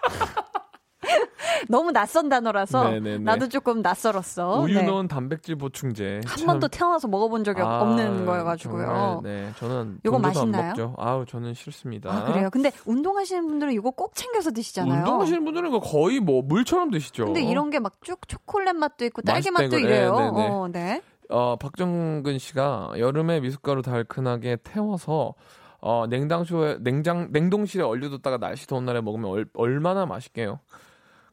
너무 1.68 1.92
낯선 1.92 2.28
단어라서 2.28 2.90
네네네. 2.90 3.18
나도 3.18 3.48
조금 3.48 3.82
낯설었어. 3.82 4.61
우유 4.61 4.74
네. 4.74 4.82
넣은 4.82 5.09
단백질 5.09 5.56
보충제. 5.56 6.20
한 6.26 6.36
참... 6.38 6.46
번도 6.46 6.68
태어나서 6.68 7.09
먹어본 7.09 7.44
적이 7.44 7.62
아, 7.62 7.82
없는 7.82 8.24
거여가지고요. 8.26 9.20
네, 9.24 9.50
저는 9.59 9.98
이거 10.04 10.18
맛있나요? 10.18 10.68
먹죠. 10.68 10.94
아우 10.98 11.24
저는 11.26 11.54
싫습니다. 11.54 12.11
아, 12.12 12.24
그래요? 12.24 12.50
근데 12.50 12.70
운동하시는 12.86 13.46
분들은 13.46 13.72
이거 13.72 13.90
꼭 13.90 14.14
챙겨서 14.14 14.50
드시잖아요. 14.52 14.98
운동하시는 15.00 15.44
분들은 15.44 15.78
거의 15.80 16.20
뭐 16.20 16.42
물처럼 16.42 16.90
드시죠. 16.90 17.26
근데 17.26 17.42
이런 17.42 17.70
게 17.70 17.78
막 17.80 17.98
쭉 18.02 18.26
초콜릿 18.28 18.74
맛도 18.76 19.04
있고 19.06 19.22
딸기 19.22 19.50
맛도 19.50 19.78
이래요. 19.78 20.16
네, 20.16 20.48
어, 20.48 20.68
네. 20.72 21.02
어, 21.30 21.56
박정근 21.56 22.38
씨가 22.38 22.92
여름에 22.98 23.40
미숫가루 23.40 23.82
달큰하게 23.82 24.59
태워서 24.64 25.34
어, 25.80 26.06
냉장쇼에 26.09 26.78
냉장 26.80 27.28
냉동실에 27.30 27.82
얼려뒀다가 27.84 28.38
날씨 28.38 28.66
더운 28.66 28.84
날에 28.84 29.00
먹으면 29.00 29.30
얼, 29.30 29.46
얼마나 29.54 30.06
맛있게요. 30.06 30.61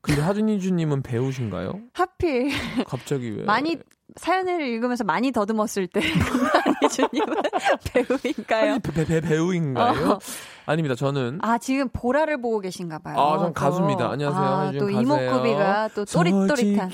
근데 0.06 0.22
하준이주님은 0.22 1.02
배우신가요? 1.02 1.80
하필. 1.94 2.52
갑자기 2.86 3.32
왜? 3.38 3.44
많이 3.44 3.78
사연을 4.18 4.62
읽으면서 4.62 5.04
많이 5.04 5.32
더듬었을 5.32 5.88
때 5.88 6.00
희준님은 6.00 7.36
배우인가요? 7.92 8.80
배, 8.80 9.04
배, 9.04 9.20
배우인가요? 9.20 10.10
어. 10.12 10.20
아닙니다. 10.68 10.94
저는 10.94 11.40
아 11.42 11.58
지금 11.58 11.90
보라를 11.90 12.40
보고 12.40 12.60
계신가 12.60 13.00
봐요. 13.00 13.18
아, 13.18 13.40
전 13.40 13.52
가수입니다. 13.52 14.12
안녕하세요. 14.12 14.44
아, 14.46 14.72
또 14.78 14.92
이목구비가 14.92 15.90
또 15.96 16.06
또릿또릿한. 16.06 16.92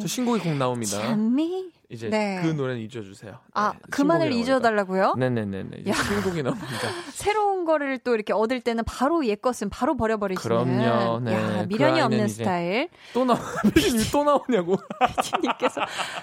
저 0.00 0.06
신곡이 0.06 0.40
꼭 0.40 0.54
나옵니다. 0.54 1.00
잠미 1.02 1.68
이제 1.90 2.10
네. 2.10 2.40
그 2.42 2.48
노래는 2.48 2.82
잊어주세요. 2.82 3.38
아, 3.54 3.72
네, 3.72 3.78
그만을 3.90 4.30
잊어달라고요? 4.32 5.14
네네네네. 5.16 5.78
이제 5.78 5.92
신곡이 5.94 6.42
나옵니다. 6.42 6.68
새로운 7.12 7.64
거를 7.64 7.96
또 7.98 8.14
이렇게 8.14 8.34
얻을 8.34 8.60
때는 8.60 8.84
바로 8.84 9.24
옛 9.24 9.40
것은 9.40 9.70
바로 9.70 9.96
버려버리시는. 9.96 10.78
그럼요. 10.80 11.20
네. 11.20 11.32
야, 11.32 11.64
미련이 11.66 11.98
그 12.00 12.04
없는 12.04 12.28
스타일. 12.28 12.90
또 13.14 13.24
나, 13.24 13.34
피디님 13.74 14.04
또 14.12 14.22
나오냐고. 14.22 14.76
피디님께서 15.22 15.80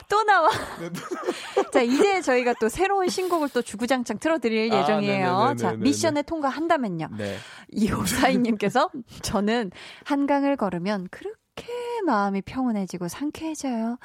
또 0.07 0.24
나와. 0.24 0.49
네, 0.80 0.89
자, 1.74 1.82
이제 1.82 2.22
저희가 2.22 2.53
또 2.59 2.70
새로운 2.70 3.07
신곡을 3.07 3.49
또 3.49 3.63
주구장창 3.63 4.20
틀어드릴 4.20 4.72
아, 4.72 4.82
예정이에요. 4.82 5.55
자, 5.57 5.74
미션에 5.74 6.22
통과한다면요. 6.22 7.09
네. 7.18 7.38
이호사이님께서 7.70 8.91
저는 9.24 9.72
한강을 10.03 10.57
걸으면 10.57 11.07
그렇게 11.09 11.66
마음이 12.05 12.43
평온해지고 12.43 13.07
상쾌해져요. 13.07 13.97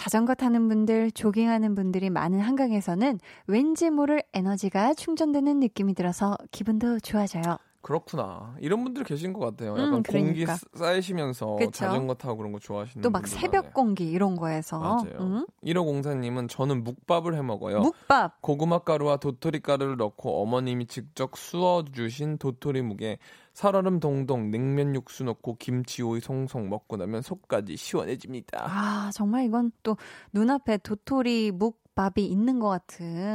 자전거 0.00 0.34
타는 0.34 0.68
분들, 0.68 1.10
조깅하는 1.10 1.74
분들이 1.74 2.08
많은 2.08 2.40
한강에서는 2.40 3.18
왠지 3.46 3.90
모를 3.90 4.22
에너지가 4.32 4.94
충전되는 4.94 5.60
느낌이 5.60 5.92
들어서 5.92 6.38
기분도 6.52 7.00
좋아져요. 7.00 7.58
그렇구나. 7.82 8.54
이런 8.60 8.84
분들 8.84 9.04
계신 9.04 9.32
것 9.32 9.40
같아요. 9.40 9.70
약간 9.72 9.94
음, 9.94 10.02
그러니까. 10.02 10.12
공기 10.12 10.46
쌓이시면서 10.78 11.56
그쵸? 11.56 11.70
자전거 11.70 12.14
타고 12.14 12.36
그런 12.36 12.52
거 12.52 12.58
좋아하시는 12.58 13.02
또 13.02 13.10
막 13.10 13.26
새벽 13.26 13.64
많아요. 13.64 13.72
공기 13.72 14.10
이런 14.10 14.36
거에서. 14.36 14.78
맞아요. 14.78 15.16
음? 15.20 15.46
1호 15.64 15.84
공사님은 15.84 16.48
저는 16.48 16.84
묵밥을 16.84 17.34
해 17.34 17.42
먹어요. 17.42 17.80
묵밥. 17.80 18.42
고구마 18.42 18.80
가루와 18.80 19.16
도토리 19.16 19.60
가루를 19.60 19.96
넣고 19.96 20.42
어머님이 20.42 20.86
직접 20.86 21.36
수어 21.36 21.84
주신 21.90 22.36
도토리 22.38 22.82
묵에 22.82 23.18
살얼음 23.54 23.98
동동 23.98 24.50
냉면 24.50 24.94
육수 24.94 25.24
넣고 25.24 25.56
김치 25.58 26.02
오이 26.02 26.20
송송 26.20 26.68
먹고 26.68 26.96
나면 26.98 27.22
속까지 27.22 27.76
시원해집니다. 27.76 28.64
아 28.68 29.10
정말 29.14 29.44
이건 29.44 29.72
또 29.82 29.96
눈앞에 30.32 30.78
도토리 30.78 31.50
묵밥이 31.52 32.24
있는 32.26 32.58
것 32.60 32.68
같은. 32.68 33.34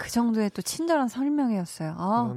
그 0.00 0.10
정도의 0.10 0.48
또 0.54 0.62
친절한 0.62 1.08
설명이었어요. 1.08 1.94
아, 1.98 2.34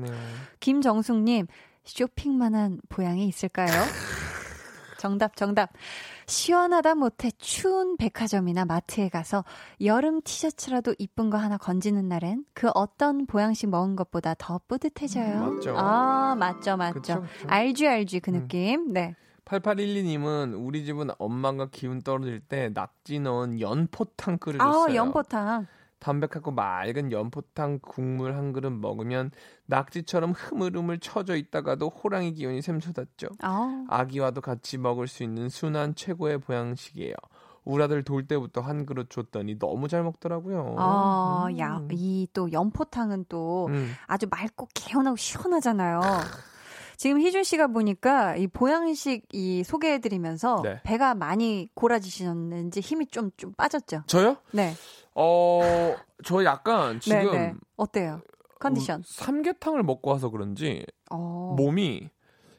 김정숙님, 0.59 1.47
쇼핑만한 1.86 2.82
보양이 2.89 3.26
있을까요? 3.26 3.68
정답, 4.99 5.38
정답. 5.38 5.70
시원하다 6.26 6.95
못해 6.95 7.32
추운 7.38 7.95
백화점이나 7.95 8.66
마트에 8.66 9.07
가서 9.07 9.45
여름 9.80 10.22
티셔츠라도 10.22 10.93
이쁜 10.99 11.30
거 11.30 11.38
하나 11.38 11.57
건지는 11.57 12.09
날엔 12.09 12.43
그 12.53 12.70
어떤 12.74 13.26
보양식 13.28 13.70
먹은 13.70 13.95
것보다 13.95 14.36
더 14.38 14.59
뿌듯해져요. 14.68 15.39
음, 15.39 15.55
맞죠. 15.55 15.76
아, 15.78 16.36
맞죠, 16.38 16.76
맞죠. 16.76 16.93
그쵸, 16.99 17.22
그쵸. 17.22 17.47
알지, 17.47 17.88
알지, 17.88 18.20
그 18.20 18.32
음. 18.32 18.41
느낌. 18.41 18.91
네. 18.91 19.16
8812님은 19.45 20.53
우리 20.57 20.84
집은 20.84 21.11
엄마가 21.18 21.70
기운 21.70 22.01
떨어질 22.01 22.41
때 22.41 22.70
낙지 22.74 23.20
넣은 23.22 23.61
연포탕 23.61 24.38
끓여줬어요. 24.38 24.91
아, 24.91 24.95
연포탕. 24.95 25.68
담백하고 26.04 26.51
맑은 26.51 27.14
연포탕 27.14 27.80
국물 27.82 28.36
한 28.36 28.51
그릇 28.51 28.70
먹으면 28.72 29.32
낙지처럼 29.68 30.32
흐물흐물 30.32 30.99
쳐져 30.99 31.38
있다가도 31.38 31.88
호랑이 31.89 32.34
기운이 32.34 32.62
샘솟았죠. 32.62 33.30
아. 33.41 33.86
아기와도 33.88 34.41
같이 34.41 34.78
먹을 34.78 35.08
수 35.08 35.24
있는 35.24 35.47
순한 35.47 35.95
최고의 35.95 36.39
보양식이에요. 36.39 37.16
우라들 37.64 38.04
돌 38.04 38.28
때부터 38.28 38.60
한 38.60 38.86
그릇 38.86 39.10
줬더니 39.10 39.58
너무 39.58 39.88
잘 39.88 40.04
먹더라고요. 40.04 40.76
아, 40.78 41.45
음. 41.49 41.58
야, 41.60 41.82
이 41.93 42.28
또 42.34 42.51
연포탕은 42.51 43.26
또 43.30 43.68
음. 43.68 43.93
아주 44.06 44.28
맑고 44.30 44.68
개운하고 44.74 45.16
시원하잖아요. 45.16 46.01
지금 46.98 47.20
희준 47.20 47.44
씨가 47.44 47.68
보니까 47.68 48.36
이 48.36 48.48
보양식 48.48 49.26
이 49.34 49.64
소개해드리면서 49.64 50.62
네. 50.64 50.82
배가 50.84 51.16
많이 51.16 51.70
고라지셨는지 51.74 52.80
힘이 52.80 53.08
좀, 53.08 53.32
좀 53.38 53.54
빠졌죠? 53.54 54.04
저요? 54.08 54.38
네. 54.52 54.74
어, 55.16 55.96
저 56.24 56.44
약간 56.44 57.00
지금. 57.00 57.32
네네. 57.32 57.54
어때요? 57.78 58.22
컨디션. 58.60 59.00
음, 59.00 59.04
삼계탕을 59.06 59.84
먹고 59.84 60.12
와서 60.12 60.30
그런지 60.30 60.86
어. 61.12 61.54
몸이 61.58 62.10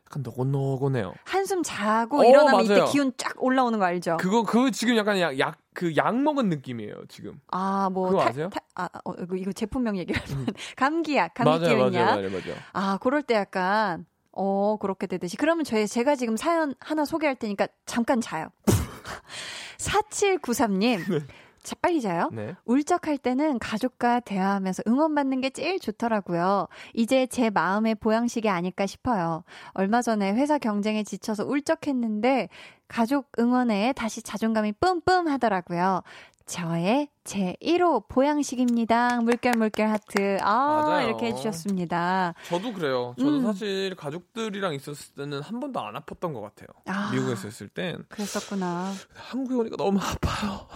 약간 0.06 0.22
너곤너곤해요. 0.22 1.14
한숨 1.24 1.62
자고 1.62 2.20
어, 2.20 2.24
일어나면 2.24 2.66
맞아요. 2.66 2.82
이때 2.82 2.92
기운 2.92 3.12
쫙 3.16 3.42
올라오는 3.42 3.78
거 3.78 3.84
알죠? 3.86 4.18
그거 4.18 4.42
그거 4.42 4.70
지금 4.70 4.96
약간 4.96 5.18
약 5.18 5.38
약그약 5.38 6.16
먹은 6.20 6.50
느낌이에요 6.50 7.06
지금. 7.08 7.40
아뭐 7.48 8.08
그거 8.10 8.18
탈, 8.20 8.28
아세요? 8.28 8.50
탈, 8.50 8.62
아 8.74 8.88
어, 9.04 9.14
이거 9.34 9.50
제품명 9.52 9.96
얘기하면 9.96 10.28
음. 10.40 10.46
감기약, 10.76 11.32
감기 11.34 11.58
기운약. 11.66 11.92
맞아요, 11.92 12.06
맞아요, 12.16 12.30
맞아요. 12.30 12.54
아 12.74 12.98
그럴 13.00 13.22
때 13.22 13.34
약간 13.34 14.04
어 14.36 14.76
그렇게 14.80 15.06
되듯이. 15.06 15.36
그러면 15.36 15.64
저희 15.64 15.86
제가 15.86 16.16
지금 16.16 16.36
사연 16.36 16.74
하나 16.80 17.04
소개할 17.04 17.36
테니까 17.36 17.68
잠깐 17.86 18.20
자요. 18.20 18.48
4793님. 19.78 21.10
네. 21.10 21.26
자, 21.64 21.74
빨리 21.80 22.02
자요. 22.02 22.28
네. 22.30 22.54
울적할 22.66 23.16
때는 23.16 23.58
가족과 23.58 24.20
대화하면서 24.20 24.82
응원받는 24.86 25.40
게 25.40 25.48
제일 25.48 25.80
좋더라고요. 25.80 26.68
이제 26.92 27.26
제 27.26 27.48
마음의 27.48 27.94
보양식이 27.96 28.50
아닐까 28.50 28.84
싶어요. 28.84 29.44
얼마 29.72 30.02
전에 30.02 30.34
회사 30.34 30.58
경쟁에 30.58 31.02
지쳐서 31.04 31.46
울적했는데 31.46 32.50
가족 32.86 33.32
응원에 33.38 33.94
다시 33.94 34.20
자존감이 34.20 34.72
뿜뿜 34.72 35.26
하더라고요. 35.26 36.02
저의 36.46 37.08
제 37.24 37.56
1호 37.62 38.06
보양식입니다. 38.08 39.20
물결 39.22 39.54
물결 39.56 39.88
하트. 39.88 40.36
아, 40.42 40.82
맞아요. 40.86 41.06
이렇게 41.08 41.26
해주셨습니다. 41.26 42.34
저도 42.48 42.72
그래요. 42.74 43.14
저도 43.18 43.38
음. 43.38 43.42
사실 43.42 43.94
가족들이랑 43.96 44.74
있었을 44.74 45.14
때는 45.14 45.40
한 45.40 45.58
번도 45.58 45.80
안 45.80 45.94
아팠던 45.94 46.34
것 46.34 46.40
같아요. 46.42 46.68
아, 46.86 47.10
미국에 47.12 47.32
있을 47.32 47.68
땐. 47.68 48.04
그랬었구나. 48.10 48.92
한국에 49.14 49.54
오니까 49.54 49.76
너무 49.76 49.98
아파요. 50.00 50.68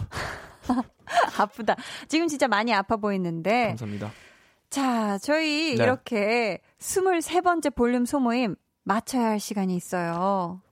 아프다. 1.39 1.77
지금 2.09 2.29
진짜 2.29 2.49
많이 2.49 2.73
아파 2.73 2.97
보이는데. 2.97 3.69
감사합니다. 3.69 4.11
자, 4.71 5.19
저희 5.19 5.75
네. 5.77 5.83
이렇게 5.85 6.61
23번째 6.79 7.75
볼륨 7.75 8.07
소모임 8.07 8.57
맞춰야 8.85 9.27
할 9.27 9.41
시간이 9.41 9.77
있어요. 9.77 10.63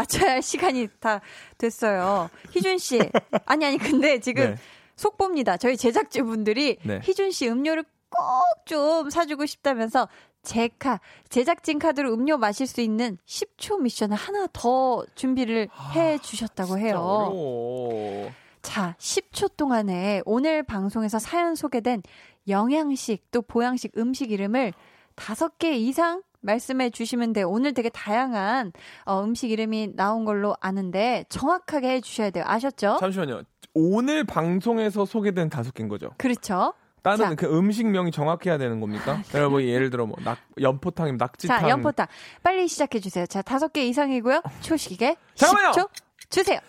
맞춰야 0.00 0.32
할 0.32 0.42
시간이 0.42 0.88
다 1.00 1.20
됐어요. 1.58 2.30
희준 2.52 2.78
씨. 2.78 3.00
아니, 3.46 3.64
아니, 3.66 3.78
근데 3.78 4.20
지금 4.20 4.50
네. 4.50 4.56
속보입니다. 4.96 5.56
저희 5.56 5.76
제작진분들이 5.76 6.78
네. 6.84 7.00
희준 7.02 7.30
씨 7.30 7.48
음료를 7.48 7.84
꼭 8.10 8.58
좀 8.68 9.08
사주고 9.10 9.46
싶다면서 9.46 10.08
제카, 10.42 11.00
제작진 11.30 11.78
카드로 11.78 12.12
음료 12.12 12.36
마실 12.38 12.66
수 12.66 12.80
있는 12.80 13.18
10초 13.26 13.80
미션을 13.80 14.16
하나 14.16 14.46
더 14.52 15.04
준비를 15.14 15.68
아, 15.74 15.90
해 15.90 16.18
주셨다고 16.18 16.78
해요. 16.78 16.90
어려워. 16.98 18.30
자, 18.62 18.94
10초 18.98 19.56
동안에 19.56 20.22
오늘 20.26 20.62
방송에서 20.62 21.18
사연 21.18 21.54
소개된 21.54 22.02
영양식 22.46 23.30
또 23.30 23.40
보양식 23.42 23.92
음식 23.96 24.30
이름을 24.30 24.72
5개 25.16 25.74
이상 25.74 26.22
말씀해 26.48 26.90
주시면 26.90 27.34
돼요. 27.34 27.48
오늘 27.48 27.74
되게 27.74 27.90
다양한 27.90 28.72
어, 29.04 29.22
음식 29.22 29.50
이름이 29.50 29.94
나온 29.94 30.24
걸로 30.24 30.56
아는데 30.60 31.24
정확하게 31.28 31.90
해 31.90 32.00
주셔야 32.00 32.30
돼요. 32.30 32.44
아셨죠? 32.46 32.96
잠시만요. 33.00 33.42
오늘 33.74 34.24
방송에서 34.24 35.04
소개된 35.04 35.50
다섯 35.50 35.74
개인 35.74 35.88
거죠? 35.88 36.10
그렇죠. 36.16 36.72
다른 37.02 37.18
자. 37.18 37.34
그 37.34 37.46
음식명이 37.46 38.10
정확해야 38.10 38.58
되는 38.58 38.80
겁니까? 38.80 39.22
여러분 39.34 39.60
뭐 39.60 39.62
예를 39.62 39.90
들어 39.90 40.06
뭐 40.06 40.16
낙, 40.24 40.38
연포탕이면 40.60 41.18
낙지탕. 41.18 41.60
자, 41.60 41.68
연포탕. 41.68 42.06
빨리 42.42 42.66
시작해 42.66 42.98
주세요. 42.98 43.26
자, 43.26 43.42
다섯 43.42 43.72
개 43.72 43.86
이상이고요. 43.86 44.42
초식에 44.62 45.16
잠깐만요. 45.34 45.72
10초 45.72 45.88
주세요. 46.30 46.60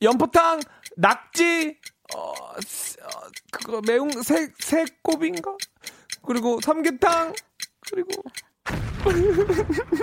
연포탕, 0.00 0.60
낙지, 0.96 1.76
어, 2.14 2.30
어 2.30 2.54
그거 3.50 3.80
매운 3.86 4.10
새 4.22 4.48
새꼽인가? 4.58 5.56
그리고 6.24 6.60
삼계탕, 6.60 7.32
그리고 7.90 8.22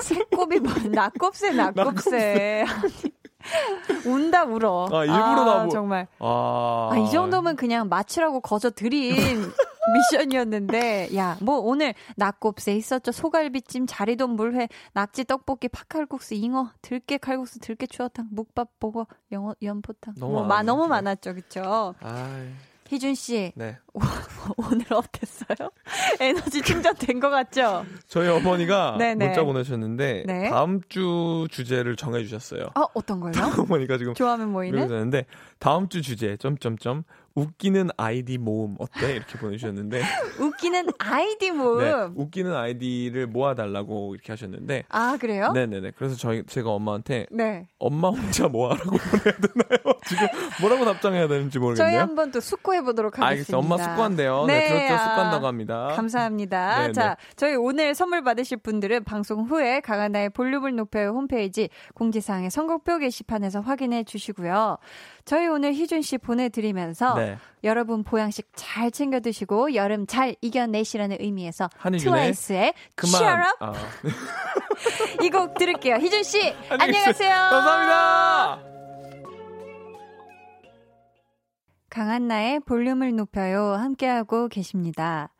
새꼽이 0.01 0.59
뭐 0.59 0.73
낙곱새 0.91 1.51
낙곱새. 1.51 2.65
운다 4.05 4.43
울어. 4.43 4.89
아 4.91 5.03
일부러 5.05 5.51
아, 5.51 5.63
나 5.63 5.69
정말. 5.69 6.07
아. 6.19 6.89
아, 6.91 6.97
이 6.97 7.09
정도면 7.09 7.55
그냥 7.55 7.87
맞추라고 7.87 8.41
거저 8.41 8.69
드린 8.71 9.51
미션이었는데, 9.93 11.15
야, 11.15 11.37
뭐 11.41 11.57
오늘 11.57 11.93
낙곱새 12.15 12.75
있었죠. 12.75 13.11
소갈비찜, 13.11 13.87
자리돈 13.87 14.31
물회, 14.31 14.67
낙지 14.93 15.23
떡볶이, 15.23 15.67
팥칼국수, 15.69 16.35
잉어, 16.35 16.69
들깨 16.81 17.17
칼국수, 17.17 17.59
들깨 17.59 17.87
추어탕, 17.87 18.27
묵밥 18.29 18.79
보고, 18.79 19.07
영어 19.31 19.55
연포탕. 19.63 20.15
너무, 20.19 20.33
뭐, 20.33 20.43
마, 20.43 20.61
너무 20.61 20.87
많았죠, 20.87 21.33
그쵸? 21.33 21.95
아 22.01 22.45
희준 22.89 23.13
씨. 23.13 23.51
네. 23.55 23.77
오늘 24.57 24.85
어땠어요? 24.91 25.69
에너지 26.19 26.61
충전된 26.63 27.19
것 27.19 27.29
같죠? 27.29 27.85
저희 28.07 28.27
어머니가 28.29 28.95
네네. 28.97 29.27
문자 29.27 29.43
보내셨는데 29.43 30.23
네. 30.25 30.49
다음 30.49 30.81
주 30.89 31.47
주제를 31.51 31.95
정해 31.95 32.23
주셨어요. 32.23 32.71
아, 32.73 32.85
어떤 32.95 33.19
걸요? 33.19 33.33
어머니가 33.59 33.99
지금 33.99 34.15
좋아하면 34.15 34.51
모이는? 34.51 34.87
는데 34.87 35.25
다음 35.59 35.87
주 35.87 36.01
주제 36.01 36.35
점점점 36.37 37.03
웃기는 37.35 37.89
아이디 37.97 38.37
모음 38.37 38.75
어때? 38.79 39.15
이렇게 39.15 39.37
보내주셨는데. 39.37 40.01
웃기는 40.39 40.87
아이디 40.99 41.51
모음? 41.51 41.79
네, 41.79 41.91
웃기는 42.15 42.55
아이디를 42.55 43.27
모아달라고 43.27 44.15
이렇게 44.15 44.31
하셨는데. 44.31 44.83
아, 44.89 45.17
그래요? 45.19 45.51
네네네. 45.51 45.91
그래서 45.97 46.15
저희, 46.15 46.43
제가 46.45 46.71
엄마한테. 46.71 47.27
네. 47.31 47.67
엄마 47.77 48.09
혼자 48.09 48.47
모아라고 48.47 48.91
보내야 48.97 49.37
되나요? 49.37 49.95
지금 50.05 50.27
뭐라고 50.61 50.85
답장해야 50.85 51.27
되는지 51.27 51.59
모르겠네요. 51.59 51.91
저희 51.91 51.99
한번 51.99 52.31
또 52.31 52.39
숙고해보도록 52.39 53.19
하겠습니다. 53.19 53.27
알겠습니다. 53.27 53.57
엄마 53.57 53.77
숙고한대요. 53.77 54.45
네, 54.45 54.59
네 54.59 54.87
그렇죠. 54.87 55.03
숙고한다고 55.03 55.47
합니다. 55.47 55.87
감사합니다. 55.95 56.81
네네. 56.81 56.93
자, 56.93 57.17
저희 57.35 57.55
오늘 57.55 57.95
선물 57.95 58.23
받으실 58.23 58.57
분들은 58.57 59.03
방송 59.03 59.43
후에 59.43 59.79
강한나의 59.81 60.29
볼륨을 60.31 60.75
높여요 60.75 61.09
홈페이지 61.11 61.69
공지사항의 61.93 62.49
선곡표 62.49 62.97
게시판에서 62.99 63.61
확인해 63.61 64.03
주시고요. 64.03 64.77
저희 65.25 65.47
오늘 65.47 65.73
희준 65.73 66.01
씨 66.01 66.17
보내드리면서 66.17 67.15
네. 67.15 67.37
여러분 67.63 68.03
보양식 68.03 68.49
잘 68.55 68.91
챙겨 68.91 69.19
드시고 69.19 69.75
여름 69.75 70.07
잘 70.07 70.35
이겨내시라는 70.41 71.17
의미에서 71.19 71.69
트와이스의 71.99 72.73
그만. 72.95 73.21
Shut 73.21 73.41
Up 73.41 73.57
아. 73.59 73.73
이곡 75.23 75.55
들을게요. 75.55 75.95
희준 75.95 76.23
씨 76.23 76.53
안녕하세요. 76.69 77.29
감사합니다. 77.29 78.59
강한나의 81.89 82.59
볼륨을 82.61 83.15
높여요 83.15 83.73
함께하고 83.73 84.47
계십니다. 84.47 85.33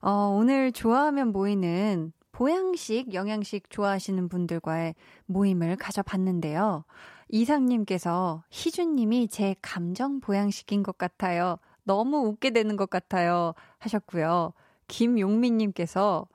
어, 0.00 0.36
오늘 0.38 0.72
좋아하면 0.72 1.28
모이는 1.28 2.12
보양식, 2.32 3.14
영양식 3.14 3.70
좋아하시는 3.70 4.28
분들과의 4.28 4.94
모임을 5.26 5.76
가져봤는데요. 5.76 6.84
이상님께서 7.28 8.44
희준님이 8.50 9.28
제 9.28 9.54
감정 9.62 10.20
보양식인 10.20 10.82
것 10.82 10.98
같아요. 10.98 11.58
너무 11.84 12.18
웃게 12.18 12.50
되는 12.50 12.76
것 12.76 12.90
같아요. 12.90 13.54
하셨고요. 13.78 14.52
김용민님께서 14.88 16.26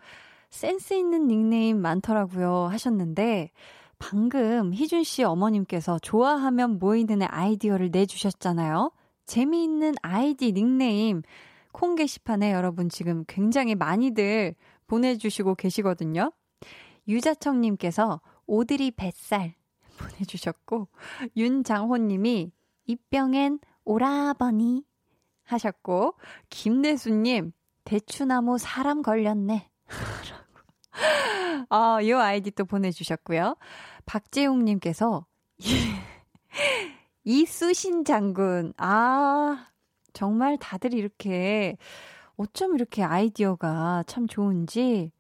센스 0.50 0.94
있는 0.94 1.28
닉네임 1.28 1.82
많더라고요. 1.82 2.68
하셨는데, 2.72 3.52
방금 4.00 4.74
희준 4.74 5.04
씨 5.04 5.24
어머님께서 5.24 6.00
좋아하면 6.00 6.80
모이는 6.80 7.22
아이디어를 7.22 7.92
내주셨잖아요. 7.92 8.92
재미있는 9.26 9.94
아이디 10.02 10.54
닉네임 10.54 11.22
콩 11.72 11.96
게시판에 11.96 12.52
여러분 12.52 12.90
지금 12.90 13.24
굉장히 13.28 13.76
많이들 13.76 14.56
보내주시고 14.88 15.56
계시거든요. 15.56 16.32
유자청님께서 17.08 18.22
오드리 18.48 18.92
뱃살 18.92 19.54
보내주셨고, 20.00 20.88
윤장호님이 21.36 22.52
입병엔 22.86 23.60
오라버니 23.86 24.84
하셨고, 25.44 26.16
김내수님, 26.50 27.52
대추나무 27.84 28.58
사람 28.58 29.02
걸렸네. 29.02 29.70
아, 31.70 32.00
요 32.08 32.20
아이디 32.20 32.52
또 32.52 32.66
보내주셨고요. 32.66 33.56
박재웅님께서, 34.06 35.26
이수신 37.24 38.06
장군, 38.06 38.74
아, 38.78 39.68
정말 40.14 40.58
다들 40.58 40.94
이렇게, 40.94 41.78
어쩜 42.38 42.76
이렇게 42.76 43.04
아이디어가 43.04 44.04
참 44.08 44.28
좋은지, 44.28 45.12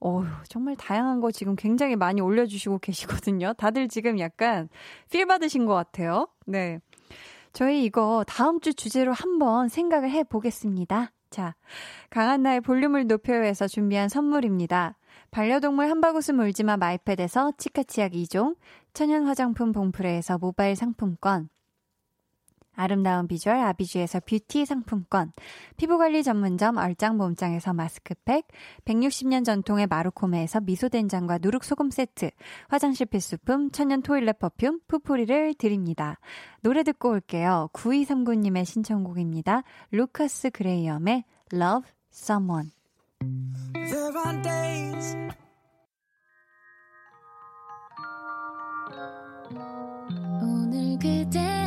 어 0.00 0.22
정말 0.48 0.76
다양한 0.76 1.20
거 1.20 1.30
지금 1.30 1.56
굉장히 1.56 1.96
많이 1.96 2.20
올려주시고 2.20 2.78
계시거든요. 2.78 3.52
다들 3.54 3.88
지금 3.88 4.18
약간 4.18 4.68
필 5.10 5.26
받으신 5.26 5.66
것 5.66 5.74
같아요. 5.74 6.28
네. 6.46 6.80
저희 7.52 7.84
이거 7.84 8.24
다음 8.26 8.60
주 8.60 8.74
주제로 8.74 9.12
한번 9.12 9.68
생각을 9.68 10.10
해 10.10 10.22
보겠습니다. 10.22 11.12
자, 11.30 11.54
강한 12.10 12.42
나의 12.42 12.60
볼륨을 12.60 13.06
높여서 13.06 13.66
준비한 13.68 14.08
선물입니다. 14.08 14.96
반려동물 15.30 15.90
한바구스 15.90 16.32
울지마 16.32 16.76
마이패드에서 16.78 17.52
치카치약 17.58 18.12
2종, 18.12 18.56
천연 18.94 19.26
화장품 19.26 19.72
봉프레에서 19.72 20.38
모바일 20.38 20.74
상품권, 20.74 21.50
아름다운 22.78 23.26
비주얼 23.26 23.56
아비주에서 23.56 24.20
뷰티 24.20 24.64
상품권, 24.64 25.32
피부관리 25.76 26.22
전문점 26.22 26.76
얼짱 26.76 27.16
몸짱에서 27.16 27.72
마스크팩, 27.72 28.46
160년 28.84 29.44
전통의 29.44 29.88
마루코메에서 29.88 30.60
미소된장과 30.60 31.38
누룩소금 31.42 31.90
세트, 31.90 32.30
화장실 32.68 33.06
필수품 33.06 33.72
천연 33.72 34.00
toilet 34.00 34.38
perfume 34.38 34.78
푸풀이를 34.86 35.54
드립니다. 35.54 36.20
노래 36.60 36.84
듣고 36.84 37.10
올게요. 37.10 37.68
9239님의 37.72 38.64
신청곡입니다. 38.64 39.64
루카스 39.90 40.50
그레이엄의 40.50 41.24
Love 41.52 41.90
Someone. 42.12 42.70
There 43.74 44.16
are 44.16 44.42
days 44.42 45.16
오늘 50.40 50.96
그대 51.00 51.57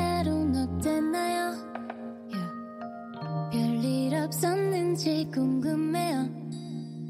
별일 4.42 4.46
없었는지 4.46 5.30
궁금해요. 5.32 6.28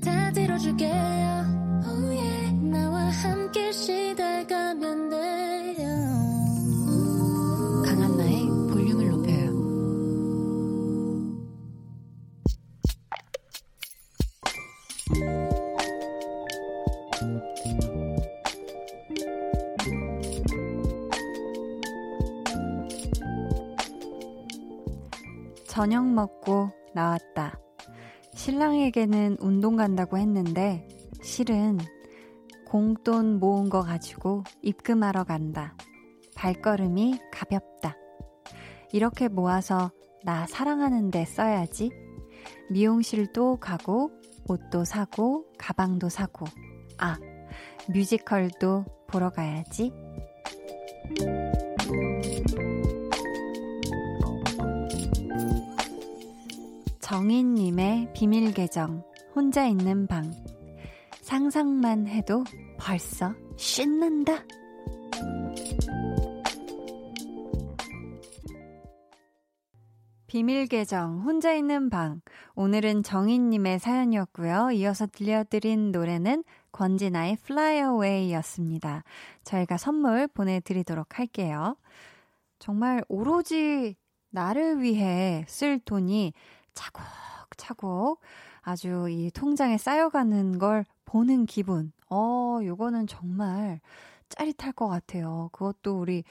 다 0.03 0.31
들어줄게요. 0.33 0.91
Oh 1.87 2.05
yeah. 2.09 2.51
나와 2.69 3.05
함께 3.09 3.71
시달가면 3.71 5.09
돼요. 5.09 5.87
강한나의 7.85 8.45
볼륨을 8.69 9.09
높여요. 9.11 9.51
저녁 25.67 26.05
먹고 26.05 26.80
나왔다. 26.93 27.59
신랑에게는 28.33 29.37
운동 29.39 29.75
간다고 29.75 30.17
했는데 30.17 30.87
실은 31.21 31.77
공돈 32.65 33.39
모은 33.39 33.69
거 33.69 33.81
가지고 33.81 34.43
입금하러 34.61 35.23
간다. 35.25 35.75
발걸음이 36.35 37.19
가볍다. 37.31 37.95
이렇게 38.93 39.27
모아서 39.27 39.91
나 40.23 40.47
사랑하는데 40.47 41.25
써야지. 41.25 41.91
미용실도 42.69 43.57
가고 43.57 44.11
옷도 44.47 44.85
사고 44.85 45.45
가방도 45.57 46.09
사고 46.09 46.45
아 46.97 47.17
뮤지컬도 47.93 48.85
보러 49.07 49.29
가야지. 49.29 49.91
정인님의 57.11 58.13
비밀 58.13 58.53
계정, 58.53 59.03
혼자 59.35 59.67
있는 59.67 60.07
방. 60.07 60.31
상상만 61.19 62.07
해도 62.07 62.45
벌써 62.79 63.35
신난다. 63.57 64.45
비밀 70.25 70.67
계정, 70.67 71.19
혼자 71.25 71.53
있는 71.53 71.89
방. 71.89 72.21
오늘은 72.55 73.03
정인님의 73.03 73.79
사연이었고요. 73.79 74.71
이어서 74.71 75.05
들려드린 75.05 75.91
노래는 75.91 76.45
권진아의 76.71 77.39
Fly 77.43 77.75
Away 77.79 78.31
였습니다. 78.35 79.03
저희가 79.43 79.75
선물 79.75 80.29
보내드리도록 80.29 81.19
할게요. 81.19 81.75
정말 82.57 83.03
오로지 83.09 83.97
나를 84.29 84.81
위해 84.81 85.43
쓸 85.49 85.77
돈이 85.77 86.31
차곡차곡 86.73 88.19
아주 88.61 89.07
이 89.09 89.31
통장에 89.31 89.77
쌓여가는 89.77 90.59
걸 90.59 90.85
보는 91.05 91.45
기분. 91.45 91.91
어, 92.09 92.59
요거는 92.63 93.07
정말 93.07 93.79
짜릿할 94.29 94.73
것 94.73 94.87
같아요. 94.87 95.49
그것도 95.51 95.99
우리 95.99 96.23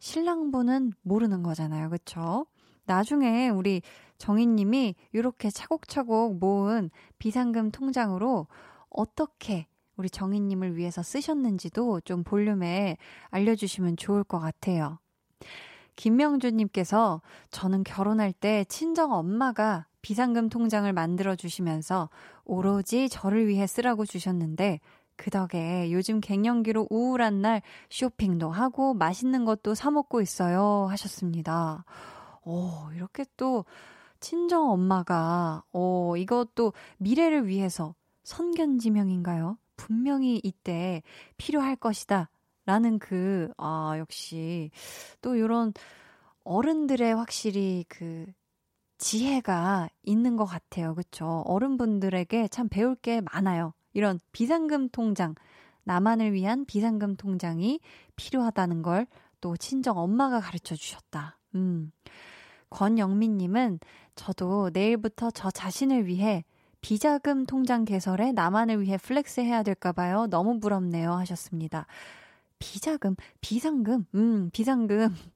신랑분은 0.00 0.92
모르는 1.02 1.42
거잖아요. 1.42 1.90
그쵸? 1.90 2.46
나중에 2.86 3.48
우리 3.48 3.82
정희님이 4.18 4.94
이렇게 5.12 5.50
차곡차곡 5.50 6.38
모은 6.38 6.90
비상금 7.18 7.70
통장으로 7.70 8.46
어떻게 8.90 9.66
우리 9.96 10.10
정희님을 10.10 10.76
위해서 10.76 11.02
쓰셨는지도 11.02 12.00
좀 12.00 12.24
볼륨에 12.24 12.96
알려주시면 13.30 13.96
좋을 13.96 14.24
것 14.24 14.38
같아요. 14.38 14.98
김명주님께서 15.96 17.22
저는 17.50 17.84
결혼할 17.84 18.32
때 18.32 18.64
친정 18.68 19.12
엄마가 19.12 19.86
비상금 20.02 20.48
통장을 20.48 20.92
만들어 20.92 21.34
주시면서 21.36 22.10
오로지 22.44 23.08
저를 23.08 23.48
위해 23.48 23.66
쓰라고 23.66 24.04
주셨는데 24.04 24.80
그 25.16 25.30
덕에 25.30 25.92
요즘 25.92 26.20
갱년기로 26.20 26.88
우울한 26.90 27.40
날 27.40 27.62
쇼핑도 27.88 28.50
하고 28.50 28.94
맛있는 28.94 29.44
것도 29.44 29.74
사 29.74 29.90
먹고 29.90 30.20
있어요 30.20 30.86
하셨습니다. 30.90 31.84
오, 32.44 32.90
이렇게 32.94 33.24
또 33.36 33.64
친정 34.20 34.70
엄마가, 34.70 35.62
오, 35.72 36.16
이것도 36.16 36.72
미래를 36.98 37.46
위해서 37.46 37.94
선견지명인가요? 38.24 39.58
분명히 39.76 40.40
이때 40.42 41.02
필요할 41.36 41.76
것이다. 41.76 42.28
라는 42.66 42.98
그, 42.98 43.50
아, 43.58 43.94
역시 43.98 44.70
또 45.20 45.36
이런 45.36 45.72
어른들의 46.44 47.14
확실히 47.14 47.84
그 47.88 48.26
지혜가 48.98 49.88
있는 50.02 50.36
것 50.36 50.44
같아요. 50.46 50.94
그쵸? 50.94 51.42
어른분들에게 51.46 52.48
참 52.48 52.68
배울 52.68 52.94
게 52.96 53.20
많아요. 53.20 53.74
이런 53.92 54.18
비상금 54.32 54.88
통장, 54.90 55.34
나만을 55.84 56.32
위한 56.32 56.64
비상금 56.64 57.16
통장이 57.16 57.80
필요하다는 58.16 58.82
걸 58.82 59.06
또 59.44 59.58
친정 59.58 59.98
엄마가 59.98 60.40
가르쳐 60.40 60.74
주셨다. 60.74 61.38
음. 61.54 61.92
권영민님은 62.70 63.78
저도 64.14 64.70
내일부터 64.72 65.30
저 65.30 65.50
자신을 65.50 66.06
위해 66.06 66.44
비자금 66.80 67.44
통장 67.44 67.84
개설에 67.84 68.32
나만을 68.32 68.80
위해 68.80 68.96
flex 68.96 69.42
해야 69.42 69.62
될까봐요. 69.62 70.28
너무 70.28 70.60
부럽네요. 70.60 71.12
하셨습니다. 71.12 71.86
비자금, 72.58 73.16
비상금, 73.40 74.06
음, 74.14 74.50
비상금. 74.52 75.08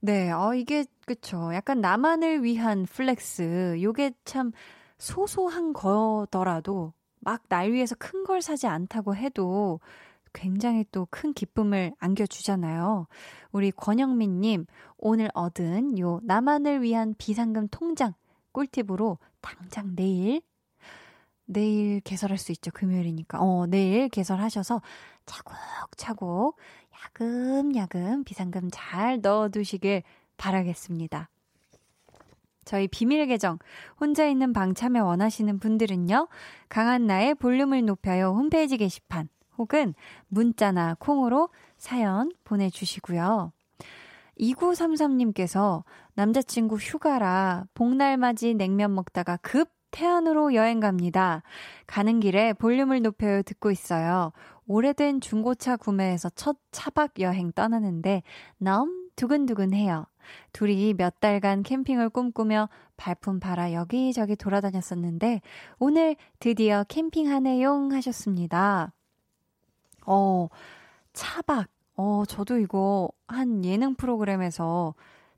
네, 0.00 0.30
어, 0.30 0.54
이게, 0.54 0.84
그쵸. 1.06 1.50
약간 1.54 1.80
나만을 1.80 2.42
위한 2.44 2.84
flex. 2.86 3.80
요게 3.82 4.12
참 4.24 4.52
소소한 4.98 5.72
거더라도 5.72 6.92
막 7.20 7.44
날 7.48 7.72
위해서 7.72 7.94
큰 7.96 8.24
걸 8.24 8.40
사지 8.42 8.66
않다고 8.66 9.16
해도 9.16 9.80
굉장히 10.32 10.84
또 10.92 11.06
큰 11.10 11.32
기쁨을 11.32 11.94
안겨주잖아요. 11.98 13.06
우리 13.52 13.70
권영민님, 13.72 14.66
오늘 14.98 15.30
얻은 15.34 15.98
요 15.98 16.20
나만을 16.24 16.82
위한 16.82 17.14
비상금 17.18 17.68
통장 17.70 18.12
꿀팁으로 18.52 19.18
당장 19.40 19.94
내일 19.96 20.42
내일 21.46 22.00
개설할 22.00 22.38
수 22.38 22.52
있죠. 22.52 22.70
금요일이니까. 22.72 23.38
어, 23.40 23.66
내일 23.66 24.08
개설하셔서 24.08 24.82
차곡차곡 25.24 26.58
야금야금 27.04 28.24
비상금 28.24 28.68
잘 28.72 29.20
넣어두시길 29.20 30.02
바라겠습니다. 30.36 31.30
저희 32.64 32.88
비밀 32.88 33.26
계정 33.26 33.58
혼자 34.00 34.26
있는 34.26 34.52
방 34.52 34.74
참여 34.74 35.04
원하시는 35.04 35.58
분들은요. 35.58 36.28
강한나의 36.68 37.36
볼륨을 37.36 37.84
높여요 37.86 38.30
홈페이지 38.30 38.76
게시판 38.76 39.28
혹은 39.56 39.94
문자나 40.28 40.96
콩으로 40.98 41.48
사연 41.78 42.32
보내주시고요. 42.44 43.52
2933님께서 44.40 45.84
남자친구 46.14 46.76
휴가라 46.76 47.66
복날 47.72 48.16
맞이 48.16 48.54
냉면 48.54 48.94
먹다가 48.94 49.38
급 49.38 49.75
태안으로 49.96 50.52
여행 50.52 50.78
갑니다. 50.78 51.42
가는 51.86 52.20
길에 52.20 52.52
볼륨을 52.52 53.00
높여요 53.00 53.42
듣고 53.42 53.70
있어요. 53.70 54.30
오래된 54.66 55.22
중고차 55.22 55.78
구매해서 55.78 56.28
첫 56.34 56.58
차박 56.70 57.18
여행 57.20 57.50
떠나는데 57.50 58.22
너무 58.58 58.92
두근두근해요. 59.16 60.04
둘이 60.52 60.92
몇 60.92 61.18
달간 61.20 61.62
캠핑을 61.62 62.10
꿈꾸며 62.10 62.68
발품 62.98 63.40
팔아 63.40 63.72
여기저기 63.72 64.36
돌아다녔었는데 64.36 65.40
오늘 65.78 66.16
드디어 66.40 66.84
캠핑하네용 66.84 67.92
하셨습니다. 67.92 68.92
어, 70.04 70.48
차박. 71.14 71.68
어, 71.94 72.24
저도 72.28 72.58
이거 72.58 73.08
한 73.26 73.64
예능 73.64 73.94
프로그램에서 73.94 74.94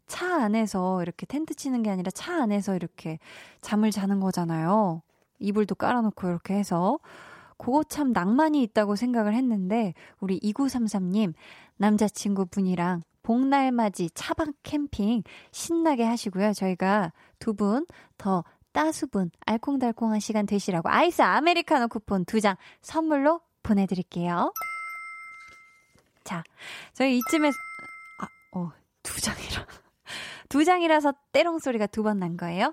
차 0.08 0.42
안에서 0.42 1.02
이렇게 1.02 1.26
텐트 1.26 1.54
치는 1.54 1.82
게 1.82 1.90
아니라 1.90 2.10
차 2.10 2.34
안에서 2.42 2.74
이렇게 2.74 3.18
잠을 3.60 3.90
자는 3.90 4.18
거잖아요. 4.20 5.02
이불도 5.38 5.74
깔아놓고 5.76 6.26
이렇게 6.28 6.54
해서. 6.54 6.98
그거 7.58 7.82
참 7.84 8.12
낭만이 8.12 8.62
있다고 8.62 8.94
생각을 8.96 9.34
했는데, 9.34 9.94
우리 10.20 10.38
2933님, 10.40 11.34
남자친구 11.76 12.46
분이랑 12.46 13.02
복날 13.22 13.72
맞이 13.72 14.10
차박 14.14 14.48
캠핑 14.62 15.22
신나게 15.52 16.04
하시고요. 16.04 16.52
저희가 16.54 17.12
두 17.40 17.52
분 17.54 17.84
더 18.16 18.44
따수분, 18.72 19.30
알콩달콩한 19.44 20.20
시간 20.20 20.46
되시라고 20.46 20.88
아이스 20.88 21.20
아메리카노 21.22 21.88
쿠폰 21.88 22.24
두 22.24 22.40
장 22.40 22.54
선물로 22.80 23.40
보내드릴게요. 23.64 24.52
자, 26.24 26.42
저희 26.92 27.18
이쯤에서, 27.18 27.56
아, 28.20 28.58
어, 28.58 28.70
두 29.02 29.20
장이라. 29.20 29.66
두 30.48 30.64
장이라서 30.64 31.12
때롱 31.32 31.58
소리가 31.58 31.86
두 31.86 32.02
번 32.02 32.18
난 32.18 32.36
거예요. 32.36 32.72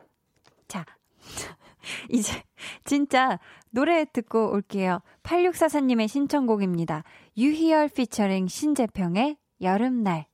자, 0.68 0.86
이제 2.10 2.42
진짜 2.84 3.40
노래 3.70 4.06
듣고 4.06 4.52
올게요. 4.52 5.00
8644님의 5.24 6.08
신청곡입니다. 6.08 7.04
유희열 7.38 7.90
피처링 7.90 8.48
신재평의 8.48 9.38
여름날. 9.62 10.26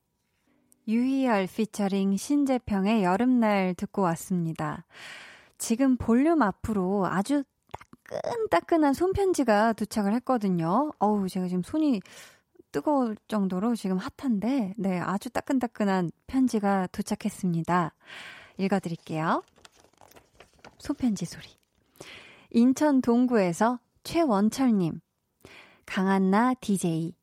유희열 0.88 1.46
피처링 1.46 2.16
신재평의 2.16 3.04
여름날 3.04 3.74
듣고 3.76 4.02
왔습니다. 4.02 4.84
지금 5.58 5.96
볼륨 5.96 6.42
앞으로 6.42 7.06
아주 7.06 7.44
따끈따끈한 8.08 8.92
손편지가 8.94 9.74
도착을 9.74 10.12
했거든요. 10.14 10.92
어우, 10.98 11.28
제가 11.28 11.46
지금 11.48 11.62
손이 11.62 12.00
뜨거울 12.72 13.16
정도로 13.28 13.76
지금 13.76 13.98
핫한데, 13.98 14.74
네, 14.78 14.98
아주 14.98 15.30
따끈따끈한 15.30 16.10
편지가 16.26 16.88
도착했습니다. 16.90 17.94
읽어드릴게요. 18.56 19.42
소편지 20.78 21.26
소리. 21.26 21.46
인천 22.50 23.00
동구에서 23.00 23.78
최원철님, 24.04 25.00
강한나 25.86 26.54
DJ, 26.54 27.14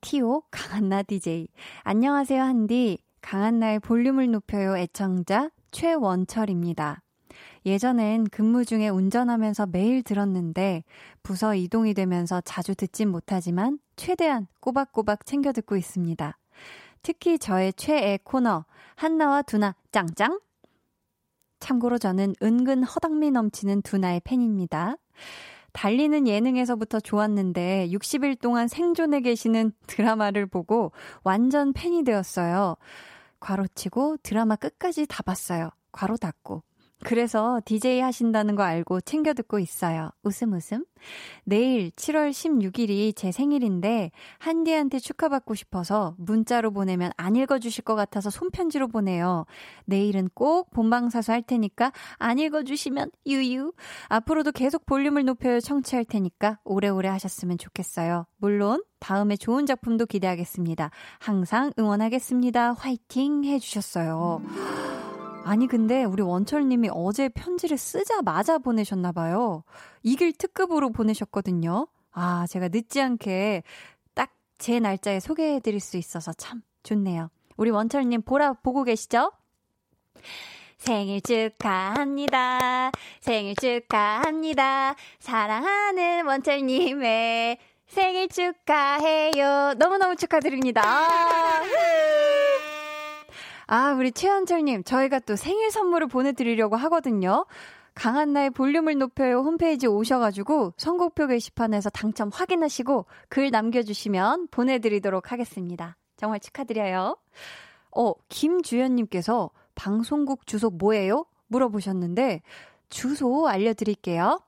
티오 0.00 0.42
강한나 0.50 1.02
DJ. 1.02 1.48
안녕하세요, 1.84 2.42
한디. 2.42 2.98
강한나의 3.20 3.78
볼륨을 3.78 4.30
높여요 4.32 4.76
애청자 4.76 5.50
최원철입니다. 5.70 7.02
예전엔 7.64 8.24
근무 8.30 8.64
중에 8.64 8.88
운전하면서 8.88 9.66
매일 9.66 10.02
들었는데 10.02 10.82
부서 11.22 11.54
이동이 11.54 11.94
되면서 11.94 12.40
자주 12.40 12.74
듣진 12.74 13.10
못하지만 13.10 13.78
최대한 13.96 14.46
꼬박꼬박 14.60 15.26
챙겨 15.26 15.52
듣고 15.52 15.76
있습니다. 15.76 16.38
특히 17.02 17.38
저의 17.38 17.72
최애 17.72 18.20
코너 18.24 18.64
한나와 18.94 19.42
두나 19.42 19.74
짱짱 19.90 20.40
참고로 21.60 21.98
저는 21.98 22.34
은근 22.42 22.82
허당미 22.82 23.30
넘치는 23.30 23.82
두나의 23.82 24.20
팬입니다. 24.24 24.96
달리는 25.72 26.26
예능에서부터 26.26 27.00
좋았는데 27.00 27.88
60일 27.90 28.38
동안 28.40 28.68
생존해 28.68 29.20
계시는 29.20 29.72
드라마를 29.86 30.46
보고 30.46 30.92
완전 31.22 31.72
팬이 31.72 32.04
되었어요. 32.04 32.76
괄호치고 33.40 34.18
드라마 34.22 34.56
끝까지 34.56 35.06
다 35.06 35.22
봤어요. 35.22 35.70
괄호 35.92 36.16
닫고. 36.16 36.62
그래서 37.04 37.60
DJ 37.64 38.00
하신다는 38.00 38.54
거 38.54 38.62
알고 38.62 39.00
챙겨 39.00 39.32
듣고 39.34 39.58
있어요. 39.58 40.10
웃음 40.22 40.52
웃음. 40.52 40.84
내일 41.44 41.90
7월 41.90 42.30
16일이 42.30 43.14
제 43.16 43.32
생일인데 43.32 44.12
한디한테 44.38 45.00
축하받고 45.00 45.54
싶어서 45.54 46.14
문자로 46.18 46.70
보내면 46.70 47.10
안 47.16 47.34
읽어주실 47.34 47.84
것 47.84 47.96
같아서 47.96 48.30
손편지로 48.30 48.88
보내요. 48.88 49.46
내일은 49.84 50.30
꼭 50.34 50.70
본방사수 50.70 51.32
할 51.32 51.42
테니까 51.42 51.92
안 52.18 52.38
읽어주시면 52.38 53.10
유유. 53.26 53.72
앞으로도 54.08 54.52
계속 54.52 54.86
볼륨을 54.86 55.24
높여 55.24 55.58
청취할 55.58 56.04
테니까 56.04 56.60
오래오래 56.64 57.08
하셨으면 57.08 57.58
좋겠어요. 57.58 58.26
물론 58.36 58.82
다음에 59.00 59.36
좋은 59.36 59.66
작품도 59.66 60.06
기대하겠습니다. 60.06 60.90
항상 61.18 61.72
응원하겠습니다. 61.78 62.74
화이팅 62.74 63.44
해주셨어요. 63.44 64.91
아니, 65.44 65.66
근데 65.66 66.04
우리 66.04 66.22
원철님이 66.22 66.90
어제 66.92 67.28
편지를 67.28 67.76
쓰자마자 67.76 68.58
보내셨나봐요. 68.58 69.64
이길 70.02 70.32
특급으로 70.32 70.90
보내셨거든요. 70.90 71.88
아, 72.12 72.46
제가 72.48 72.68
늦지 72.68 73.00
않게 73.00 73.62
딱 74.14 74.30
제 74.62 74.78
날짜에 74.78 75.18
소개해드릴 75.18 75.80
수 75.80 75.96
있어서 75.96 76.32
참 76.32 76.62
좋네요. 76.84 77.30
우리 77.56 77.70
원철님 77.70 78.22
보라, 78.22 78.52
보고 78.62 78.84
계시죠? 78.84 79.32
생일 80.78 81.20
축하합니다. 81.20 82.92
생일 83.20 83.56
축하합니다. 83.56 84.94
사랑하는 85.18 86.26
원철님의 86.26 87.58
생일 87.88 88.28
축하해요. 88.28 89.74
너무너무 89.78 90.14
축하드립니다. 90.14 90.82
아, 90.86 91.62
우리 93.96 94.12
최현철님, 94.12 94.84
저희가 94.84 95.20
또 95.20 95.34
생일 95.34 95.70
선물을 95.70 96.08
보내드리려고 96.08 96.76
하거든요. 96.76 97.46
강한나의 97.94 98.50
볼륨을 98.50 98.98
높여요 98.98 99.38
홈페이지 99.38 99.86
오셔가지고 99.86 100.74
선곡표 100.76 101.26
게시판에서 101.26 101.88
당첨 101.88 102.28
확인하시고 102.30 103.06
글 103.30 103.50
남겨주시면 103.50 104.48
보내드리도록 104.50 105.32
하겠습니다. 105.32 105.96
정말 106.18 106.40
축하드려요. 106.40 107.16
어, 107.96 108.12
김주연님께서 108.28 109.50
방송국 109.74 110.46
주소 110.46 110.68
뭐예요? 110.68 111.24
물어보셨는데, 111.46 112.42
주소 112.90 113.48
알려드릴게요. 113.48 114.38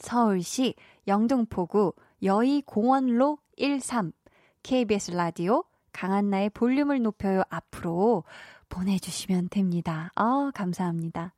서울시 0.00 0.74
영등포구 1.06 1.92
여의공원로 2.24 3.38
13 3.56 4.10
KBS 4.64 5.12
라디오 5.12 5.62
강한나의 5.94 6.50
볼륨을 6.50 7.00
높여요 7.00 7.42
앞으로 7.48 8.24
보내주시면 8.68 9.48
됩니다. 9.48 10.10
아, 10.16 10.50
감사합니다. 10.52 11.32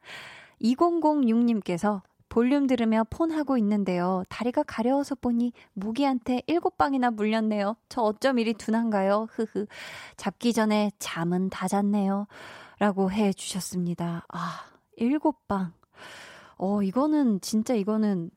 2006님께서 0.63 2.01
볼륨 2.29 2.67
들으며 2.67 3.05
폰 3.09 3.31
하고 3.31 3.57
있는데요. 3.59 4.25
다리가 4.29 4.65
가려워서 4.65 5.15
보니 5.15 5.53
모기한테 5.75 6.43
일곱 6.47 6.77
방이나 6.77 7.11
물렸네요. 7.11 7.77
저 7.89 8.03
어쩜 8.03 8.39
이리 8.39 8.55
둔한가요? 8.55 9.29
흐흐. 9.31 9.67
잡기 10.17 10.53
전에 10.53 10.91
잠은 10.99 11.51
다 11.51 11.69
잤네요. 11.69 12.27
라고 12.79 13.11
해 13.13 13.33
주셨습니다. 13.33 14.27
아, 14.29 14.65
일곱 14.97 15.47
방. 15.47 15.73
어, 16.57 16.83
이거는 16.83 17.41
진짜 17.41 17.75
이거는 17.75 18.31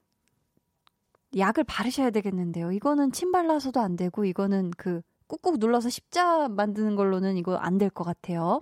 약을 1.37 1.63
바르셔야 1.63 2.09
되겠는데요. 2.11 2.71
이거는 2.71 3.11
침 3.11 3.31
발라서도 3.31 3.79
안 3.79 3.95
되고 3.95 4.25
이거는 4.25 4.71
그 4.77 5.01
꾹꾹 5.29 5.57
눌러서 5.59 5.89
십자 5.89 6.49
만드는 6.49 6.95
걸로는 6.97 7.37
이거 7.37 7.55
안 7.55 7.77
될 7.77 7.89
것 7.89 8.03
같아요. 8.03 8.61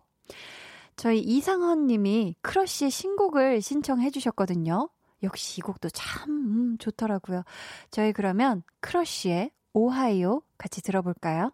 저희 0.95 1.19
이상헌 1.19 1.87
님이 1.87 2.35
크러쉬의 2.41 2.91
신곡을 2.91 3.61
신청해 3.61 4.11
주셨거든요. 4.11 4.89
역시 5.23 5.59
이 5.59 5.61
곡도 5.61 5.89
참 5.89 6.29
음, 6.29 6.77
좋더라고요. 6.77 7.43
저희 7.89 8.13
그러면 8.13 8.61
크러쉬의 8.81 9.51
오하이오 9.73 10.41
같이 10.57 10.81
들어볼까요? 10.81 11.51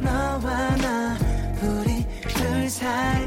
너와 0.00 0.76
나 0.76 1.16
우리 1.62 2.06
둘 2.28 2.68
사이 2.70 3.26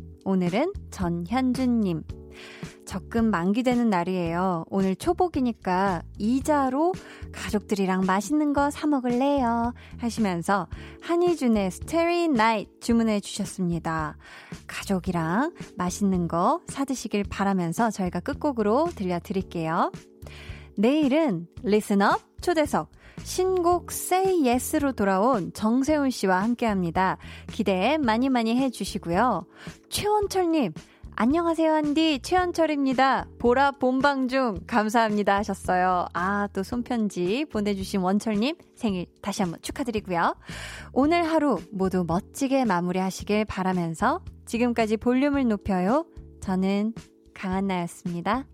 오늘은 0.23 0.73
전현준님. 0.91 2.03
적금 2.85 3.31
만기되는 3.31 3.89
날이에요. 3.89 4.65
오늘 4.69 4.95
초복이니까 4.95 6.01
이자로 6.17 6.93
가족들이랑 7.31 8.05
맛있는 8.05 8.53
거 8.53 8.69
사 8.69 8.87
먹을래요. 8.87 9.73
하시면서 9.97 10.67
한희준의 11.01 11.71
스테리 11.71 12.27
나이트 12.27 12.71
주문해 12.79 13.19
주셨습니다. 13.21 14.17
가족이랑 14.67 15.53
맛있는 15.77 16.27
거 16.27 16.61
사드시길 16.67 17.25
바라면서 17.29 17.91
저희가 17.91 18.19
끝곡으로 18.19 18.89
들려드릴게요. 18.95 19.91
내일은 20.77 21.47
리스너 21.63 22.17
초대석 22.41 22.91
신곡 23.23 23.91
Say 23.91 24.47
Yes로 24.47 24.93
돌아온 24.93 25.53
정세훈 25.53 26.09
씨와 26.09 26.41
함께 26.41 26.65
합니다. 26.65 27.17
기대 27.51 27.97
많이 27.97 28.29
많이 28.29 28.55
해주시고요. 28.55 29.45
최원철님, 29.89 30.73
안녕하세요, 31.15 31.71
한디. 31.71 32.19
최현철입니다. 32.23 33.27
보라 33.37 33.71
본방 33.73 34.27
중 34.27 34.55
감사합니다 34.65 35.35
하셨어요. 35.35 36.07
아, 36.13 36.47
또 36.53 36.63
손편지 36.63 37.45
보내주신 37.51 37.99
원철님 37.99 38.55
생일 38.75 39.05
다시 39.21 39.43
한번 39.43 39.61
축하드리고요. 39.61 40.35
오늘 40.93 41.23
하루 41.23 41.59
모두 41.71 42.05
멋지게 42.07 42.65
마무리하시길 42.65 43.45
바라면서 43.45 44.23
지금까지 44.45 44.97
볼륨을 44.97 45.47
높여요. 45.47 46.05
저는 46.39 46.93
강한나였습니다. 47.35 48.45